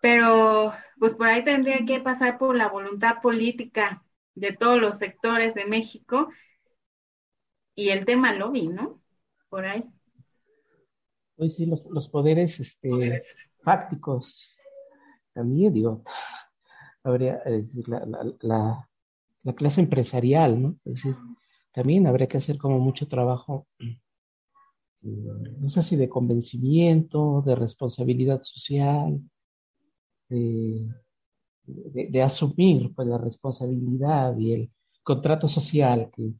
pero 0.00 0.72
pues 1.00 1.14
por 1.14 1.26
ahí 1.26 1.44
tendría 1.44 1.84
que 1.84 1.98
pasar 1.98 2.38
por 2.38 2.54
la 2.54 2.68
voluntad 2.68 3.20
política 3.20 4.04
de 4.36 4.52
todos 4.52 4.80
los 4.80 4.98
sectores 4.98 5.54
de 5.54 5.64
México 5.64 6.28
y 7.74 7.88
el 7.88 8.04
tema 8.04 8.34
lobby, 8.34 8.68
¿no? 8.68 9.02
Por 9.48 9.64
ahí. 9.64 9.84
Pues 11.34 11.56
sí, 11.56 11.66
los, 11.66 12.08
poderes 12.08 12.60
este, 12.60 13.20
fácticos 13.64 14.60
también, 15.32 15.74
digo, 15.74 16.04
habría, 17.08 17.40
decir, 17.44 17.88
la, 17.88 18.04
la, 18.06 18.88
la, 19.42 19.52
clase 19.54 19.80
empresarial, 19.80 20.60
¿no? 20.60 20.76
Es 20.84 20.94
decir, 20.94 21.16
también 21.72 22.06
habría 22.06 22.26
que 22.26 22.38
hacer 22.38 22.58
como 22.58 22.78
mucho 22.78 23.06
trabajo, 23.08 23.66
mm, 25.02 25.60
no 25.60 25.68
sé 25.68 25.82
si 25.82 25.96
de 25.96 26.08
convencimiento, 26.08 27.42
de 27.46 27.54
responsabilidad 27.54 28.42
social, 28.42 29.20
de, 30.28 30.88
de, 31.64 32.22
asumir 32.22 32.92
pues, 32.94 33.06
la 33.06 33.18
responsabilidad 33.18 34.36
y 34.36 34.52
el 34.52 34.70
contrato 35.02 35.48
social 35.48 36.10
que, 36.14 36.32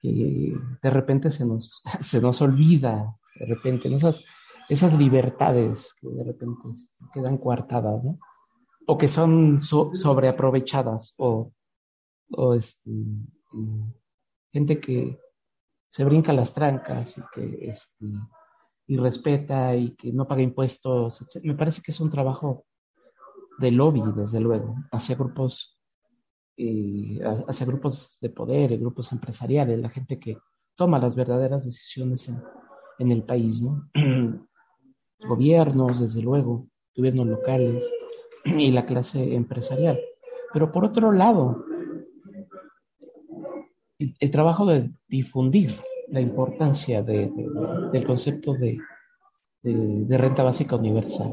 que 0.00 0.54
de 0.82 0.90
repente 0.90 1.32
se 1.32 1.44
nos, 1.44 1.82
se 2.02 2.20
nos 2.20 2.40
olvida, 2.40 3.16
de 3.40 3.54
repente, 3.54 3.92
esas, 3.94 4.20
esas 4.68 4.96
libertades 4.98 5.94
que 6.00 6.08
de 6.08 6.24
repente 6.24 6.62
quedan 7.12 7.38
coartadas, 7.38 8.04
¿no? 8.04 8.12
O 8.86 8.98
que 8.98 9.08
son 9.08 9.60
sobreaprovechadas, 9.60 11.14
o, 11.18 11.52
o 12.32 12.54
este, 12.54 12.90
gente 14.52 14.80
que 14.80 15.18
se 15.90 16.04
brinca 16.04 16.32
las 16.32 16.54
trancas 16.54 17.16
y 17.18 17.22
que 17.32 17.70
este, 17.70 18.06
y 18.86 18.96
respeta 18.96 19.76
y 19.76 19.94
que 19.94 20.12
no 20.12 20.26
paga 20.26 20.42
impuestos. 20.42 21.24
Me 21.42 21.54
parece 21.54 21.82
que 21.82 21.92
es 21.92 22.00
un 22.00 22.10
trabajo 22.10 22.64
de 23.58 23.70
lobby, 23.70 24.02
desde 24.16 24.40
luego, 24.40 24.76
hacia 24.90 25.14
grupos, 25.14 25.78
eh, 26.56 27.20
hacia 27.46 27.66
grupos 27.66 28.18
de 28.20 28.30
poder, 28.30 28.78
grupos 28.78 29.12
empresariales, 29.12 29.78
la 29.78 29.90
gente 29.90 30.18
que 30.18 30.38
toma 30.74 30.98
las 30.98 31.14
verdaderas 31.14 31.64
decisiones 31.64 32.28
en, 32.28 32.42
en 32.98 33.12
el 33.12 33.22
país, 33.22 33.62
¿no? 33.62 33.90
gobiernos, 35.28 36.00
desde 36.00 36.22
luego, 36.22 36.66
gobiernos 36.96 37.26
locales 37.26 37.84
y 38.44 38.70
la 38.70 38.86
clase 38.86 39.34
empresarial. 39.34 40.00
Pero 40.52 40.72
por 40.72 40.84
otro 40.84 41.12
lado, 41.12 41.64
el, 43.98 44.30
trabajo 44.30 44.66
de 44.66 44.90
difundir 45.08 45.80
la 46.08 46.20
importancia 46.20 47.02
de, 47.02 47.30
del 47.92 48.06
concepto 48.06 48.54
de, 48.54 48.78
de, 49.62 50.18
renta 50.18 50.42
básica 50.42 50.76
universal 50.76 51.32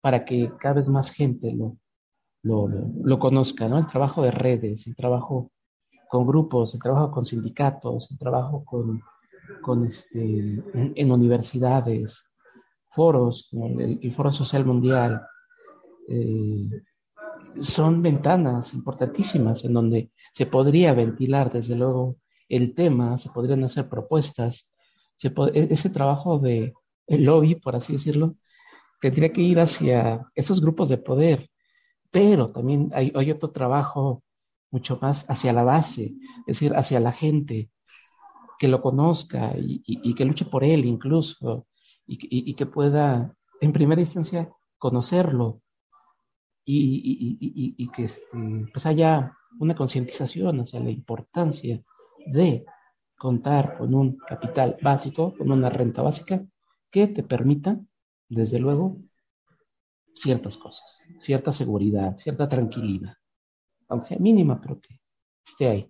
para 0.00 0.24
que 0.24 0.52
cada 0.58 0.76
vez 0.76 0.88
más 0.88 1.10
gente 1.10 1.52
lo, 1.52 1.76
lo, 2.42 2.68
lo, 2.68 3.18
conozca, 3.18 3.68
¿no? 3.68 3.78
El 3.78 3.86
trabajo 3.86 4.22
de 4.22 4.30
redes, 4.30 4.86
el 4.86 4.94
trabajo 4.94 5.50
con 6.08 6.26
grupos, 6.26 6.74
el 6.74 6.80
trabajo 6.80 7.10
con 7.10 7.24
sindicatos, 7.24 8.10
el 8.10 8.18
trabajo 8.18 8.64
con, 8.64 9.00
con 9.62 9.86
este, 9.86 10.62
en, 10.74 11.12
universidades, 11.12 12.26
foros, 12.90 13.48
el, 13.52 14.12
Foro 14.14 14.32
Social 14.32 14.64
Mundial, 14.64 15.22
eh, 16.10 16.82
son 17.62 18.02
ventanas 18.02 18.74
importantísimas 18.74 19.64
en 19.64 19.74
donde 19.74 20.10
se 20.32 20.46
podría 20.46 20.92
ventilar, 20.94 21.52
desde 21.52 21.76
luego, 21.76 22.16
el 22.48 22.74
tema, 22.74 23.18
se 23.18 23.30
podrían 23.30 23.64
hacer 23.64 23.88
propuestas, 23.88 24.72
e, 25.22 25.68
ese 25.70 25.90
trabajo 25.90 26.38
de 26.38 26.74
el 27.06 27.24
lobby, 27.24 27.56
por 27.56 27.76
así 27.76 27.94
decirlo, 27.94 28.36
tendría 29.00 29.32
que 29.32 29.42
ir 29.42 29.60
hacia 29.60 30.26
esos 30.34 30.60
grupos 30.60 30.88
de 30.88 30.98
poder, 30.98 31.50
pero 32.10 32.52
también 32.52 32.90
hay 32.94 33.30
otro 33.30 33.50
trabajo 33.50 34.22
mucho 34.70 34.98
más 35.00 35.28
hacia 35.28 35.52
la 35.52 35.64
base, 35.64 36.14
es 36.46 36.46
decir, 36.46 36.74
hacia 36.74 37.00
la 37.00 37.12
gente, 37.12 37.70
que 38.60 38.68
lo 38.68 38.82
conozca 38.82 39.54
y, 39.56 40.14
que 40.14 40.24
luche 40.26 40.44
por 40.44 40.64
él 40.64 40.84
incluso, 40.84 41.66
y, 42.06 42.54
que 42.54 42.66
pueda, 42.66 43.34
en 43.60 43.72
primera 43.72 44.02
instancia, 44.02 44.52
conocerlo, 44.78 45.62
y, 46.72 47.90
que 47.94 48.04
este, 48.04 48.26
pues 48.72 48.86
haya 48.86 49.36
una 49.58 49.74
concientización 49.74 50.60
hacia 50.60 50.80
la 50.80 50.90
importancia 50.90 51.82
de 52.26 52.64
contar 53.16 53.76
con 53.78 53.94
un 53.94 54.16
capital 54.18 54.76
básico, 54.80 55.34
con 55.36 55.50
una 55.50 55.68
renta 55.68 56.02
básica 56.02 56.42
que 56.90 57.08
te 57.08 57.22
permita 57.22 57.78
desde 58.28 58.58
luego, 58.58 58.98
ciertas 60.14 60.56
cosas, 60.56 61.02
cierta 61.18 61.52
seguridad, 61.52 62.16
cierta 62.16 62.48
tranquilidad, 62.48 63.14
aunque 63.88 64.08
sea 64.08 64.18
mínima, 64.18 64.60
pero 64.60 64.80
que 64.80 65.00
esté 65.44 65.68
ahí. 65.68 65.88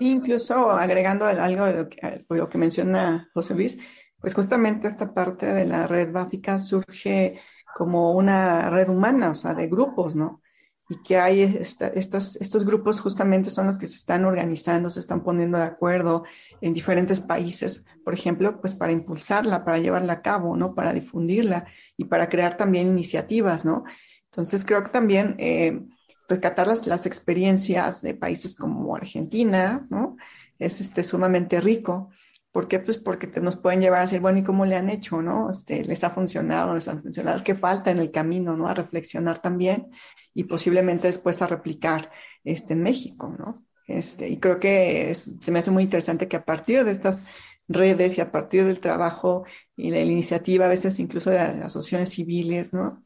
Incluso 0.00 0.70
agregando 0.70 1.26
algo 1.26 1.66
lo 1.66 1.88
que, 1.88 2.24
lo 2.28 2.48
que 2.48 2.58
menciona 2.58 3.28
José 3.34 3.54
Luis, 3.54 3.78
pues 4.20 4.34
justamente 4.34 4.88
esta 4.88 5.12
parte 5.12 5.46
de 5.46 5.64
la 5.64 5.86
red 5.86 6.12
básica 6.12 6.60
surge 6.60 7.40
como 7.74 8.12
una 8.12 8.70
red 8.70 8.88
humana, 8.88 9.30
o 9.30 9.34
sea, 9.34 9.54
de 9.54 9.68
grupos, 9.68 10.16
¿no? 10.16 10.42
y 10.88 11.02
que 11.02 11.18
hay 11.18 11.42
estos, 11.42 12.36
estos 12.36 12.64
grupos 12.64 13.00
justamente 13.00 13.50
son 13.50 13.66
los 13.66 13.78
que 13.78 13.86
se 13.86 13.96
están 13.96 14.24
organizando, 14.24 14.88
se 14.88 15.00
están 15.00 15.22
poniendo 15.22 15.58
de 15.58 15.64
acuerdo 15.64 16.24
en 16.62 16.72
diferentes 16.72 17.20
países, 17.20 17.84
por 18.04 18.14
ejemplo, 18.14 18.58
pues 18.60 18.74
para 18.74 18.92
impulsarla, 18.92 19.64
para 19.64 19.78
llevarla 19.78 20.14
a 20.14 20.22
cabo, 20.22 20.56
¿no? 20.56 20.74
Para 20.74 20.94
difundirla 20.94 21.66
y 21.98 22.06
para 22.06 22.30
crear 22.30 22.56
también 22.56 22.88
iniciativas, 22.88 23.66
¿no? 23.66 23.84
Entonces 24.30 24.64
creo 24.64 24.82
que 24.82 24.90
también 24.90 25.36
eh, 25.38 25.78
rescatar 26.26 26.66
las, 26.66 26.86
las 26.86 27.04
experiencias 27.04 28.00
de 28.00 28.14
países 28.14 28.56
como 28.56 28.96
Argentina, 28.96 29.86
¿no? 29.90 30.16
Es 30.58 30.80
este, 30.80 31.04
sumamente 31.04 31.60
rico. 31.60 32.10
¿Por 32.52 32.66
qué? 32.66 32.78
Pues 32.78 32.98
porque 32.98 33.28
nos 33.40 33.56
pueden 33.56 33.80
llevar 33.80 34.00
a 34.00 34.02
decir, 34.02 34.20
bueno, 34.20 34.38
¿y 34.38 34.42
cómo 34.42 34.64
le 34.64 34.76
han 34.76 34.90
hecho, 34.90 35.20
no? 35.22 35.50
Este, 35.50 35.84
¿Les 35.84 36.02
ha 36.04 36.10
funcionado? 36.10 36.74
¿Les 36.74 36.88
ha 36.88 36.98
funcionado? 36.98 37.44
¿Qué 37.44 37.54
falta 37.54 37.90
en 37.90 37.98
el 37.98 38.10
camino, 38.10 38.56
no? 38.56 38.68
A 38.68 38.74
reflexionar 38.74 39.40
también 39.40 39.88
y 40.34 40.44
posiblemente 40.44 41.08
después 41.08 41.42
a 41.42 41.46
replicar 41.46 42.10
este, 42.44 42.72
en 42.72 42.82
México, 42.82 43.34
¿no? 43.38 43.64
Este, 43.86 44.28
y 44.28 44.38
creo 44.38 44.60
que 44.60 45.14
se 45.14 45.50
me 45.50 45.58
hace 45.58 45.70
muy 45.70 45.82
interesante 45.82 46.28
que 46.28 46.36
a 46.36 46.44
partir 46.44 46.84
de 46.84 46.90
estas 46.90 47.26
redes 47.68 48.18
y 48.18 48.20
a 48.20 48.32
partir 48.32 48.64
del 48.64 48.80
trabajo 48.80 49.44
y 49.76 49.90
de 49.90 50.04
la 50.04 50.12
iniciativa, 50.12 50.66
a 50.66 50.70
veces 50.70 50.98
incluso 50.98 51.30
de 51.30 51.38
asociaciones 51.38 52.10
civiles, 52.10 52.72
¿no? 52.72 53.04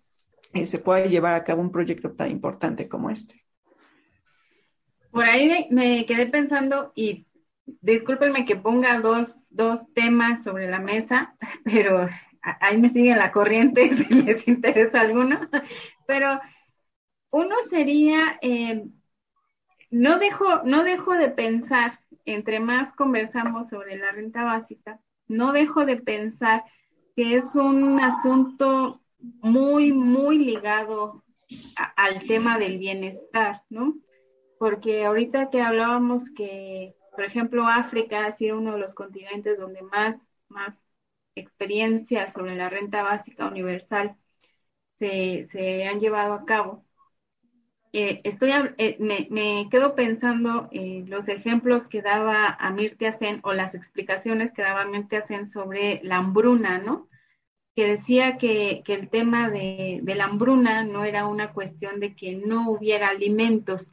Eh, 0.55 0.67
se 0.67 0.79
pueda 0.79 1.07
llevar 1.07 1.35
a 1.35 1.45
cabo 1.45 1.63
un 1.63 1.73
proyecto 1.73 2.13
tan 2.13 2.31
importante 2.31 2.89
como 2.89 3.11
este. 3.11 3.43
Por 5.11 5.25
ahí 5.25 5.69
me, 5.71 6.07
quedé 6.07 6.27
pensando 6.27 6.93
y 6.95 7.27
discúlpenme 7.67 8.45
que 8.45 8.57
ponga 8.57 9.01
dos, 9.01 9.37
dos 9.51 9.81
temas 9.95 10.43
sobre 10.43 10.71
la 10.71 10.81
mesa, 10.81 11.35
pero 11.65 12.09
ahí 12.43 12.79
me 12.79 12.91
sigue 12.91 13.15
la 13.15 13.33
corriente 13.33 13.93
si 13.97 14.23
les 14.23 14.47
interesa 14.49 15.01
alguno, 15.01 15.41
pero 16.07 16.41
uno 17.31 17.55
sería, 17.71 18.39
eh, 18.43 18.85
no, 19.91 20.19
dejo, 20.19 20.63
no 20.65 20.85
dejo 20.85 21.13
de 21.13 21.31
pensar, 21.31 21.99
entre 22.25 22.61
más 22.61 22.93
conversamos 22.93 23.69
sobre 23.69 23.97
la 23.97 24.13
renta 24.13 24.45
básica, 24.45 25.01
no 25.27 25.53
dejo 25.53 25.85
de 25.85 25.97
pensar 25.97 26.63
que 27.17 27.37
es 27.37 27.55
un 27.57 28.01
asunto 28.01 29.01
muy, 29.19 29.93
muy 29.93 30.39
ligado 30.39 31.23
al 31.97 32.27
tema 32.27 32.59
del 32.59 32.79
bienestar, 32.79 33.63
¿no? 33.71 33.95
Porque 34.59 35.05
ahorita 35.05 35.51
que 35.51 35.61
hablábamos 35.61 36.23
que, 36.37 36.95
por 37.13 37.25
ejemplo, 37.25 37.67
África 37.67 38.27
ha 38.27 38.33
sido 38.33 38.59
uno 38.59 38.73
de 38.73 38.81
los 38.81 38.95
continentes 38.95 39.59
donde 39.59 39.83
más, 39.83 40.17
más 40.49 40.81
experiencias 41.35 42.33
sobre 42.33 42.57
la 42.57 42.69
renta 42.71 43.03
básica 43.03 43.47
universal 43.47 44.17
se, 44.99 45.47
se 45.51 45.85
han 45.87 46.01
llevado 46.01 46.35
a 46.35 46.45
cabo. 46.45 46.85
Eh, 47.95 48.23
estoy, 48.25 48.53
eh, 48.79 48.97
me, 49.01 49.69
quedo 49.71 49.95
pensando 49.95 50.69
en 50.73 51.11
los 51.11 51.29
ejemplos 51.29 51.87
que 51.87 52.01
daba 52.01 52.49
Amirtia 52.49 53.13
Sen 53.13 53.41
o 53.45 53.53
las 53.53 53.75
explicaciones 53.75 54.53
que 54.53 54.63
daba 54.63 54.83
Amirtia 54.83 55.21
Sen 55.21 55.47
sobre 55.47 56.01
la 56.03 56.17
hambruna, 56.17 56.79
¿no? 56.79 57.09
Que 57.77 57.87
decía 57.87 58.39
que, 58.39 58.83
el 58.87 59.11
tema 59.11 59.51
de, 59.51 60.01
la 60.05 60.25
hambruna 60.25 60.85
no 60.85 61.05
era 61.05 61.27
una 61.27 61.53
cuestión 61.53 62.01
de 62.01 62.17
que 62.17 62.37
no 62.37 62.71
hubiera 62.71 63.09
alimentos 63.09 63.93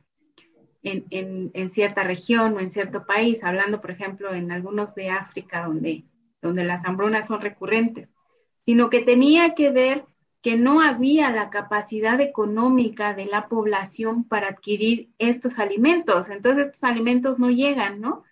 en, 0.84 1.70
cierta 1.70 2.04
región 2.04 2.56
o 2.56 2.60
en 2.60 2.70
cierto 2.70 3.06
país, 3.06 3.44
hablando, 3.44 3.82
por 3.82 3.92
ejemplo, 3.92 4.34
en 4.34 4.52
algunos 4.52 4.96
de 4.96 5.10
África 5.10 5.66
donde, 5.66 6.06
donde 6.42 6.64
las 6.64 6.86
hambrunas 6.86 7.28
son 7.28 7.42
recurrentes, 7.42 8.14
sino 8.66 8.90
que 8.90 9.02
tenía 9.02 9.56
que 9.56 9.72
ver 9.72 10.06
que 10.42 10.56
no 10.56 10.82
había 10.82 11.32
la 11.32 11.50
capacidad 11.50 12.22
económica 12.22 13.14
de 13.14 13.26
la 13.26 13.50
población 13.50 14.24
para 14.24 14.48
adquirir 14.48 15.10
estos 15.18 15.60
alimentos. 15.60 16.30
Entonces 16.30 16.68
estos 16.68 16.84
alimentos 16.86 17.40
no 17.40 17.50
llegan, 17.50 18.00
¿no? 18.00 18.24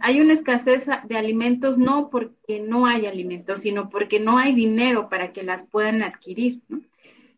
Hay 0.00 0.20
una 0.20 0.34
escasez 0.34 0.86
de 1.04 1.16
alimentos 1.16 1.78
no 1.78 2.10
porque 2.10 2.60
no 2.60 2.86
hay 2.86 3.06
alimentos, 3.06 3.60
sino 3.60 3.88
porque 3.88 4.20
no 4.20 4.36
hay 4.36 4.54
dinero 4.54 5.08
para 5.08 5.32
que 5.32 5.44
las 5.44 5.64
puedan 5.64 6.02
adquirir, 6.02 6.60
¿no? 6.68 6.80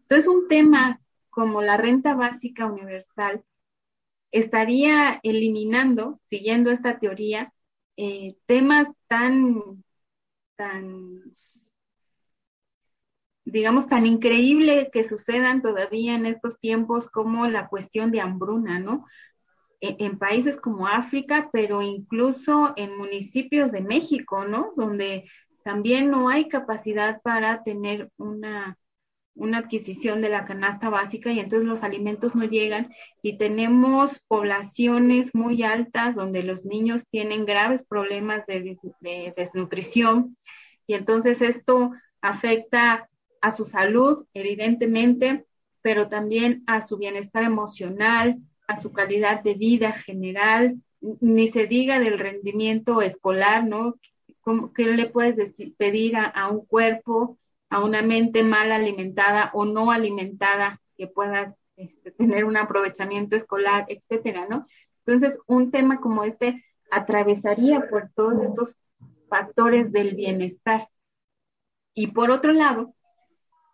Entonces 0.03 0.27
un 0.27 0.49
tema 0.49 1.01
como 1.31 1.63
la 1.63 1.77
renta 1.77 2.15
básica 2.15 2.67
universal 2.67 3.45
estaría 4.35 5.21
eliminando, 5.23 6.21
siguiendo 6.29 6.73
esta 6.73 6.99
teoría, 6.99 7.53
eh, 7.97 8.37
temas 8.47 8.89
tan, 9.07 9.85
digamos, 13.45 13.89
tan 13.89 14.07
increíble 14.07 14.91
que 14.93 15.05
sucedan 15.05 15.63
todavía 15.63 16.17
en 16.17 16.27
estos 16.27 16.59
tiempos 16.59 17.09
como 17.09 17.47
la 17.47 17.69
cuestión 17.69 18.11
de 18.11 18.21
hambruna, 18.21 18.81
¿no? 18.81 19.07
E, 19.81 19.97
en, 20.01 20.19
países 20.19 20.61
como 20.61 20.89
África, 20.89 21.49
pero 21.53 21.81
incluso 21.81 22.73
en 22.77 22.99
municipios 22.99 23.71
de 23.71 23.83
México, 23.83 24.45
¿no? 24.45 24.73
Donde 24.77 25.31
también 25.63 26.11
no 26.11 26.29
hay 26.29 26.49
capacidad 26.49 27.23
para 27.23 27.63
tener 27.63 28.11
una, 28.17 28.77
una 29.35 29.59
adquisición 29.59 30.21
de 30.21 30.29
la 30.29 30.45
canasta 30.45 30.89
básica 30.89 31.33
y 31.33 31.41
entonces 31.41 31.69
los 31.69 31.83
alimentos 31.83 32.35
no 32.35 32.45
llegan 32.45 32.93
y 33.23 33.37
tenemos 33.37 34.21
poblaciones 34.29 35.35
muy 35.35 35.63
altas 35.63 36.15
donde 36.15 36.43
los 36.43 36.65
niños 36.65 37.05
tienen 37.11 37.45
graves 37.45 37.85
problemas 37.85 38.47
de, 38.47 38.79
desnutrición 39.37 40.37
y 40.87 40.95
entonces 40.95 41.43
esto 41.43 41.91
afecta 42.21 43.09
a 43.41 43.51
su 43.51 43.67
salud, 43.67 44.25
evidentemente, 44.35 45.45
pero 45.83 46.09
también 46.09 46.63
a 46.67 46.81
su 46.81 46.97
bienestar 46.97 47.43
emocional, 47.43 48.39
a 48.67 48.77
su 48.77 48.93
calidad 48.93 49.43
de 49.43 49.55
vida 49.55 49.93
general, 49.93 50.77
ni 51.21 51.49
se 51.49 51.67
diga 51.67 51.99
del 51.99 52.19
rendimiento 52.19 53.03
escolar, 53.03 53.67
¿no? 53.67 53.97
¿Qué 54.75 54.87
le 54.87 55.11
puedes 55.11 55.57
pedir 55.77 56.17
a 56.17 56.49
un 56.49 56.65
cuerpo 56.65 57.39
a 57.71 57.83
una 57.83 58.03
mente 58.03 58.43
mal 58.43 58.73
alimentada 58.73 59.51
o 59.55 59.65
no 59.65 59.91
alimentada 59.91 60.81
que 60.97 61.07
pueda 61.07 61.57
este, 61.77 62.13
tener 62.13 62.45
un 62.45 62.57
aprovechamiento 62.57 63.37
escolar, 63.37 63.87
etcétera, 63.89 64.47
¿no? 64.49 64.67
Entonces, 65.05 65.39
un 65.47 65.71
tema 65.71 66.01
como 66.01 66.25
este 66.25 66.65
atravesaría 66.91 67.89
por 67.89 68.11
todos 68.15 68.41
estos 68.41 68.77
factores 69.29 69.93
del 69.93 70.15
bienestar. 70.15 70.89
Y 71.95 72.09
por 72.09 72.31
otro 72.31 72.53
lado, 72.53 72.95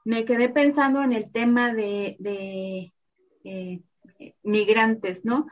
me 0.04 0.24
quedé 0.24 0.48
pensando 0.48 1.02
en 1.02 1.12
el 1.12 1.30
tema 1.30 1.74
de, 1.74 2.16
eh, 3.44 3.82
migrantes, 4.42 5.24
¿no? 5.24 5.46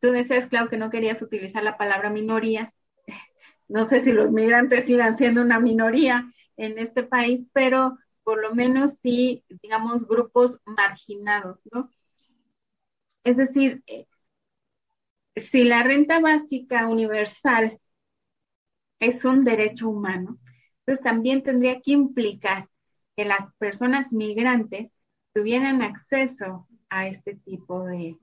Tú 0.00 0.10
decías, 0.10 0.46
claro, 0.46 0.68
que 0.68 0.76
no 0.76 0.90
querías 0.90 1.22
utilizar 1.22 1.62
la 1.62 1.76
palabra 1.76 2.10
minorías. 2.10 2.72
No 3.66 3.86
sé 3.86 4.04
si 4.04 4.12
los 4.12 4.30
migrantes 4.30 4.84
sigan 4.84 5.16
siendo 5.16 5.40
una 5.40 5.58
minoría, 5.58 6.30
en 6.56 6.78
este 6.78 7.02
país, 7.04 7.46
pero 7.52 7.98
por 8.24 8.40
lo 8.42 8.54
menos 8.54 8.92
sí, 9.02 9.44
digamos, 9.62 10.06
grupos 10.06 10.60
marginados, 10.66 11.62
¿no? 11.72 11.90
Es 13.24 13.36
decir, 13.36 13.82
eh, 13.88 14.06
si 15.36 15.62
la 15.62 15.84
renta 15.84 16.18
básica 16.18 16.88
universal 16.88 17.78
es 18.98 19.24
un 19.24 19.44
derecho 19.44 19.88
humano, 19.88 20.38
entonces 20.80 21.04
también 21.04 21.42
tendría 21.44 21.80
que 21.80 21.92
implicar 21.92 22.68
que 23.16 23.24
las 23.24 23.46
personas 23.58 24.12
migrantes 24.12 24.90
tuvieran 25.32 25.82
acceso 25.82 26.66
a 26.88 27.06
este 27.08 27.36
tipo 27.36 27.84
de, 27.84 28.16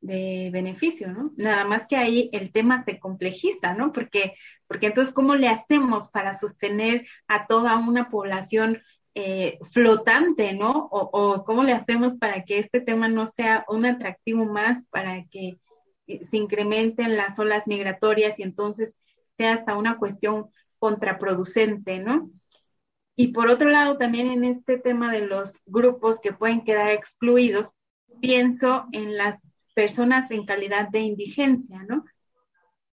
de 0.00 0.50
beneficio, 0.52 1.12
¿no? 1.12 1.32
Nada 1.36 1.64
más 1.64 1.86
que 1.86 1.96
ahí 1.96 2.28
el 2.32 2.52
tema 2.52 2.84
se 2.84 2.98
complejiza, 2.98 3.74
¿no? 3.74 3.92
Porque, 3.92 4.34
porque 4.72 4.86
entonces, 4.86 5.12
¿cómo 5.12 5.34
le 5.34 5.48
hacemos 5.48 6.08
para 6.08 6.32
sostener 6.32 7.06
a 7.28 7.46
toda 7.46 7.76
una 7.76 8.08
población 8.08 8.80
eh, 9.14 9.58
flotante, 9.70 10.54
¿no? 10.54 10.88
O, 10.90 11.44
cómo 11.44 11.62
le 11.62 11.74
hacemos 11.74 12.16
para 12.16 12.42
que 12.46 12.58
este 12.58 12.80
tema 12.80 13.06
no 13.06 13.26
sea 13.26 13.66
un 13.68 13.84
atractivo 13.84 14.46
más, 14.46 14.82
para 14.88 15.26
que 15.30 15.58
eh, 16.06 16.24
se 16.24 16.38
incrementen 16.38 17.18
las 17.18 17.38
olas 17.38 17.66
migratorias 17.66 18.38
y 18.38 18.44
entonces 18.44 18.96
sea 19.36 19.52
hasta 19.52 19.76
una 19.76 19.98
cuestión 19.98 20.46
contraproducente, 20.78 21.98
¿no? 21.98 22.30
Y 23.14 23.28
por 23.28 23.50
otro 23.50 23.68
lado, 23.68 23.98
también 23.98 24.28
en 24.30 24.42
este 24.42 24.78
tema 24.78 25.12
de 25.12 25.26
los 25.26 25.52
grupos 25.66 26.18
que 26.18 26.32
pueden 26.32 26.64
quedar 26.64 26.92
excluidos, 26.92 27.68
pienso 28.22 28.86
en 28.92 29.18
las 29.18 29.38
personas 29.74 30.30
en 30.30 30.46
calidad 30.46 30.88
de 30.88 31.00
indigencia, 31.00 31.84
¿no? 31.86 32.06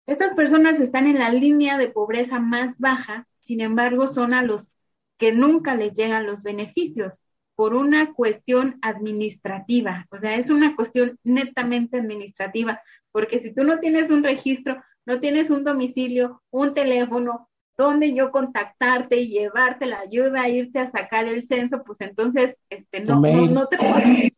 Estas 0.07 0.33
personas 0.33 0.79
están 0.79 1.05
en 1.05 1.19
la 1.19 1.29
línea 1.29 1.77
de 1.77 1.89
pobreza 1.89 2.39
más 2.39 2.79
baja, 2.79 3.27
sin 3.41 3.59
embargo, 3.59 4.07
son 4.07 4.33
a 4.33 4.41
los 4.41 4.77
que 5.17 5.33
nunca 5.33 5.75
les 5.75 5.93
llegan 5.93 6.25
los 6.25 6.43
beneficios 6.43 7.19
por 7.55 7.73
una 7.73 8.13
cuestión 8.13 8.77
administrativa, 8.81 10.05
o 10.11 10.19
sea, 10.19 10.35
es 10.35 10.49
una 10.49 10.75
cuestión 10.75 11.17
netamente 11.23 11.97
administrativa, 11.97 12.81
porque 13.11 13.39
si 13.39 13.53
tú 13.53 13.63
no 13.63 13.79
tienes 13.79 14.11
un 14.11 14.23
registro, 14.23 14.81
no 15.05 15.19
tienes 15.19 15.49
un 15.49 15.63
domicilio, 15.63 16.43
un 16.51 16.73
teléfono, 16.73 17.49
donde 17.75 18.13
yo 18.13 18.31
contactarte 18.31 19.17
y 19.17 19.29
llevarte 19.29 19.87
la 19.87 19.99
ayuda, 19.99 20.47
irte 20.49 20.79
a 20.79 20.91
sacar 20.91 21.27
el 21.27 21.47
censo, 21.47 21.83
pues 21.83 21.99
entonces 22.01 22.55
este, 22.69 23.01
no, 23.01 23.19
no, 23.19 23.47
no, 23.47 23.67
te 23.67 23.77
puedes, 23.77 24.31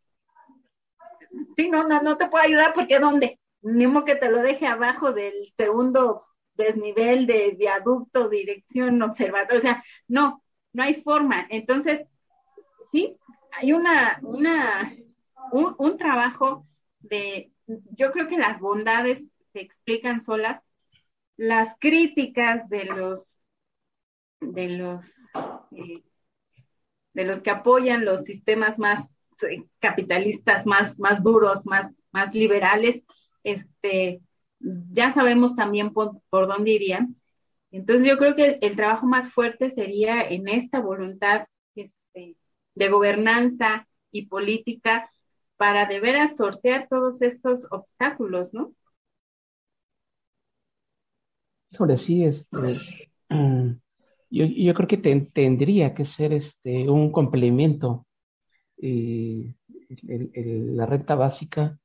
sí, 1.57 1.69
no, 1.69 1.87
no, 1.87 2.01
no 2.01 2.17
te 2.17 2.27
puedo 2.27 2.43
ayudar 2.43 2.73
porque 2.73 2.99
¿dónde? 2.99 3.39
Ni 3.61 3.87
modo 3.87 4.05
que 4.05 4.15
te 4.15 4.29
lo 4.29 4.41
deje 4.41 4.67
abajo 4.67 5.11
del 5.11 5.33
segundo 5.57 6.25
desnivel 6.53 7.25
de 7.25 7.55
viaducto, 7.57 8.29
dirección, 8.29 9.01
observatorio, 9.01 9.59
o 9.59 9.61
sea, 9.61 9.83
no, 10.07 10.43
no 10.73 10.83
hay 10.83 11.01
forma. 11.01 11.47
Entonces, 11.49 12.01
sí, 12.91 13.17
hay 13.51 13.73
una, 13.73 14.19
una, 14.21 14.95
un, 15.51 15.97
trabajo 15.97 16.67
de, 16.99 17.51
yo 17.67 18.11
creo 18.11 18.27
que 18.27 18.37
las 18.37 18.59
bondades 18.59 19.23
se 19.53 19.61
explican 19.61 20.21
solas, 20.21 20.61
las 21.37 21.75
críticas 21.79 22.67
de 22.69 22.85
los, 22.85 23.43
de 24.41 24.69
los, 24.69 25.13
eh, 25.71 26.03
de 27.13 27.23
los 27.23 27.41
que 27.41 27.49
apoyan 27.49 28.05
los 28.05 28.23
sistemas 28.23 28.77
más 28.77 29.09
capitalistas 29.79 30.65
más, 30.65 30.97
más 30.99 31.23
duros, 31.23 31.65
más, 31.65 31.89
más 32.11 32.33
liberales, 32.33 33.03
este, 33.43 34.21
ya 34.59 35.11
sabemos 35.11 35.55
también 35.55 35.93
por, 35.93 36.21
dónde 36.31 36.71
irían. 36.71 37.15
Entonces 37.71 38.07
yo 38.07 38.17
creo 38.17 38.35
que 38.35 38.59
el, 38.61 38.75
trabajo 38.75 39.05
más 39.05 39.31
fuerte 39.31 39.69
sería 39.69 40.21
en 40.21 40.47
esta 40.47 40.79
voluntad 40.79 41.45
este, 41.75 42.35
de 42.75 42.89
gobernanza 42.89 43.87
y 44.11 44.25
política 44.27 45.09
para 45.57 45.85
de 45.85 45.99
veras 45.99 46.35
sortear 46.37 46.87
todos 46.89 47.21
estos 47.21 47.67
obstáculos, 47.69 48.53
¿no? 48.53 48.73
Híjole, 51.71 51.97
sí, 51.97 52.23
este, 52.23 52.57
mm, 53.29 53.71
yo, 54.31 54.45
yo 54.45 54.73
creo 54.73 54.87
que 54.87 54.97
tendría 54.97 55.93
que 55.93 56.05
ser 56.05 56.33
este, 56.33 56.89
un 56.89 57.11
complemento 57.11 58.07
eh, 58.81 59.53
la 60.03 60.85
renta 60.85 61.15
básica 61.15 61.77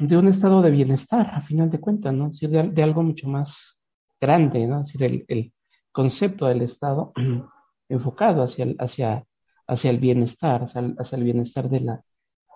de 0.00 0.16
un 0.16 0.28
estado 0.28 0.62
de 0.62 0.70
bienestar, 0.70 1.30
a 1.32 1.40
final 1.42 1.70
de 1.70 1.78
cuentas, 1.78 2.12
¿no? 2.12 2.30
de, 2.30 2.82
algo 2.82 3.02
mucho 3.02 3.28
más 3.28 3.78
grande, 4.20 4.66
¿no? 4.66 4.82
decir, 4.82 5.24
el, 5.28 5.52
concepto 5.92 6.46
del 6.46 6.62
Estado 6.62 7.12
enfocado 7.88 8.44
hacia 8.44 8.64
el, 8.64 8.76
hacia, 8.78 9.24
hacia 9.66 9.90
el 9.90 9.98
bienestar, 9.98 10.62
hacia 10.62 11.16
el, 11.16 11.24
bienestar 11.24 11.68
de 11.68 11.80
la, 11.80 12.00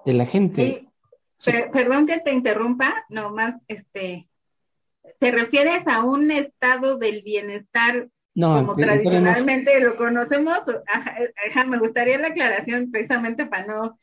de 0.07 0.13
la 0.13 0.27
gente. 0.27 0.89
perdón 1.73 2.07
que 2.07 2.21
te 2.21 2.33
interrumpa, 2.33 3.05
nomás, 3.09 3.57
este, 3.67 4.29
¿te 5.19 5.31
refieres 5.33 5.87
a 5.89 6.05
un 6.05 6.31
estado 6.31 6.97
del 6.97 7.23
bienestar 7.23 8.09
no, 8.37 8.59
como 8.59 8.77
tradicionalmente 8.77 9.79
lo 9.79 9.97
conocemos, 9.97 10.59
me 11.69 11.79
gustaría 11.79 12.19
la 12.19 12.29
aclaración 12.29 12.91
precisamente 12.91 13.47
para 13.47 13.67
no, 13.67 13.99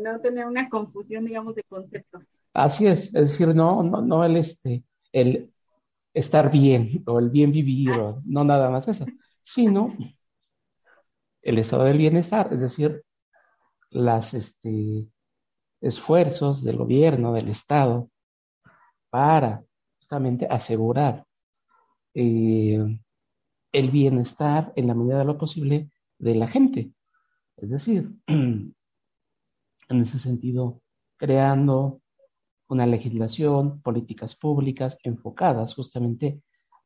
no 0.00 0.20
tener 0.20 0.46
una 0.46 0.68
confusión, 0.68 1.24
digamos, 1.24 1.54
de 1.54 1.62
conceptos. 1.64 2.26
Así 2.54 2.86
es, 2.86 3.04
es 3.06 3.12
decir, 3.12 3.54
no, 3.54 3.82
no, 3.82 4.02
no 4.02 4.24
el 4.24 4.36
este, 4.36 4.84
el 5.12 5.52
estar 6.14 6.50
bien 6.50 7.02
o 7.06 7.18
el 7.18 7.30
bien 7.30 7.52
vivir, 7.52 7.92
o, 7.92 8.22
no 8.24 8.44
nada 8.44 8.70
más 8.70 8.88
eso, 8.88 9.06
sino 9.44 9.94
el 11.42 11.58
estado 11.58 11.84
del 11.84 11.98
bienestar, 11.98 12.52
es 12.52 12.60
decir, 12.60 13.04
las 13.90 14.34
este, 14.34 15.08
esfuerzos 15.80 16.62
del 16.62 16.76
gobierno, 16.76 17.32
del 17.32 17.48
Estado, 17.48 18.10
para 19.10 19.64
justamente 19.98 20.46
asegurar 20.48 21.24
eh, 22.14 22.78
el 23.72 23.90
bienestar 23.90 24.72
en 24.76 24.86
la 24.88 24.94
medida 24.94 25.18
de 25.18 25.24
lo 25.24 25.38
posible 25.38 25.90
de 26.18 26.34
la 26.34 26.48
gente. 26.48 26.92
Es 27.56 27.70
decir, 27.70 28.10
en 28.26 28.74
ese 29.88 30.18
sentido, 30.18 30.82
creando 31.16 32.00
una 32.70 32.86
legislación, 32.86 33.82
políticas 33.82 34.36
públicas 34.36 34.96
enfocadas 35.02 35.74
justamente 35.74 36.42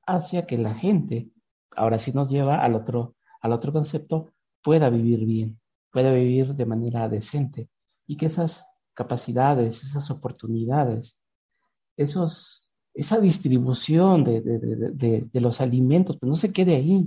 hacia 0.06 0.46
que 0.46 0.58
la 0.58 0.74
gente, 0.74 1.30
ahora 1.76 1.98
sí 1.98 2.12
nos 2.12 2.28
lleva 2.28 2.62
al 2.64 2.74
otro, 2.74 3.16
al 3.40 3.52
otro 3.52 3.72
concepto, 3.72 4.32
pueda 4.62 4.90
vivir 4.90 5.24
bien, 5.24 5.60
pueda 5.92 6.12
vivir 6.12 6.54
de 6.54 6.66
manera 6.66 7.08
decente 7.08 7.68
y 8.06 8.16
que 8.16 8.26
esas 8.26 8.66
capacidades, 8.94 9.82
esas 9.82 10.10
oportunidades, 10.10 11.20
esos, 11.96 12.68
esa 12.94 13.20
distribución 13.20 14.24
de, 14.24 15.28
los 15.34 15.60
alimentos, 15.60 16.18
pues 16.18 16.30
no 16.30 16.36
se 16.36 16.52
quede 16.52 16.76
ahí. 16.76 17.06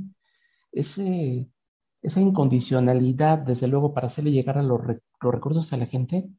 Ese, 0.72 1.50
esa 2.02 2.22
incondicionalidad, 2.22 3.40
desde 3.40 3.68
luego, 3.68 3.94
para 3.94 4.08
hacerle 4.08 4.32
llegar 4.32 4.58
a 4.58 4.64
los, 4.64 4.82
recursos 5.20 5.74
a 5.74 5.78
la 5.78 5.88
gente, 5.88 6.30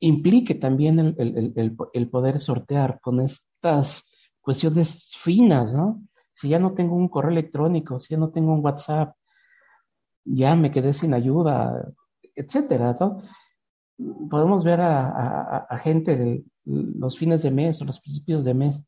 implique 0.00 0.54
también 0.54 0.98
el, 1.18 1.76
el, 1.92 2.10
poder 2.10 2.40
sortear 2.40 3.00
con 3.00 3.20
estas 3.20 4.10
cuestiones 4.40 5.12
finas, 5.20 5.74
¿no? 5.74 6.02
Si 6.32 6.48
ya 6.48 6.58
no 6.58 6.74
tengo 6.74 6.94
un 6.94 7.08
correo 7.08 7.32
electrónico, 7.32 7.98
si 7.98 8.14
ya 8.14 8.18
no 8.18 8.30
tengo 8.30 8.52
un 8.52 8.64
WhatsApp, 8.64 9.14
ya 10.24 10.54
me 10.54 10.70
quedé 10.70 10.94
sin 10.94 11.14
ayuda, 11.14 11.92
etcétera, 12.34 12.96
¿no? 13.00 13.22
Podemos 14.30 14.62
ver 14.62 14.80
a, 14.80 15.66
gente 15.82 16.16
de 16.16 16.44
los 16.64 17.18
fines 17.18 17.42
de 17.42 17.50
mes 17.50 17.80
o 17.80 17.84
los 17.84 18.00
principios 18.00 18.44
de 18.44 18.54
mes 18.54 18.86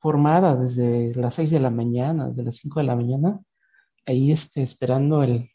formada 0.00 0.54
desde 0.56 1.14
las 1.14 1.34
6 1.36 1.50
de 1.50 1.60
la 1.60 1.70
mañana, 1.70 2.28
desde 2.28 2.42
las 2.42 2.56
5 2.56 2.80
de 2.80 2.86
la 2.86 2.96
mañana, 2.96 3.40
ahí 4.04 4.32
este, 4.32 4.62
esperando 4.62 5.22
el, 5.22 5.48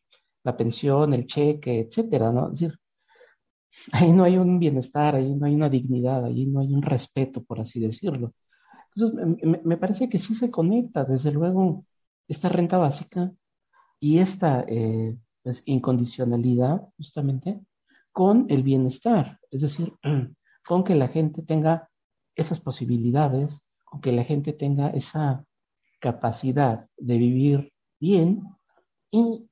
la 0.44 0.58
pensión, 0.58 1.14
el 1.14 1.28
cheque, 1.28 1.82
etcétera, 1.82 2.32
¿no? 2.32 2.48
Es 2.48 2.60
decir, 2.60 2.79
ahí 3.92 4.12
no 4.12 4.24
hay 4.24 4.38
un 4.38 4.60
bienestar, 4.60 5.16
ahí 5.16 5.34
no 5.36 5.46
hay 5.46 5.56
una 5.56 5.70
dignidad, 5.70 6.26
ahí 6.26 6.46
no 6.46 6.60
hay 6.60 6.74
un 6.74 6.82
respeto, 6.82 7.44
por 7.44 7.60
así 7.60 7.80
decirlo. 7.80 8.34
Entonces, 8.96 9.64
me, 9.64 9.78
parece 9.78 10.10
que 10.10 10.20
sí 10.20 10.36
se 10.36 10.52
conecta, 10.52 11.06
desde 11.06 11.32
luego, 11.32 11.86
esta 12.28 12.50
renta 12.50 12.78
básica 12.78 13.32
y 14.00 14.20
esta 14.20 14.66
eh, 14.68 15.18
pues, 15.44 15.64
incondicionalidad, 15.66 16.82
justamente, 16.98 17.62
con 18.12 18.46
el 18.50 18.64
bienestar, 18.64 19.40
es 19.52 19.62
decir, 19.62 19.94
con 20.68 20.84
que 20.84 20.96
la 20.96 21.08
gente 21.08 21.42
tenga 21.44 21.90
esas 22.36 22.60
posibilidades, 22.60 23.66
con 23.86 24.02
que 24.02 24.12
la 24.12 24.24
gente 24.24 24.54
tenga 24.54 24.90
esa 24.90 25.46
capacidad 26.00 26.88
de 26.98 27.18
vivir 27.18 27.74
bien 28.00 28.44
y 29.12 29.50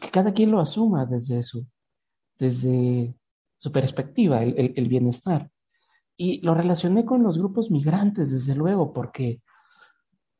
que 0.00 0.10
cada 0.10 0.32
quien 0.32 0.50
lo 0.50 0.60
asuma 0.60 1.06
desde 1.06 1.42
su, 1.42 1.66
desde 2.38 3.14
su 3.58 3.72
perspectiva, 3.72 4.42
el 4.42 4.88
bienestar. 4.88 5.50
Y 6.16 6.40
lo 6.40 6.54
relacioné 6.54 7.04
con 7.04 7.22
los 7.22 7.38
grupos 7.38 7.70
migrantes, 7.70 8.30
desde 8.30 8.54
luego, 8.54 8.92
porque 8.92 9.40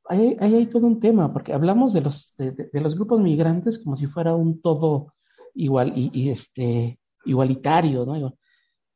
ahí, 0.09 0.37
hay 0.41 0.67
todo 0.67 0.87
un 0.87 1.01
tema, 1.01 1.33
porque 1.33 1.53
hablamos 1.53 1.93
de 1.93 2.01
los, 2.01 2.35
de, 2.37 2.81
los 2.81 2.95
grupos 2.95 3.21
migrantes 3.21 3.79
como 3.79 3.97
si 3.97 4.07
fuera 4.07 4.35
un 4.35 4.61
todo 4.61 5.15
igual 5.55 5.93
y, 5.95 6.31
este, 6.31 6.99
igualitario, 7.25 8.05
¿no? 8.05 8.37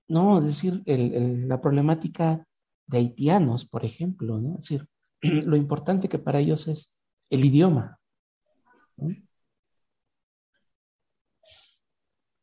No, 0.09 0.39
es 0.41 0.47
decir, 0.47 0.83
la 0.87 1.61
problemática 1.61 2.47
de 2.87 2.99
haitianos, 2.99 3.67
por 3.67 3.85
ejemplo, 3.85 4.39
¿no? 4.39 4.59
Es 4.59 4.69
decir, 4.69 4.89
lo 5.21 5.57
importante 5.57 6.09
que 6.09 6.19
para 6.19 6.41
ellos 6.41 6.69
es 6.69 6.93
el 7.31 7.45
idioma. 7.45 7.99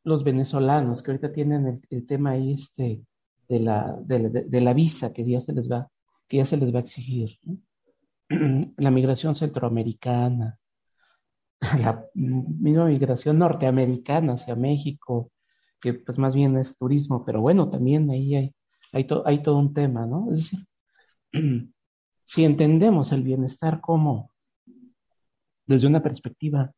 Los 0.04 0.24
venezolanos 0.24 1.04
que 1.04 1.12
ahorita 1.12 1.32
tienen 1.32 1.82
el, 1.90 2.08
tema 2.08 2.32
ahí, 2.32 2.54
este, 2.54 3.04
de 3.48 3.60
la, 3.60 3.98
de, 4.06 4.62
la 4.62 4.74
visa 4.74 5.14
que 5.14 5.26
ya 5.26 5.42
se 5.42 5.54
les 5.54 5.70
va, 5.70 5.90
que 6.28 6.38
ya 6.38 6.46
se 6.46 6.58
les 6.58 6.74
va 6.74 6.80
a 6.80 6.82
exigir. 6.82 7.38
La 8.78 8.92
migración 8.92 9.36
centroamericana, 9.36 10.60
la 11.80 12.06
misma 12.14 12.86
migración 12.86 13.40
norteamericana 13.40 14.34
hacia 14.34 14.56
México, 14.56 15.32
que 15.82 15.94
pues 15.94 16.18
más 16.18 16.36
bien 16.36 16.58
es 16.58 16.78
turismo, 16.78 17.26
pero 17.26 17.42
bueno, 17.42 17.70
también 17.70 18.10
ahí 18.10 18.36
hay, 18.36 18.56
hay, 18.94 19.08
hay 19.26 19.44
todo 19.44 19.58
un 19.58 19.74
tema, 19.74 20.06
¿no? 20.06 20.32
Es 20.32 20.38
decir, 20.38 20.68
si 22.26 22.46
entendemos 22.46 23.12
el 23.12 23.24
bienestar 23.24 23.82
como 23.82 24.32
desde 25.66 25.88
una 25.88 26.02
perspectiva 26.02 26.72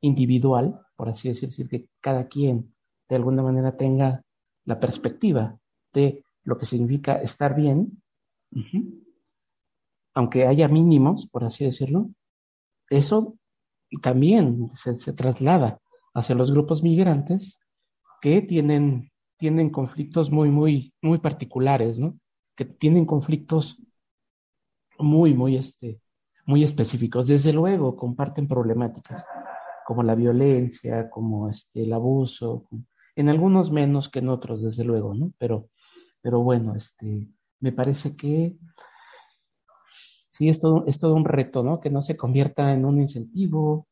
individual, 0.00 0.85
por 0.96 1.08
así 1.08 1.28
decir, 1.28 1.50
decir, 1.50 1.68
que 1.68 1.86
cada 2.00 2.26
quien 2.26 2.74
de 3.08 3.16
alguna 3.16 3.42
manera 3.42 3.76
tenga 3.76 4.22
la 4.64 4.80
perspectiva 4.80 5.58
lo 6.44 6.58
que 6.58 6.66
significa 6.66 7.20
estar 7.22 7.54
bien, 7.54 8.02
aunque 10.14 10.46
haya 10.46 10.68
mínimos, 10.68 11.26
por 11.26 11.44
así 11.44 11.64
decirlo, 11.64 12.10
eso 12.88 13.36
también 14.02 14.70
se, 14.74 15.12
traslada 15.12 15.80
hacia 16.14 16.34
los 16.34 16.50
grupos 16.52 16.82
migrantes 16.82 17.58
que 18.20 18.42
tienen, 18.42 19.10
tienen 19.38 19.70
conflictos 19.70 20.30
muy, 20.30 20.50
muy, 20.50 20.92
muy 21.02 21.18
particulares, 21.18 21.98
¿no? 21.98 22.18
Que 22.56 22.64
tienen 22.64 23.06
conflictos 23.06 23.78
muy, 24.98 25.34
muy, 25.34 25.56
este, 25.56 26.00
muy 26.46 26.62
específicos. 26.64 27.26
Desde 27.26 27.52
luego 27.52 27.96
comparten 27.96 28.48
problemáticas 28.48 29.24
como 29.86 30.02
la 30.02 30.14
violencia, 30.14 31.08
como 31.10 31.48
este, 31.48 31.84
el 31.84 31.92
abuso, 31.92 32.68
en 33.14 33.28
algunos 33.28 33.70
menos 33.70 34.08
que 34.08 34.18
en 34.18 34.28
otros, 34.28 34.62
desde 34.62 34.84
luego, 34.84 35.14
¿no? 35.14 35.32
Pero 35.38 35.70
pero 36.26 36.40
bueno, 36.40 36.74
este, 36.74 37.28
me 37.60 37.70
parece 37.70 38.16
que 38.16 38.56
sí 40.32 40.48
es 40.48 40.58
todo, 40.60 40.84
es 40.88 40.98
todo 40.98 41.14
un 41.14 41.24
reto, 41.24 41.62
¿no? 41.62 41.78
Que 41.78 41.88
no 41.88 42.02
se 42.02 42.16
convierta 42.16 42.72
en 42.72 42.84
un 42.84 43.00
incentivo, 43.00 43.86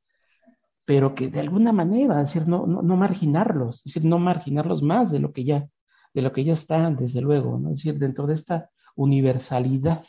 pero 0.85 1.15
que 1.15 1.29
de 1.29 1.39
alguna 1.39 1.73
manera, 1.73 2.21
es 2.21 2.35
decir, 2.35 2.49
no, 2.49 2.67
no, 2.67 2.97
marginarlos, 2.97 3.77
es 3.77 3.85
decir, 3.85 4.05
no 4.05 4.19
marginarlos 4.19 4.83
más 4.83 5.13
de 5.13 5.21
lo 5.21 5.33
que 5.33 5.45
ya, 5.45 5.69
de 6.13 6.23
lo 6.23 6.33
que 6.33 6.43
ya 6.43 6.55
están, 6.55 6.97
desde 6.97 7.21
luego, 7.21 7.57
¿no? 7.57 7.69
Es 7.71 7.77
decir, 7.77 8.01
dentro 8.01 8.27
de 8.27 8.35
esta 8.35 8.69
universalidad, 8.97 10.05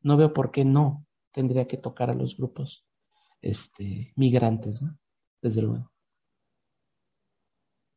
no 0.00 0.16
veo 0.16 0.32
por 0.32 0.52
qué 0.52 0.64
no 0.64 1.04
tendría 1.32 1.68
que 1.68 1.76
tocar 1.76 2.08
a 2.08 2.14
los 2.14 2.34
grupos 2.38 2.86
este, 3.42 4.14
migrantes, 4.16 4.80
¿no? 4.80 4.96
Desde 5.42 5.62
luego. 5.62 5.90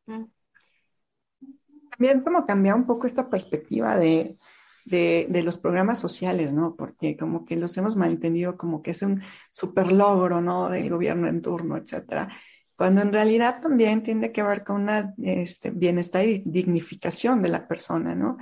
También 0.06 2.22
como 2.22 2.46
cambiar 2.46 2.76
un 2.76 2.86
poco 2.86 3.08
esta 3.08 3.30
perspectiva 3.30 3.98
de, 3.98 4.38
de, 4.86 5.42
los 5.44 5.58
programas 5.58 6.00
sociales, 6.00 6.54
¿no? 6.54 6.76
Porque 6.76 7.18
como 7.18 7.46
que 7.46 7.56
los 7.56 7.76
hemos 7.78 7.96
malentendido 7.96 8.58
como 8.58 8.82
que 8.82 8.92
es 8.92 9.02
un 9.02 9.22
super 9.50 9.92
logro, 9.92 10.42
¿no? 10.42 10.70
Del 10.70 10.90
gobierno 10.90 11.28
en 11.28 11.42
turno, 11.42 11.78
etcétera. 11.78 12.30
Cuando 12.76 13.02
en 13.02 13.14
realidad 13.14 13.62
también 13.62 14.04
tiene 14.04 14.32
que 14.32 14.44
ver 14.44 14.64
con 14.64 14.82
una 14.82 15.14
este, 15.24 15.72
bienestar 15.72 16.28
y 16.28 16.44
dignificación 16.46 17.42
de 17.42 17.50
la 17.50 17.68
persona, 17.68 18.16
¿no? 18.16 18.38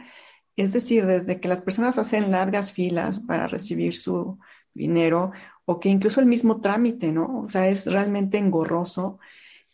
Es 0.56 0.74
decir, 0.74 1.06
desde 1.06 1.40
que 1.40 1.48
las 1.48 1.62
personas 1.62 1.98
hacen 1.98 2.32
largas 2.32 2.74
filas 2.74 3.20
para 3.20 3.48
recibir 3.48 3.96
su 3.96 4.40
dinero 4.74 5.32
o 5.66 5.80
que 5.80 5.90
incluso 5.90 6.20
el 6.20 6.26
mismo 6.28 6.62
trámite, 6.62 7.12
¿no? 7.12 7.44
O 7.46 7.50
sea, 7.50 7.68
es 7.70 7.86
realmente 7.86 8.38
engorroso 8.38 9.20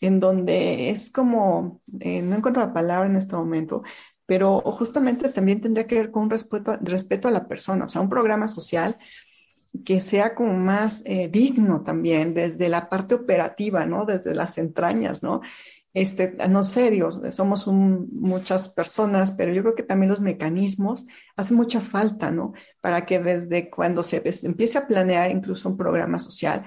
en 0.02 0.20
donde 0.20 0.90
es 0.90 1.12
como, 1.12 1.82
eh, 2.00 2.22
no 2.22 2.36
encuentro 2.38 2.64
la 2.66 2.74
palabra 2.74 3.08
en 3.08 3.16
este 3.16 3.36
momento, 3.36 3.84
pero 4.26 4.62
justamente 4.62 5.30
también 5.30 5.62
tendría 5.62 5.88
que 5.88 5.96
ver 5.96 6.12
con 6.12 6.24
un 6.24 6.30
respeto, 6.30 6.78
respeto 6.82 7.28
a 7.28 7.32
la 7.32 7.48
persona, 7.48 7.86
o 7.86 7.90
sea, 7.90 8.02
un 8.02 8.10
programa 8.10 8.48
social 8.48 8.98
que 9.86 10.02
sea 10.02 10.36
como 10.36 10.54
más 10.54 11.04
eh, 11.06 11.30
digno 11.30 11.84
también 11.84 12.34
desde 12.34 12.70
la 12.70 12.90
parte 12.90 13.16
operativa, 13.16 13.86
¿no? 13.86 14.06
Desde 14.06 14.36
las 14.36 14.58
entrañas, 14.58 15.24
¿no? 15.24 15.42
Este, 16.02 16.38
no 16.48 16.64
serios, 16.64 17.20
somos 17.32 17.68
muchas 17.68 18.70
personas, 18.70 19.32
pero 19.32 19.52
yo 19.52 19.62
creo 19.64 19.76
que 19.76 19.84
también 19.84 20.10
los 20.10 20.22
mecanismos 20.22 21.06
hacen 21.36 21.58
mucha 21.58 21.82
falta, 21.82 22.32
¿no? 22.32 22.54
Para 22.80 23.06
que 23.06 23.20
desde 23.20 23.70
cuando 23.70 24.02
se 24.04 24.24
empiece 24.44 24.78
a 24.78 24.88
planear 24.88 25.30
incluso 25.30 25.68
un 25.68 25.76
programa 25.76 26.18
social, 26.18 26.64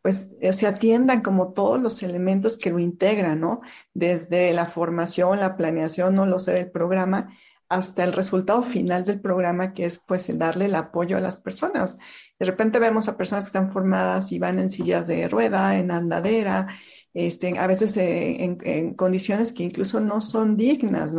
pues 0.00 0.32
eh, 0.40 0.52
se 0.52 0.68
atiendan 0.68 1.22
como 1.22 1.52
todos 1.54 1.82
los 1.82 2.04
elementos 2.04 2.56
que 2.56 2.70
lo 2.70 2.78
integran, 2.78 3.40
¿no? 3.40 3.62
Desde 3.94 4.52
la 4.52 4.66
formación, 4.66 5.40
la 5.40 5.56
planeación, 5.56 6.14
no 6.14 6.24
lo 6.24 6.38
sé, 6.38 6.52
del 6.52 6.70
programa, 6.70 7.30
hasta 7.68 8.04
el 8.04 8.12
resultado 8.12 8.62
final 8.62 9.04
del 9.04 9.20
programa, 9.20 9.72
que 9.72 9.86
es 9.86 9.98
pues 9.98 10.28
el 10.28 10.38
darle 10.38 10.66
el 10.66 10.76
apoyo 10.76 11.16
a 11.16 11.20
las 11.20 11.36
personas. 11.36 11.98
De 12.38 12.46
repente 12.46 12.78
vemos 12.78 13.08
a 13.08 13.16
personas 13.16 13.46
que 13.46 13.48
están 13.48 13.72
formadas 13.72 14.30
y 14.30 14.38
van 14.38 14.60
en 14.60 14.70
sillas 14.70 15.08
de 15.08 15.28
rueda, 15.28 15.76
en 15.76 15.90
andadera, 15.90 16.68
este, 17.14 17.58
a 17.58 17.66
veces 17.66 17.96
eh, 17.96 18.36
en, 18.42 18.94
condiciones 18.94 19.52
que 19.52 19.64
incluso 19.64 20.00
no 20.00 20.20
son 20.20 20.56
dignas. 20.56 21.14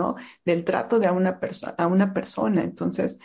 Del 0.45 0.63
trato 0.65 0.99
de 0.99 1.07
a 1.07 1.11
una, 1.11 1.39
a 1.77 1.87
una 1.87 2.13
persona. 2.13 2.63
Entonces, 2.63 3.19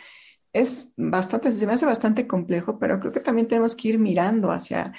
es 0.53 0.93
bastante, 0.97 1.51
se 1.53 1.67
me 1.67 1.73
hace 1.73 1.85
bastante 1.85 2.27
complejo, 2.27 2.79
pero 2.79 2.99
creo 2.99 3.11
que 3.11 3.19
también 3.19 3.47
tenemos 3.47 3.75
que 3.75 3.89
ir 3.89 3.99
mirando 3.99 4.51
hacia 4.51 4.93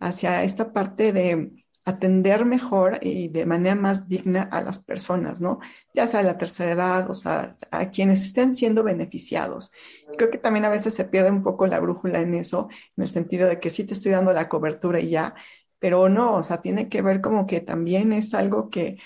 hacia 0.00 0.42
esta 0.42 0.72
parte 0.72 1.12
de 1.12 1.52
atender 1.84 2.44
mejor 2.44 2.98
y 3.00 3.28
de 3.28 3.46
manera 3.46 3.74
más 3.74 4.08
digna 4.08 4.42
a 4.42 4.60
las 4.62 4.78
personas, 4.78 5.40
¿no? 5.40 5.60
Ya 5.94 6.06
sea 6.06 6.20
de 6.20 6.26
la 6.26 6.38
tercera 6.38 6.72
edad, 6.72 7.10
o 7.10 7.14
sea, 7.14 7.56
a 7.70 7.90
quienes 7.90 8.24
estén 8.24 8.52
siendo 8.52 8.82
beneficiados. 8.82 9.72
Creo 10.16 10.30
que 10.30 10.38
también 10.38 10.64
a 10.66 10.68
veces 10.68 10.94
se 10.94 11.04
pierde 11.04 11.30
un 11.30 11.42
poco 11.42 11.66
la 11.66 11.80
brújula 11.80 12.20
en 12.20 12.34
eso, 12.34 12.68
en 12.96 13.02
el 13.02 13.08
sentido 13.08 13.48
de 13.48 13.60
que 13.60 13.70
sí 13.70 13.84
te 13.84 13.94
estoy 13.94 14.12
dando 14.12 14.32
la 14.32 14.48
cobertura 14.48 15.00
y 15.00 15.10
ya, 15.10 15.34
pero 15.80 16.08
no, 16.08 16.36
o 16.36 16.42
sea, 16.42 16.60
tiene 16.60 16.88
que 16.88 17.02
ver 17.02 17.20
como 17.20 17.46
que 17.46 17.60
también 17.60 18.12
es 18.12 18.34
algo 18.34 18.70
que 18.70 18.98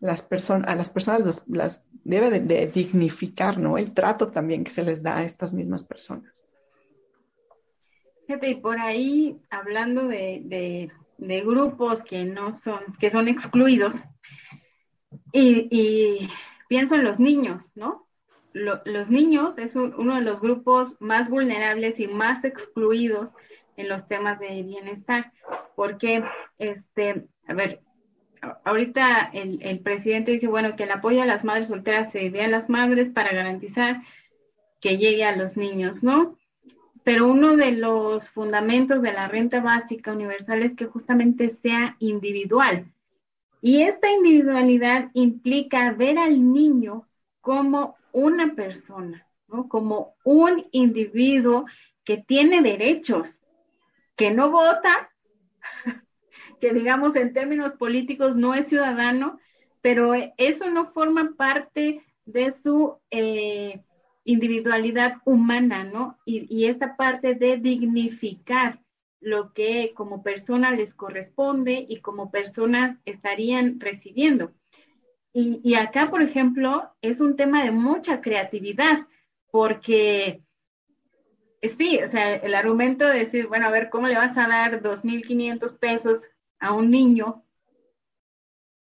las 0.00 0.22
personas, 0.22 0.68
a 0.68 0.74
las 0.74 0.90
personas 0.90 1.46
las 1.48 1.86
debe 2.04 2.40
de, 2.40 2.66
dignificar, 2.66 3.58
¿no? 3.58 3.78
El 3.78 3.92
trato 3.92 4.30
también 4.30 4.64
que 4.64 4.70
se 4.70 4.82
les 4.82 5.02
da 5.02 5.18
a 5.18 5.24
estas 5.24 5.52
mismas 5.52 5.84
personas. 5.84 6.42
Fíjate, 8.26 8.50
y 8.50 8.54
por 8.56 8.80
ahí, 8.80 9.40
hablando 9.50 10.08
de, 10.08 10.90
grupos 11.18 12.02
que 12.02 12.24
no 12.24 12.54
son, 12.54 12.80
que 12.98 13.10
son 13.10 13.28
excluidos, 13.28 13.94
y, 15.32 16.28
pienso 16.68 16.94
en 16.94 17.04
los 17.04 17.20
niños, 17.20 17.70
¿no? 17.74 18.08
los 18.54 19.08
niños 19.08 19.56
es 19.56 19.76
uno 19.76 20.16
de 20.16 20.20
los 20.20 20.42
grupos 20.42 20.96
más 21.00 21.30
vulnerables 21.30 21.98
y 21.98 22.06
más 22.06 22.44
excluidos 22.44 23.32
en 23.76 23.88
los 23.88 24.06
temas 24.08 24.38
de 24.38 24.62
bienestar, 24.62 25.32
porque, 25.74 26.24
este, 26.58 27.26
a 27.46 27.54
ver, 27.54 27.80
ahorita 28.64 29.30
el, 29.32 29.80
presidente 29.80 30.32
dice, 30.32 30.48
bueno, 30.48 30.76
que 30.76 30.84
el 30.84 30.90
apoyo 30.90 31.22
a 31.22 31.26
las 31.26 31.44
madres 31.44 31.68
solteras 31.68 32.10
se 32.10 32.30
dé 32.30 32.42
a 32.42 32.48
las 32.48 32.68
madres 32.68 33.10
para 33.10 33.32
garantizar 33.32 34.02
que 34.80 34.98
llegue 34.98 35.24
a 35.24 35.36
los 35.36 35.56
niños, 35.56 36.02
¿no? 36.02 36.36
Pero 37.04 37.28
uno 37.28 37.56
de 37.56 37.72
los 37.72 38.30
fundamentos 38.30 39.02
de 39.02 39.12
la 39.12 39.28
renta 39.28 39.60
básica 39.60 40.12
universal 40.12 40.62
es 40.62 40.74
que 40.74 40.86
justamente 40.86 41.50
sea 41.50 41.96
individual. 41.98 42.86
Y 43.60 43.82
esta 43.82 44.10
individualidad 44.10 45.10
implica 45.14 45.92
ver 45.92 46.18
al 46.18 46.52
niño 46.52 47.06
como 47.40 47.96
una 48.12 48.54
persona, 48.54 49.26
¿no? 49.48 49.68
Como 49.68 50.14
un 50.24 50.66
individuo 50.72 51.66
que 52.04 52.18
tiene 52.18 52.62
derechos, 52.62 53.38
que 54.16 54.30
no 54.30 54.50
vota, 54.50 55.10
que 56.60 56.72
digamos 56.72 57.16
en 57.16 57.32
términos 57.32 57.72
políticos 57.72 58.36
no 58.36 58.54
es 58.54 58.68
ciudadano, 58.68 59.38
pero 59.80 60.12
eso 60.36 60.70
no 60.70 60.92
forma 60.92 61.34
parte 61.36 62.04
de 62.24 62.52
su 62.52 62.98
eh, 63.10 63.82
individualidad 64.24 65.16
humana, 65.24 65.84
¿no? 65.84 66.18
Y, 66.24 66.66
esta 66.66 66.96
parte 66.96 67.34
de 67.34 67.56
dignificar 67.56 68.80
lo 69.20 69.52
que 69.52 69.92
como 69.94 70.22
persona 70.22 70.70
les 70.70 70.94
corresponde 70.94 71.84
y 71.88 72.00
como 72.00 72.30
persona 72.30 73.00
estarían 73.04 73.80
recibiendo. 73.80 74.52
Y, 75.32 75.60
y, 75.64 75.74
acá, 75.74 76.10
por 76.10 76.22
ejemplo, 76.22 76.92
es 77.02 77.20
un 77.20 77.36
tema 77.36 77.64
de 77.64 77.72
mucha 77.72 78.20
creatividad, 78.20 79.06
porque 79.50 80.42
sí, 81.70 82.00
o 82.02 82.10
sea, 82.10 82.34
el 82.34 82.54
argumento 82.54 83.06
de 83.06 83.20
decir, 83.20 83.46
bueno, 83.46 83.66
a 83.66 83.70
ver, 83.70 83.88
¿cómo 83.88 84.08
le 84.08 84.16
vas 84.16 84.36
a 84.36 84.48
dar 84.48 84.82
2.500 84.82 85.78
pesos 85.78 86.22
a 86.58 86.72
un 86.72 86.90
niño 86.90 87.44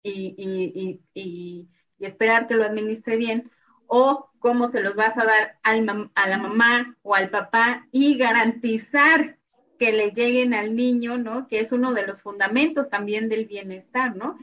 y, 0.03 1.71
esperar 1.99 2.47
que 2.47 2.55
lo 2.55 2.65
administre 2.65 3.17
bien, 3.17 3.51
o 3.87 4.31
cómo 4.39 4.69
se 4.69 4.81
los 4.81 4.95
vas 4.95 5.17
a 5.17 5.25
dar 5.25 5.59
a 5.63 6.29
la 6.29 6.39
mamá 6.39 6.97
o 7.03 7.15
al 7.15 7.31
papá 7.31 7.89
y 7.91 8.17
garantizar 8.17 9.39
que 9.79 9.93
le 9.93 10.11
lleguen 10.11 10.55
al 10.55 10.77
niño, 10.77 11.19
¿no? 11.19 11.49
Que 11.49 11.61
es 11.61 11.73
uno 11.73 11.95
de 11.95 12.07
los 12.07 12.23
fundamentos 12.23 12.91
también 12.91 13.29
del 13.29 13.47
bienestar, 13.47 14.15
¿no? 14.15 14.39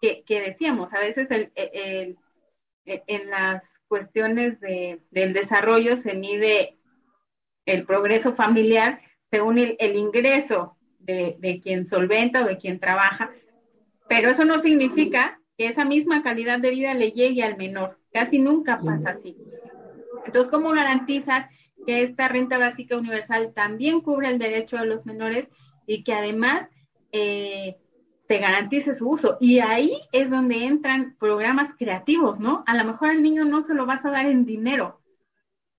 Que, 0.00 0.24
decíamos, 0.28 0.92
a 0.92 1.00
veces 1.00 1.28
e, 1.30 2.16
en 2.84 3.30
las 3.30 3.68
cuestiones 3.88 4.60
del 4.60 5.32
desarrollo 5.32 5.96
se 5.96 6.14
mide 6.14 6.77
el 7.72 7.84
progreso 7.84 8.32
familiar 8.32 9.00
según 9.30 9.58
el 9.58 9.96
ingreso 9.96 10.78
de, 11.08 11.60
quien 11.62 11.86
solventa 11.86 12.42
o 12.42 12.46
de 12.46 12.58
quien 12.58 12.78
trabaja, 12.78 13.30
pero 14.08 14.30
eso 14.30 14.44
no 14.44 14.58
significa 14.58 15.40
que 15.56 15.68
esa 15.68 15.84
misma 15.84 16.22
calidad 16.22 16.58
de 16.60 16.70
vida 16.70 16.94
le 16.94 17.12
llegue 17.12 17.42
al 17.42 17.56
menor. 17.56 17.98
Casi 18.12 18.38
nunca 18.38 18.80
pasa 18.80 19.10
así. 19.10 19.36
Entonces, 20.24 20.50
¿cómo 20.50 20.70
garantizas 20.70 21.46
que 21.86 22.02
esta 22.02 22.28
renta 22.28 22.58
básica 22.58 22.96
universal 22.96 23.52
también 23.54 24.00
cubre 24.00 24.28
el 24.28 24.38
derecho 24.38 24.76
de 24.76 24.86
los 24.86 25.06
menores 25.06 25.48
y 25.86 26.04
que 26.04 26.12
además 26.12 26.68
eh, 27.12 27.76
te 28.26 28.38
garantice 28.38 28.94
su 28.94 29.08
uso? 29.08 29.36
Y 29.40 29.60
ahí 29.60 29.98
es 30.12 30.30
donde 30.30 30.64
entran 30.64 31.16
programas 31.18 31.74
creativos, 31.74 32.38
¿no? 32.38 32.62
A 32.66 32.76
lo 32.76 32.84
mejor 32.84 33.10
al 33.10 33.22
niño 33.22 33.44
no 33.44 33.62
se 33.62 33.74
lo 33.74 33.86
vas 33.86 34.04
a 34.04 34.10
dar 34.10 34.26
en 34.26 34.44
dinero, 34.44 35.00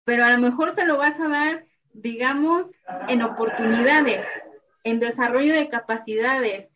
pero 0.04 0.26
a 0.26 0.32
lo 0.32 0.40
mejor 0.40 0.76
se 0.76 0.86
lo 0.86 0.98
vas 0.98 1.20
a 1.20 1.28
dar, 1.28 1.66
digamos, 1.94 2.68
en 3.08 3.22
oportunidades, 3.22 4.26
en 4.84 5.00
desarrollo 5.00 5.54
de 5.54 5.70
capacidades, 5.70 6.68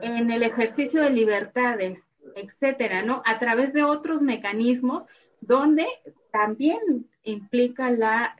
en 0.00 0.30
el 0.30 0.42
ejercicio 0.42 1.02
de 1.02 1.10
libertades, 1.10 2.02
etcétera, 2.34 3.02
¿no? 3.02 3.22
A 3.26 3.38
través 3.38 3.72
de 3.72 3.84
otros 3.84 4.22
mecanismos 4.22 5.04
donde 5.40 5.86
también 6.30 6.78
implica 7.24 7.90
la, 7.90 8.34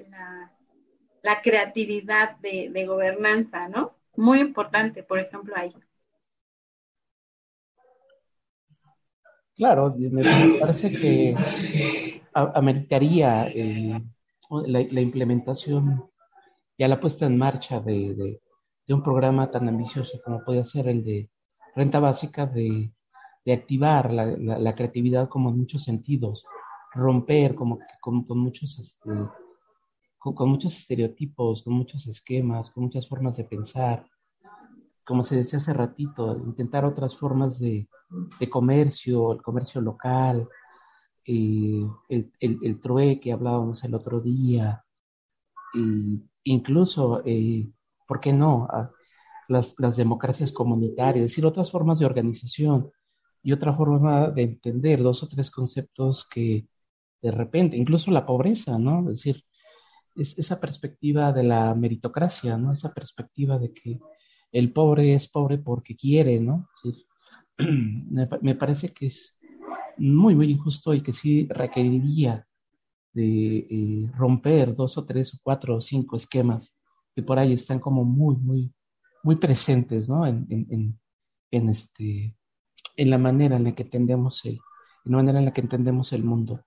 la, 1.23 1.43
creatividad 1.43 2.37
de, 2.39 2.85
gobernanza, 2.87 3.69
¿no? 3.69 3.93
Muy 4.17 4.41
importante, 4.41 5.03
por 5.03 5.19
ejemplo, 5.19 5.55
ahí. 5.57 5.75
Claro, 9.57 9.95
me 9.97 10.59
parece 10.59 10.91
que 10.91 11.37
ameritaría 12.35 13.49
eh, 13.49 14.03
la, 14.67 15.01
implementación 15.01 16.11
y 16.77 16.87
la 16.87 17.01
puesta 17.01 17.27
en 17.27 17.39
marcha 17.39 17.81
de, 17.81 18.41
de 18.87 18.95
un 18.95 19.03
programa 19.03 19.51
tan 19.51 19.69
ambicioso 19.69 20.21
como 20.25 20.45
puede 20.45 20.65
ser 20.65 20.89
el 20.89 21.05
de 21.05 21.31
renta 21.75 22.01
básica, 22.01 22.47
de, 22.47 22.93
de 23.45 23.53
activar 23.53 24.13
la, 24.13 24.27
la, 24.27 24.75
creatividad 24.75 25.29
como 25.29 25.51
en 25.51 25.59
muchos 25.59 25.85
sentidos, 25.85 26.45
romper 26.95 27.55
como 27.55 27.79
con, 28.01 28.25
con 28.25 28.39
muchos 28.39 28.79
este, 28.79 29.11
con, 30.19 30.49
muchos 30.49 30.77
estereotipos, 30.77 31.63
con 31.63 31.75
muchos 31.75 32.07
esquemas, 32.07 32.71
con 32.71 32.85
muchas 32.85 33.09
formas 33.09 33.37
de 33.37 33.45
pensar, 33.45 34.07
como 35.05 35.25
se 35.25 35.37
decía 35.37 35.59
hace 35.59 35.73
ratito, 35.73 36.37
intentar 36.37 36.85
otras 36.85 37.17
formas 37.17 37.59
de, 37.59 37.89
de 38.39 38.51
comercio, 38.51 39.33
el 39.33 39.43
comercio 39.43 39.81
local, 39.81 40.49
eh, 41.27 41.87
el, 42.09 42.33
el, 42.39 42.59
el, 42.63 43.33
hablábamos 43.33 43.83
el 43.85 43.95
otro 43.95 44.21
día, 44.21 44.85
e 45.75 46.21
incluso 46.45 47.23
eh, 47.25 47.69
¿por 48.07 48.21
qué 48.21 48.33
no? 48.33 48.69
Las, 49.49 49.75
las 49.79 49.97
democracias 49.97 50.53
comunitarias, 50.53 51.25
es 51.25 51.31
decir, 51.33 51.47
otras 51.47 51.71
formas 51.71 51.99
de 51.99 52.07
organización 52.07 52.91
y 53.43 53.53
otra 53.53 53.75
forma 53.75 54.31
de 54.31 54.43
entender 54.43 55.03
dos 55.03 55.23
o 55.23 55.29
tres 55.29 55.51
conceptos 55.51 56.27
que 56.29 56.67
de 57.23 57.31
repente, 57.31 57.77
incluso 57.77 58.11
la 58.11 58.27
pobreza, 58.27 58.79
¿no? 58.79 59.01
Es 59.11 59.19
decir, 59.19 59.45
es 60.17 60.39
esa 60.39 60.61
perspectiva 60.61 61.33
de 61.33 61.45
la 61.45 61.75
meritocracia, 61.75 62.59
¿no? 62.59 62.73
Esa 62.73 62.93
perspectiva 62.93 63.59
de 63.59 63.73
que 63.73 64.01
el 64.53 64.73
pobre 64.73 65.15
es 65.15 65.29
pobre 65.29 65.59
porque 65.59 65.97
quiere, 65.97 66.41
¿no? 66.41 66.69
Decir, 66.85 67.07
me, 68.43 68.55
parece 68.57 68.93
que 68.93 69.07
es 69.07 69.39
muy, 69.97 70.35
muy 70.35 70.51
injusto 70.51 70.95
y 70.95 71.03
que 71.03 71.13
sí 71.13 71.47
requeriría 71.51 72.47
de 73.13 73.59
eh, 73.71 74.11
romper 74.17 74.75
dos 74.75 74.97
o 74.99 75.05
tres 75.05 75.35
o 75.35 75.39
cuatro 75.43 75.77
o 75.77 75.81
cinco 75.81 76.17
esquemas 76.17 76.77
que 77.15 77.23
por 77.23 77.39
ahí 77.39 77.53
están 77.53 77.79
como 77.79 78.05
muy, 78.05 78.37
muy, 78.37 78.75
muy 79.23 79.37
presentes, 79.37 80.09
¿no? 80.09 80.27
En, 80.27 80.47
en, 81.51 81.69
este, 81.69 82.37
en 82.97 83.11
la 83.11 83.19
manera 83.19 83.57
en 83.57 83.65
la 83.65 83.75
que 83.75 83.83
entendemos 83.83 84.45
el, 84.45 84.59
la 85.05 85.17
manera 85.19 85.39
en 85.39 85.45
la 85.45 85.53
que 85.53 85.61
entendemos 85.61 86.13
el 86.13 86.25
mundo, 86.25 86.65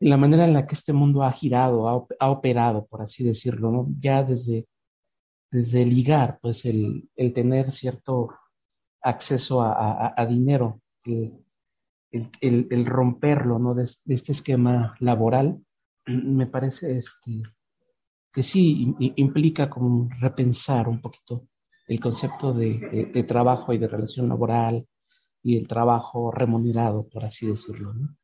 en 0.00 0.10
la 0.10 0.16
manera 0.16 0.44
en 0.44 0.54
la 0.54 0.66
que 0.66 0.74
este 0.74 0.92
mundo 0.92 1.22
ha 1.22 1.32
girado, 1.32 1.88
ha, 1.88 2.06
ha 2.18 2.30
operado, 2.30 2.86
por 2.86 3.02
así 3.02 3.22
decirlo. 3.22 3.86
Ya 4.00 4.24
desde, 4.24 4.66
desde 5.50 5.84
ligar, 5.84 6.38
pues 6.42 6.64
el, 6.64 7.08
el 7.16 7.32
tener 7.34 7.72
cierto 7.72 8.30
acceso 9.02 9.62
a, 9.62 10.14
a 10.16 10.26
dinero, 10.26 10.80
el, 11.04 11.32
el, 12.12 12.68
el, 12.70 12.86
romperlo, 12.86 13.58
¿no? 13.58 13.74
De, 13.74 13.88
de, 14.04 14.14
este 14.14 14.32
esquema 14.32 14.94
laboral, 15.00 15.58
me 16.06 16.46
parece 16.46 16.98
este, 16.98 17.42
que 18.32 18.42
sí 18.42 18.94
implica 19.16 19.68
como 19.68 20.08
repensar 20.20 20.88
un 20.88 21.00
poquito 21.00 21.48
el 21.86 22.00
concepto 22.00 22.54
de, 22.54 23.24
trabajo 23.28 23.72
y 23.72 23.78
de 23.78 23.88
relación 23.88 24.28
laboral 24.28 24.86
y 25.42 25.58
el 25.58 25.68
trabajo 25.68 26.30
remunerado, 26.30 27.08
por 27.08 27.24
así 27.24 27.46
decirlo. 27.46 27.92
¿no? 27.92 28.16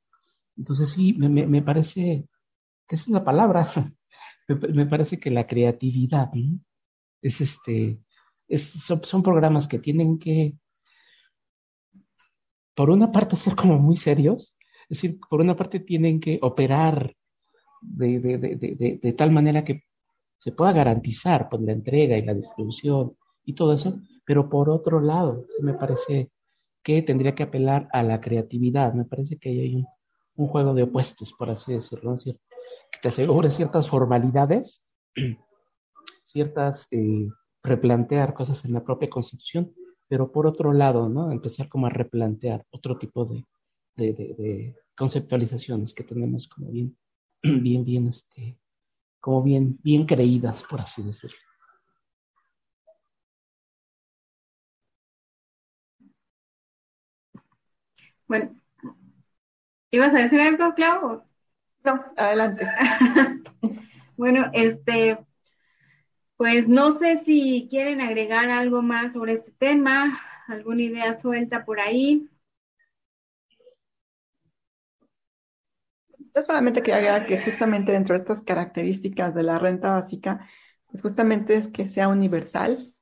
Entonces 0.56 0.90
sí, 0.90 1.12
me, 1.12 1.62
parece 1.62 2.26
que 2.86 2.96
esa 2.96 3.04
es 3.04 3.08
la 3.08 3.24
palabra, 3.24 3.92
me, 4.48 4.86
parece 4.86 5.18
que 5.18 5.30
la 5.30 5.46
creatividad 5.46 6.30
es 7.20 7.40
este, 7.40 8.00
son, 8.56 9.22
programas 9.22 9.68
que 9.68 9.78
tienen 9.78 10.18
que, 10.18 10.56
por 12.78 12.90
una 12.90 13.10
parte, 13.10 13.34
ser 13.34 13.56
como 13.56 13.76
muy 13.76 13.96
serios, 13.96 14.56
es 14.88 15.00
decir, 15.00 15.18
por 15.28 15.40
una 15.40 15.56
parte 15.56 15.80
tienen 15.80 16.20
que 16.20 16.38
operar 16.40 17.12
de, 17.82 19.14
tal 19.18 19.32
manera 19.32 19.64
que 19.64 19.82
se 20.38 20.52
pueda 20.52 20.70
garantizar 20.70 21.48
pues, 21.48 21.60
la 21.62 21.72
entrega 21.72 22.16
y 22.16 22.22
la 22.22 22.34
distribución 22.34 23.16
y 23.44 23.54
todo 23.54 23.72
eso, 23.72 23.98
pero 24.24 24.48
por 24.48 24.70
otro 24.70 25.00
lado, 25.00 25.44
me 25.60 25.74
parece 25.74 26.30
que 26.84 27.02
tendría 27.02 27.34
que 27.34 27.42
apelar 27.42 27.88
a 27.92 28.04
la 28.04 28.20
creatividad. 28.20 28.94
Me 28.94 29.04
parece 29.04 29.38
que 29.38 29.48
hay 29.48 29.84
un, 30.36 30.46
juego 30.46 30.72
de 30.72 30.84
opuestos, 30.84 31.34
por 31.36 31.50
así 31.50 31.72
decirlo, 31.72 32.14
que 32.24 32.98
te 33.02 33.08
asegure 33.08 33.50
ciertas 33.50 33.88
formalidades, 33.88 34.84
ciertas, 36.24 36.86
eh, 36.92 37.26
replantear 37.60 38.34
cosas 38.34 38.64
en 38.64 38.72
la 38.72 38.84
propia 38.84 39.10
constitución, 39.10 39.74
pero 40.08 40.32
por 40.32 40.46
otro 40.46 40.72
lado, 40.72 41.08
¿no? 41.08 41.30
Empezar 41.30 41.68
como 41.68 41.86
a 41.86 41.90
replantear 41.90 42.64
otro 42.70 42.98
tipo 42.98 43.24
de, 43.26 43.44
de, 43.96 44.12
de, 44.12 44.76
conceptualizaciones 44.96 45.94
que 45.94 46.04
tenemos 46.04 46.48
como 46.48 46.70
bien, 46.70 46.96
bien, 47.42 47.84
bien, 47.84 48.08
este, 48.08 48.58
como 49.20 49.42
bien, 49.42 49.78
bien 49.82 50.06
creídas, 50.06 50.64
por 50.64 50.80
así 50.80 51.02
decirlo. 51.02 51.38
Bueno, 58.26 58.54
¿ibas 59.90 60.14
a 60.14 60.18
decir 60.18 60.40
algo, 60.40 60.74
Clau? 60.74 61.24
No, 61.84 62.04
adelante. 62.16 62.68
bueno, 64.16 64.50
este, 64.52 65.18
pues 66.38 66.68
no 66.68 66.98
sé 66.98 67.22
si 67.26 67.68
quieren 67.70 68.00
agregar 68.00 68.48
algo 68.50 68.80
más 68.80 69.12
sobre 69.12 69.34
este 69.34 69.52
tema, 69.52 70.18
alguna 70.48 70.82
idea 70.82 71.18
suelta 71.18 71.66
por 71.66 71.80
ahí. 71.80 72.30
Yo 76.34 76.42
solamente 76.42 76.82
quería 76.82 76.96
agregar 76.98 77.26
que 77.26 77.42
justamente 77.50 77.92
dentro 77.92 78.14
de 78.14 78.20
estas 78.20 78.42
características 78.42 79.34
de 79.34 79.42
la 79.42 79.58
renta 79.58 79.90
básica, 79.90 80.48
pues 80.86 81.02
justamente 81.02 81.56
es 81.56 81.68
que 81.68 81.88
sea 81.88 82.08
universal, 82.08 82.94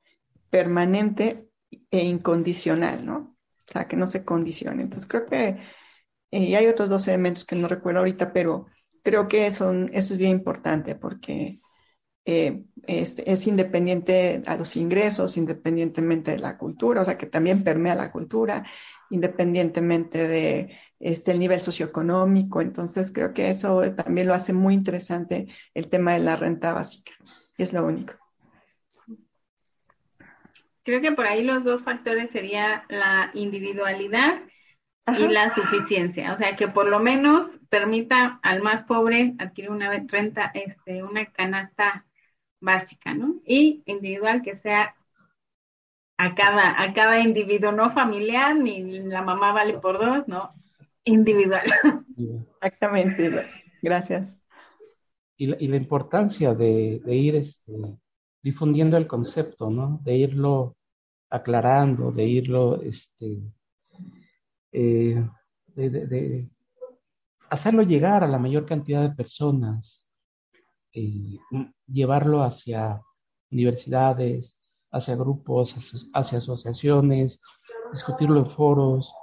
permanente 0.49 1.49
e 1.91 2.05
incondicional, 2.05 3.05
¿no? 3.05 3.37
O 3.69 3.73
sea, 3.73 3.87
que 3.87 3.97
no 3.97 4.07
se 4.07 4.25
condicione. 4.25 4.83
Entonces 4.83 5.07
creo 5.09 5.25
que, 5.27 5.59
eh, 6.31 6.57
hay 6.57 6.67
otros 6.67 6.89
dos 6.89 7.07
elementos 7.07 7.45
que 7.45 7.55
no 7.55 7.67
recuerdo 7.67 7.99
ahorita, 7.99 8.33
pero 8.33 8.67
creo 9.03 9.27
que 9.27 9.47
eso, 9.47 9.71
eso 9.71 10.13
es 10.13 10.17
bien 10.19 10.31
importante 10.31 10.95
porque 10.95 11.57
eh, 12.29 12.61
es, 12.87 13.19
es, 13.25 13.47
independiente 13.47 14.41
a 14.47 14.57
los 14.57 14.75
ingresos, 14.75 15.37
independientemente 15.37 16.31
de 16.31 16.39
la 16.39 16.57
cultura, 16.57 17.01
o 17.01 17.05
sea, 17.05 17.17
que 17.17 17.25
también 17.25 17.63
permea 17.63 17.95
la 17.95 18.11
cultura, 18.11 18.65
independientemente 19.09 20.27
de 20.27 20.77
este, 20.99 21.31
el 21.31 21.39
nivel 21.39 21.61
socioeconómico. 21.61 22.59
Entonces, 22.59 23.13
creo 23.13 23.33
que 23.33 23.49
eso 23.49 23.81
también 23.95 24.27
lo 24.27 24.33
hace 24.33 24.51
muy 24.51 24.73
interesante 24.73 25.47
el 25.73 25.87
tema 25.87 26.13
de 26.13 26.19
la 26.19 26.35
renta 26.35 26.73
básica. 26.73 27.13
Es 27.57 27.71
lo 27.71 27.85
único. 27.85 28.13
Creo 30.83 30.99
que 30.99 31.13
por 31.13 31.27
ahí 31.27 31.43
los 31.43 31.63
dos 31.63 31.85
factores 31.85 32.31
sería 32.31 32.83
la 32.89 33.31
individualidad 33.35 34.41
y 35.17 35.29
la 35.29 35.55
suficiencia, 35.55 36.33
o 36.33 36.37
sea, 36.37 36.57
que 36.57 36.67
por 36.67 36.87
lo 36.87 36.99
menos 36.99 37.45
permita 37.69 38.41
al 38.43 38.61
más 38.61 38.81
pobre 38.81 39.33
adquirir 39.39 39.71
una 39.71 39.89
renta, 40.09 40.51
este, 40.53 41.03
una 41.03 41.25
canasta 41.27 42.03
básica, 42.59 43.13
¿no? 43.13 43.35
Y 43.45 43.83
individual 43.85 44.41
que 44.41 44.55
sea 44.55 44.95
a 46.17 46.35
cada, 46.35 46.81
a 46.81 46.93
cada 46.93 47.19
individuo, 47.19 47.71
no 47.71 47.91
familiar, 47.91 48.55
ni 48.55 48.99
la 48.99 49.21
mamá 49.21 49.53
vale 49.53 49.77
por 49.77 49.99
dos, 49.99 50.27
no, 50.27 50.53
individual. 51.03 51.65
Exactamente, 52.61 53.45
gracias. 53.81 54.27
Y 55.37 55.47
la, 55.47 55.57
y 55.59 55.67
la 55.67 55.75
importancia 55.75 56.55
de, 56.55 56.99
de 57.05 57.15
ir 57.15 57.35
este, 57.35 57.73
difundiendo 58.41 58.97
el 58.97 59.07
concepto, 59.07 59.69
¿no? 59.69 59.99
De 60.03 60.15
irlo 60.15 60.77
aclarando, 61.29 62.11
de 62.11 62.25
irlo, 62.25 62.81
este, 62.81 63.41
eh, 64.71 65.23
de, 65.75 66.49
hacerlo 67.49 67.83
llegar 67.83 68.23
a 68.23 68.27
la 68.27 68.39
mayor 68.39 68.65
cantidad 68.65 69.01
de 69.01 69.15
personas, 69.15 70.06
eh, 70.97 71.39
llevarlo 71.85 72.41
hacia 72.41 73.01
universidades, 73.51 74.57
hacia 74.91 75.15
grupos, 75.15 75.75
hacia, 76.13 76.37
asociaciones, 76.39 77.39
discutirlo 77.91 78.39
en 78.39 78.49
foros. 78.49 79.13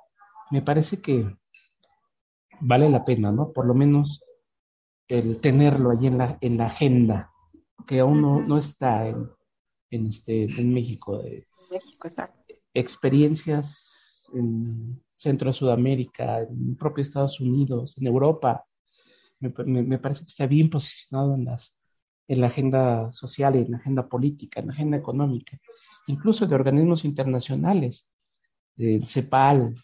Me 0.51 0.63
parece 0.63 1.03
que 1.03 1.37
vale 2.61 2.89
la 2.89 3.05
pena, 3.05 3.33
¿no? 3.33 3.53
Por 3.53 3.67
lo 3.67 3.75
menos 3.75 4.23
el 5.09 5.41
tenerlo 5.41 5.91
allí 5.91 6.07
en 6.07 6.19
la, 6.19 6.39
en 6.41 6.59
la 6.59 6.67
agenda, 6.67 7.33
que 7.87 8.01
aún 8.01 8.23
no, 8.23 8.41
no 8.41 8.57
está 8.57 9.09
en, 9.09 9.29
en, 9.91 10.07
este, 10.07 10.45
en 10.45 10.73
México. 10.73 11.23
Exacto. 12.05 12.55
Experiencias 12.73 14.29
en 14.33 15.03
Centro 15.13 15.53
Sudamérica, 15.53 16.43
en 16.43 16.77
propio 16.77 17.03
Estados 17.03 17.41
Unidos, 17.41 17.97
en 17.99 18.07
Europa. 18.07 18.65
Me, 19.45 19.65
me, 19.65 19.83
me, 19.83 19.99
parece 19.99 20.23
que 20.23 20.29
está 20.29 20.47
bien 20.47 20.71
posicionado 20.71 21.35
en, 21.35 21.45
las, 21.45 21.77
en 22.29 22.41
la 22.41 22.47
agenda 22.47 23.13
social, 23.13 23.57
en 23.57 23.73
la 23.73 23.79
agenda 23.79 24.09
política, 24.09 24.61
en 24.61 24.69
la 24.69 24.73
agenda 24.73 24.97
económica, 24.97 25.59
incluso 26.07 26.47
de 26.47 26.55
organismos 26.55 27.05
internacionales, 27.05 28.11
de 28.77 29.05
CEPAL, 29.07 29.77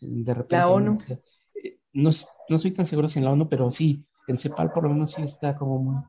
de 0.00 0.34
repente. 0.34 0.56
La 0.56 0.68
ONU. 0.68 0.98
No, 1.92 2.10
no 2.48 2.58
soy 2.58 2.72
tan 2.72 2.86
seguro 2.86 3.08
si 3.08 3.18
en 3.18 3.24
la 3.24 3.32
ONU, 3.32 3.48
pero 3.48 3.70
sí, 3.70 4.04
en 4.26 4.38
CEPAL 4.38 4.72
por 4.72 4.84
lo 4.84 4.90
menos 4.90 5.12
sí 5.12 5.22
está 5.22 5.56
como 5.56 5.78
muy... 5.78 6.02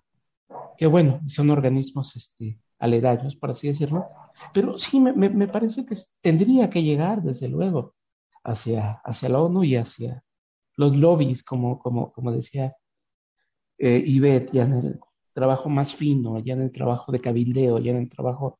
Qué 0.77 0.87
bueno, 0.87 1.21
son 1.27 1.49
organismos 1.51 2.15
este, 2.15 2.59
aledaños, 2.79 3.35
por 3.35 3.51
así 3.51 3.67
decirlo, 3.67 4.07
pero 4.53 4.77
sí, 4.77 4.99
me, 4.99 5.13
me, 5.13 5.47
parece 5.47 5.85
que 5.85 5.95
tendría 6.21 6.69
que 6.69 6.83
llegar, 6.83 7.21
desde 7.21 7.47
luego, 7.47 7.95
hacia, 8.43 9.01
hacia 9.03 9.29
la 9.29 9.41
ONU 9.41 9.63
y 9.63 9.75
hacia 9.75 10.23
los 10.75 10.95
lobbies, 10.95 11.43
como, 11.43 11.79
como, 11.79 12.11
como 12.11 12.31
decía 12.31 12.75
eh, 13.77 14.03
Ivette, 14.05 14.51
ya 14.53 14.63
en 14.63 14.73
el 14.73 14.99
trabajo 15.33 15.69
más 15.69 15.95
fino, 15.95 16.39
ya 16.39 16.53
en 16.53 16.61
el 16.61 16.71
trabajo 16.71 17.11
de 17.11 17.19
cabildeo, 17.19 17.79
ya 17.79 17.91
en 17.91 17.97
el 17.97 18.09
trabajo 18.09 18.59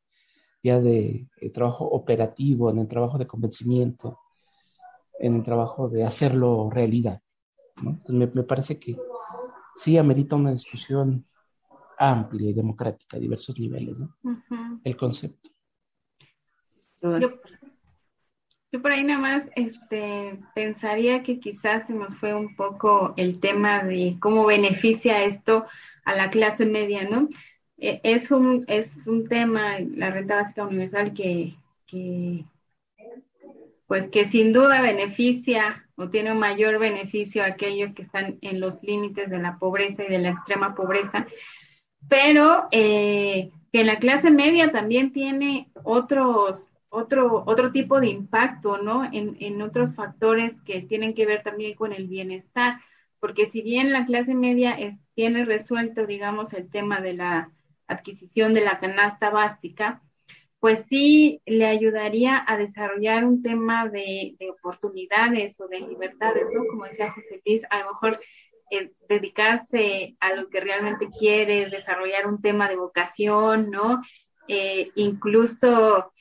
ya 0.65 0.79
de 0.79 1.27
eh, 1.41 1.49
trabajo 1.51 1.85
operativo, 1.85 2.71
en 2.71 2.79
el 2.79 2.87
trabajo 2.87 3.19
de 3.19 3.27
convencimiento, 3.27 4.19
en 5.19 5.35
el 5.35 5.43
trabajo 5.43 5.87
de 5.89 6.03
hacerlo 6.03 6.71
realidad. 6.71 7.21
¿no? 7.83 8.01
Me, 8.07 8.25
me, 8.27 8.43
parece 8.43 8.79
que 8.79 8.97
sí 9.75 9.95
amerita 9.97 10.35
una 10.35 10.51
discusión 10.51 11.23
amplia 11.99 12.49
y 12.49 12.53
democrática 12.53 13.17
a 13.17 13.19
diversos 13.19 13.59
niveles, 13.59 13.99
¿no? 13.99 14.15
Uh 14.23 14.29
-huh. 14.31 14.81
El 14.83 14.97
concepto. 14.97 15.51
Yo, 17.01 17.29
yo, 18.75 18.81
por 18.81 18.91
ahí 18.91 19.03
nada 19.03 19.19
más 19.19 19.49
este, 19.55 20.37
pensaría 20.53 21.23
que 21.23 21.39
quizás 21.39 21.87
se 21.87 21.93
nos 21.93 22.15
fue 22.15 22.33
un 22.33 22.55
poco 22.55 23.13
el 23.17 23.39
tema 23.39 23.83
de 23.83 24.17
cómo 24.19 24.45
beneficia 24.45 25.23
esto 25.23 25.65
a 26.03 26.15
la 26.15 26.29
clase 26.29 26.65
media, 26.65 27.07
¿no? 27.09 27.29
Es 27.77 28.31
un, 28.31 28.65
es 28.67 28.91
un 29.05 29.27
tema, 29.27 29.79
la 29.79 30.09
renta 30.09 30.35
básica 30.35 30.63
universal, 30.65 31.13
que, 31.13 31.55
que 31.87 32.45
pues 33.87 34.09
que 34.09 34.25
sin 34.25 34.51
duda 34.53 34.81
beneficia 34.81 35.85
o 35.95 36.09
tiene 36.09 36.31
un 36.31 36.39
mayor 36.39 36.79
beneficio 36.79 37.43
a 37.43 37.47
aquellos 37.47 37.93
que 37.93 38.03
están 38.03 38.37
en 38.41 38.59
los 38.59 38.81
límites 38.83 39.29
de 39.29 39.39
la 39.39 39.57
pobreza 39.57 40.03
y 40.03 40.09
de 40.09 40.19
la 40.19 40.29
extrema 40.29 40.75
pobreza, 40.75 41.27
pero 42.09 42.67
eh, 42.71 43.51
que 43.71 43.83
la 43.83 43.99
clase 43.99 44.31
media 44.31 44.71
también 44.71 45.11
tiene 45.11 45.69
otros, 45.83 46.63
otro, 46.95 47.43
otro 47.45 47.71
tipo 47.71 47.99
de 47.99 48.07
impacto, 48.07 48.77
¿no? 48.77 49.05
En, 49.05 49.37
en 49.39 49.61
otros 49.61 49.95
factores 49.95 50.53
que 50.65 50.81
tienen 50.81 51.13
que 51.13 51.25
ver 51.25 51.43
también 51.43 51.75
con 51.75 51.93
el 51.93 52.07
bienestar, 52.07 52.79
porque 53.19 53.47
si 53.49 53.61
bien 53.61 53.91
la 53.91 54.05
clase 54.05 54.33
media 54.33 54.71
es, 54.71 54.95
tiene 55.13 55.45
resuelto, 55.45 56.05
digamos, 56.05 56.53
el 56.53 56.69
tema 56.69 57.01
de 57.01 57.13
la 57.13 57.51
adquisición 57.87 58.53
de 58.53 58.61
la 58.61 58.77
canasta 58.77 59.29
básica, 59.29 60.01
pues 60.59 60.85
sí 60.89 61.41
le 61.45 61.65
ayudaría 61.65 62.43
a 62.47 62.57
desarrollar 62.57 63.23
un 63.25 63.43
tema 63.43 63.87
de, 63.87 64.35
de 64.39 64.49
oportunidades 64.49 65.59
o 65.59 65.67
de 65.67 65.81
libertades, 65.81 66.47
¿no? 66.53 66.65
Como 66.67 66.85
decía 66.85 67.11
José 67.11 67.41
Luis, 67.45 67.61
a 67.69 67.79
lo 67.79 67.93
mejor 67.93 68.19
eh, 68.71 68.91
dedicarse 69.07 70.15
a 70.19 70.33
lo 70.33 70.49
que 70.49 70.59
realmente 70.59 71.07
quiere, 71.19 71.69
desarrollar 71.69 72.25
un 72.25 72.41
tema 72.41 72.67
de 72.67 72.77
vocación, 72.77 73.69
¿no? 73.69 74.01
Eh, 74.47 74.91
incluso 74.95 76.11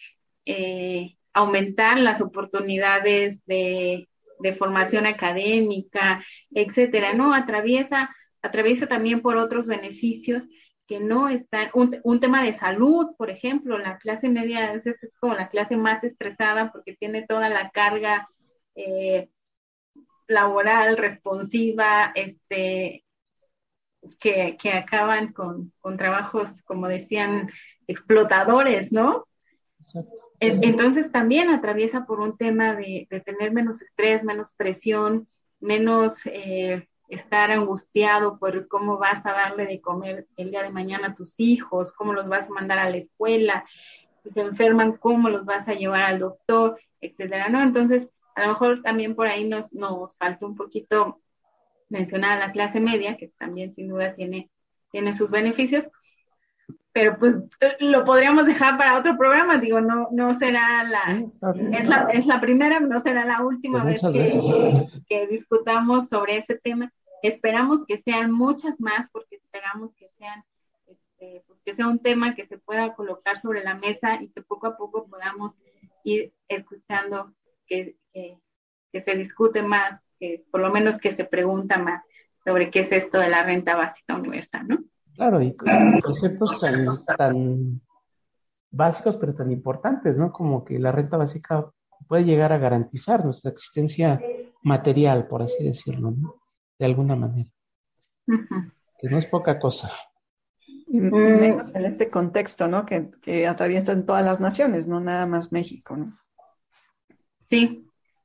eh, 0.46 1.16
aumentar 1.32 1.98
las 1.98 2.20
oportunidades 2.20 3.44
de, 3.46 4.08
de, 4.40 4.54
formación 4.54 5.06
académica, 5.06 6.24
etcétera, 6.52 7.12
¿no? 7.12 7.34
Atraviesa, 7.34 8.14
atraviesa 8.42 8.86
también 8.86 9.20
por 9.20 9.36
otros 9.36 9.66
beneficios 9.66 10.44
que 10.86 11.00
no 11.00 11.28
están, 11.28 11.70
un, 11.74 11.98
un, 12.04 12.20
tema 12.20 12.42
de 12.42 12.52
salud, 12.52 13.16
por 13.16 13.30
ejemplo, 13.30 13.78
la 13.78 13.98
clase 13.98 14.28
media 14.28 14.68
a 14.68 14.72
veces 14.74 15.02
es 15.02 15.10
como 15.18 15.34
la 15.34 15.48
clase 15.48 15.76
más 15.76 16.04
estresada 16.04 16.70
porque 16.72 16.94
tiene 16.94 17.26
toda 17.26 17.48
la 17.48 17.70
carga 17.70 18.28
eh, 18.74 19.30
laboral, 20.28 20.96
responsiva, 20.96 22.12
este, 22.14 23.04
que, 24.18 24.56
que 24.60 24.72
acaban 24.72 25.32
con, 25.32 25.72
con, 25.80 25.96
trabajos, 25.96 26.50
como 26.64 26.88
decían, 26.88 27.50
explotadores, 27.86 28.92
¿no? 28.92 29.26
Exacto. 29.80 30.23
Entonces 30.40 31.10
también 31.10 31.50
atraviesa 31.50 32.06
por 32.06 32.20
un 32.20 32.36
tema 32.36 32.74
de, 32.74 33.06
tener 33.24 33.52
menos 33.52 33.80
estrés, 33.80 34.24
menos 34.24 34.52
presión, 34.56 35.26
menos 35.60 36.18
eh, 36.26 36.88
estar 37.08 37.50
angustiado 37.50 38.38
por 38.38 38.68
cómo 38.68 38.98
vas 38.98 39.24
a 39.26 39.32
darle 39.32 39.66
de 39.66 39.80
comer 39.80 40.26
el 40.36 40.50
día 40.50 40.62
de 40.62 40.70
mañana 40.70 41.08
a 41.08 41.14
tus 41.14 41.38
hijos, 41.38 41.92
cómo 41.92 42.12
los 42.12 42.28
vas 42.28 42.48
a 42.48 42.52
mandar 42.52 42.78
a 42.78 42.90
la 42.90 42.96
escuela, 42.96 43.64
si 44.22 44.30
se 44.30 44.40
enferman, 44.40 44.96
cómo 44.96 45.28
los 45.28 45.44
vas 45.44 45.68
a 45.68 45.74
llevar 45.74 46.02
al 46.02 46.18
doctor, 46.18 46.78
etcétera, 47.00 47.48
¿no? 47.48 47.62
Entonces, 47.62 48.08
a 48.34 48.42
lo 48.42 48.48
mejor 48.48 48.82
también 48.82 49.14
por 49.14 49.26
ahí 49.26 49.48
nos, 49.48 49.72
nos 49.72 50.16
falta 50.16 50.46
un 50.46 50.56
poquito 50.56 51.20
mencionar 51.88 52.32
a 52.32 52.46
la 52.46 52.52
clase 52.52 52.80
media, 52.80 53.16
que 53.16 53.28
también 53.38 53.74
sin 53.74 53.88
duda 53.88 54.14
tiene, 54.14 54.50
tiene 54.90 55.14
sus 55.14 55.30
beneficios, 55.30 55.88
pero 56.94 57.18
pues 57.18 57.34
lo 57.80 58.04
podríamos 58.04 58.46
dejar 58.46 58.78
para 58.78 58.96
otro 58.96 59.18
programa, 59.18 59.58
digo, 59.58 59.80
no, 59.80 60.06
no 60.12 60.32
será 60.34 60.84
la, 60.84 61.26
es 61.72 61.88
la, 61.88 62.06
es 62.12 62.24
la 62.24 62.40
primera, 62.40 62.78
no 62.78 63.00
será 63.00 63.24
la 63.24 63.42
última 63.42 63.82
pues 63.82 64.00
vez 64.00 64.32
que, 64.32 65.02
que, 65.08 65.26
discutamos 65.26 66.08
sobre 66.08 66.36
ese 66.36 66.54
tema. 66.54 66.92
Esperamos 67.20 67.84
que 67.84 68.00
sean 68.00 68.30
muchas 68.30 68.80
más, 68.80 69.08
porque 69.10 69.34
esperamos 69.34 69.92
que 69.96 70.08
sean, 70.18 70.44
este, 70.86 71.42
pues 71.48 71.58
que 71.64 71.74
sea 71.74 71.88
un 71.88 71.98
tema 71.98 72.36
que 72.36 72.46
se 72.46 72.58
pueda 72.58 72.94
colocar 72.94 73.40
sobre 73.40 73.64
la 73.64 73.74
mesa 73.74 74.22
y 74.22 74.28
que 74.28 74.42
poco 74.42 74.68
a 74.68 74.76
poco 74.76 75.08
podamos 75.08 75.52
ir 76.04 76.32
escuchando 76.46 77.34
que, 77.66 77.96
que, 78.12 78.38
que 78.92 79.02
se 79.02 79.16
discute 79.16 79.62
más, 79.62 80.00
que 80.20 80.44
por 80.48 80.60
lo 80.60 80.70
menos 80.70 80.98
que 80.98 81.10
se 81.10 81.24
pregunta 81.24 81.76
más 81.76 82.04
sobre 82.44 82.70
qué 82.70 82.80
es 82.80 82.92
esto 82.92 83.18
de 83.18 83.30
la 83.30 83.42
renta 83.42 83.74
básica 83.74 84.14
universal, 84.14 84.68
¿no? 84.68 84.84
Claro, 85.14 85.40
y 85.40 85.56
conceptos 86.02 86.60
tan, 87.06 87.80
básicos 88.70 89.16
pero 89.16 89.34
tan 89.34 89.50
importantes, 89.52 90.16
¿no? 90.16 90.32
Como 90.32 90.64
que 90.64 90.78
la 90.78 90.90
renta 90.90 91.16
básica 91.16 91.70
puede 92.08 92.24
llegar 92.24 92.52
a 92.52 92.58
garantizar 92.58 93.24
nuestra 93.24 93.52
existencia 93.52 94.20
material, 94.62 95.28
por 95.28 95.42
así 95.42 95.62
decirlo, 95.62 96.10
¿no? 96.10 96.42
De 96.78 96.86
alguna 96.86 97.14
manera. 97.14 97.48
Que 98.98 99.08
no 99.08 99.18
es 99.18 99.26
poca 99.26 99.58
cosa. 99.58 99.92
Y 100.86 101.00
menos 101.00 101.74
en 101.74 101.84
este 101.84 102.10
contexto, 102.10 102.66
¿no? 102.66 102.84
Que, 102.84 103.10
que 103.22 103.46
atraviesan 103.46 104.06
todas 104.06 104.24
las 104.24 104.40
naciones, 104.40 104.86
no 104.86 105.00
nada 105.00 105.26
más 105.26 105.52
México, 105.52 105.96
¿no? 105.96 106.18
Sí, 107.48 107.83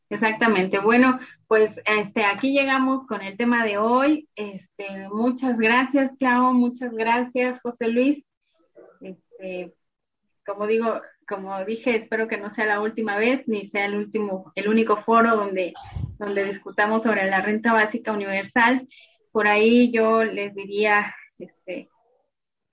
Exactamente. 0.10 0.80
Bueno, 0.80 1.20
pues 1.47 1.80
este, 1.86 2.26
aquí 2.26 2.51
llegamos 2.51 3.05
con 3.05 3.22
el 3.22 3.38
tema 3.38 3.64
de 3.64 3.78
hoy. 3.78 4.28
Este, 4.36 5.07
muchas 5.10 5.60
gracias, 5.60 6.16
Clau, 6.18 6.53
muchas 6.53 6.93
gracias, 6.93 7.62
José 7.62 7.89
Luis. 7.89 8.24
Este, 9.01 9.76
como 10.45 10.66
digo, 10.66 10.99
como 11.28 11.64
dije, 11.64 11.95
espero 11.95 12.28
que 12.28 12.38
no 12.38 12.49
sea 12.49 12.66
la 12.66 12.82
última 12.82 13.18
vez, 13.18 13.47
ni 13.47 13.66
sea 13.66 13.86
el 13.86 13.95
último, 13.95 14.51
el 14.55 14.68
único 14.68 14.97
foro 14.97 15.36
donde, 15.36 15.74
donde 16.18 16.43
discutamos 16.43 17.03
sobre 17.03 17.30
la 17.30 17.41
renta 17.41 17.72
básica 17.72 18.12
universal. 18.12 18.88
Por 19.32 19.47
ahí 19.47 19.91
yo 19.91 20.24
les 20.24 20.55
diría 20.55 21.14
este, 21.38 21.88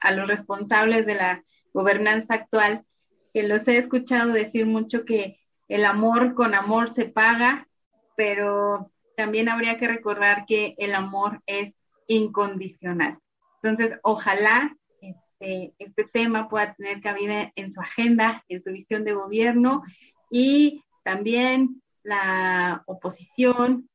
a 0.00 0.10
los 0.12 0.26
responsables 0.26 1.04
de 1.04 1.16
la 1.16 1.44
gobernanza 1.74 2.32
actual 2.32 2.86
que 3.34 3.42
los 3.42 3.68
he 3.68 3.76
escuchado 3.76 4.32
decir 4.32 4.64
mucho 4.64 5.04
que 5.04 5.38
el 5.68 5.84
amor 5.84 6.34
con 6.34 6.54
amor 6.54 6.92
se 6.94 7.06
paga, 7.06 7.68
pero 8.16 8.92
también 9.16 9.48
habría 9.48 9.78
que 9.78 9.88
recordar 9.88 10.46
que 10.46 10.74
el 10.78 10.94
amor 10.94 11.42
es 11.46 11.74
incondicional. 12.06 13.18
Entonces, 13.62 13.98
ojalá 14.02 14.76
este, 15.00 15.74
este 15.78 16.04
tema 16.04 16.48
pueda 16.48 16.74
tener 16.74 17.00
cabida 17.00 17.52
en 17.56 17.70
su 17.70 17.80
agenda, 17.80 18.44
en 18.48 18.62
su 18.62 18.72
visión 18.72 19.04
de 19.04 19.14
gobierno 19.14 19.82
y 20.30 20.82
también 21.02 21.82
la 22.02 22.82
oposición 22.86 23.88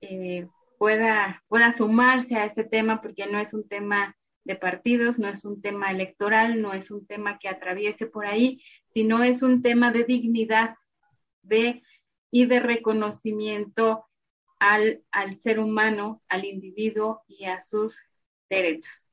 eh, 0.00 0.46
pueda, 0.78 1.42
pueda 1.48 1.72
sumarse 1.72 2.36
a 2.36 2.44
este 2.44 2.64
tema 2.64 3.00
porque 3.00 3.26
no 3.26 3.38
es 3.38 3.54
un 3.54 3.66
tema 3.68 4.16
de 4.44 4.56
partidos, 4.56 5.18
no 5.18 5.28
es 5.28 5.44
un 5.44 5.60
tema 5.60 5.90
electoral, 5.90 6.62
no 6.62 6.72
es 6.72 6.90
un 6.90 7.06
tema 7.06 7.38
que 7.38 7.48
atraviese 7.48 8.06
por 8.06 8.26
ahí, 8.26 8.62
sino 8.88 9.24
es 9.24 9.42
un 9.42 9.62
tema 9.62 9.90
de 9.90 10.04
dignidad 10.04 10.76
de, 11.46 11.82
y 12.30 12.46
de 12.46 12.60
reconocimiento 12.60 14.06
al, 14.58 15.02
al 15.10 15.38
ser 15.40 15.58
humano, 15.58 16.22
al 16.28 16.44
individuo 16.44 17.22
y 17.26 17.44
a 17.44 17.60
sus 17.60 17.98
derechos. 18.48 19.04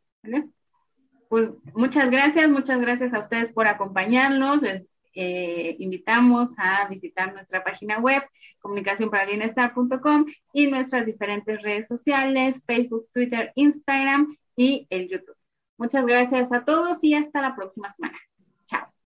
Pues 1.29 1.49
muchas 1.73 2.11
gracias, 2.11 2.49
muchas 2.49 2.79
gracias 2.79 3.13
a 3.13 3.19
ustedes 3.19 3.51
por 3.51 3.67
acompañarnos. 3.67 4.61
Les 4.61 4.99
eh, 5.15 5.75
invitamos 5.79 6.49
a 6.57 6.87
visitar 6.87 7.33
nuestra 7.33 7.63
página 7.63 7.99
web, 7.99 8.23
comunicacionparabienestar.com 8.59 10.25
y 10.53 10.67
nuestras 10.67 11.05
diferentes 11.05 11.61
redes 11.61 11.87
sociales, 11.87 12.61
Facebook, 12.65 13.07
Twitter, 13.13 13.51
Instagram 13.55 14.35
y 14.55 14.87
el 14.89 15.09
YouTube. 15.09 15.37
Muchas 15.77 16.05
gracias 16.05 16.51
a 16.51 16.65
todos 16.65 17.03
y 17.03 17.15
hasta 17.15 17.41
la 17.41 17.55
próxima 17.55 17.91
semana. 17.93 18.17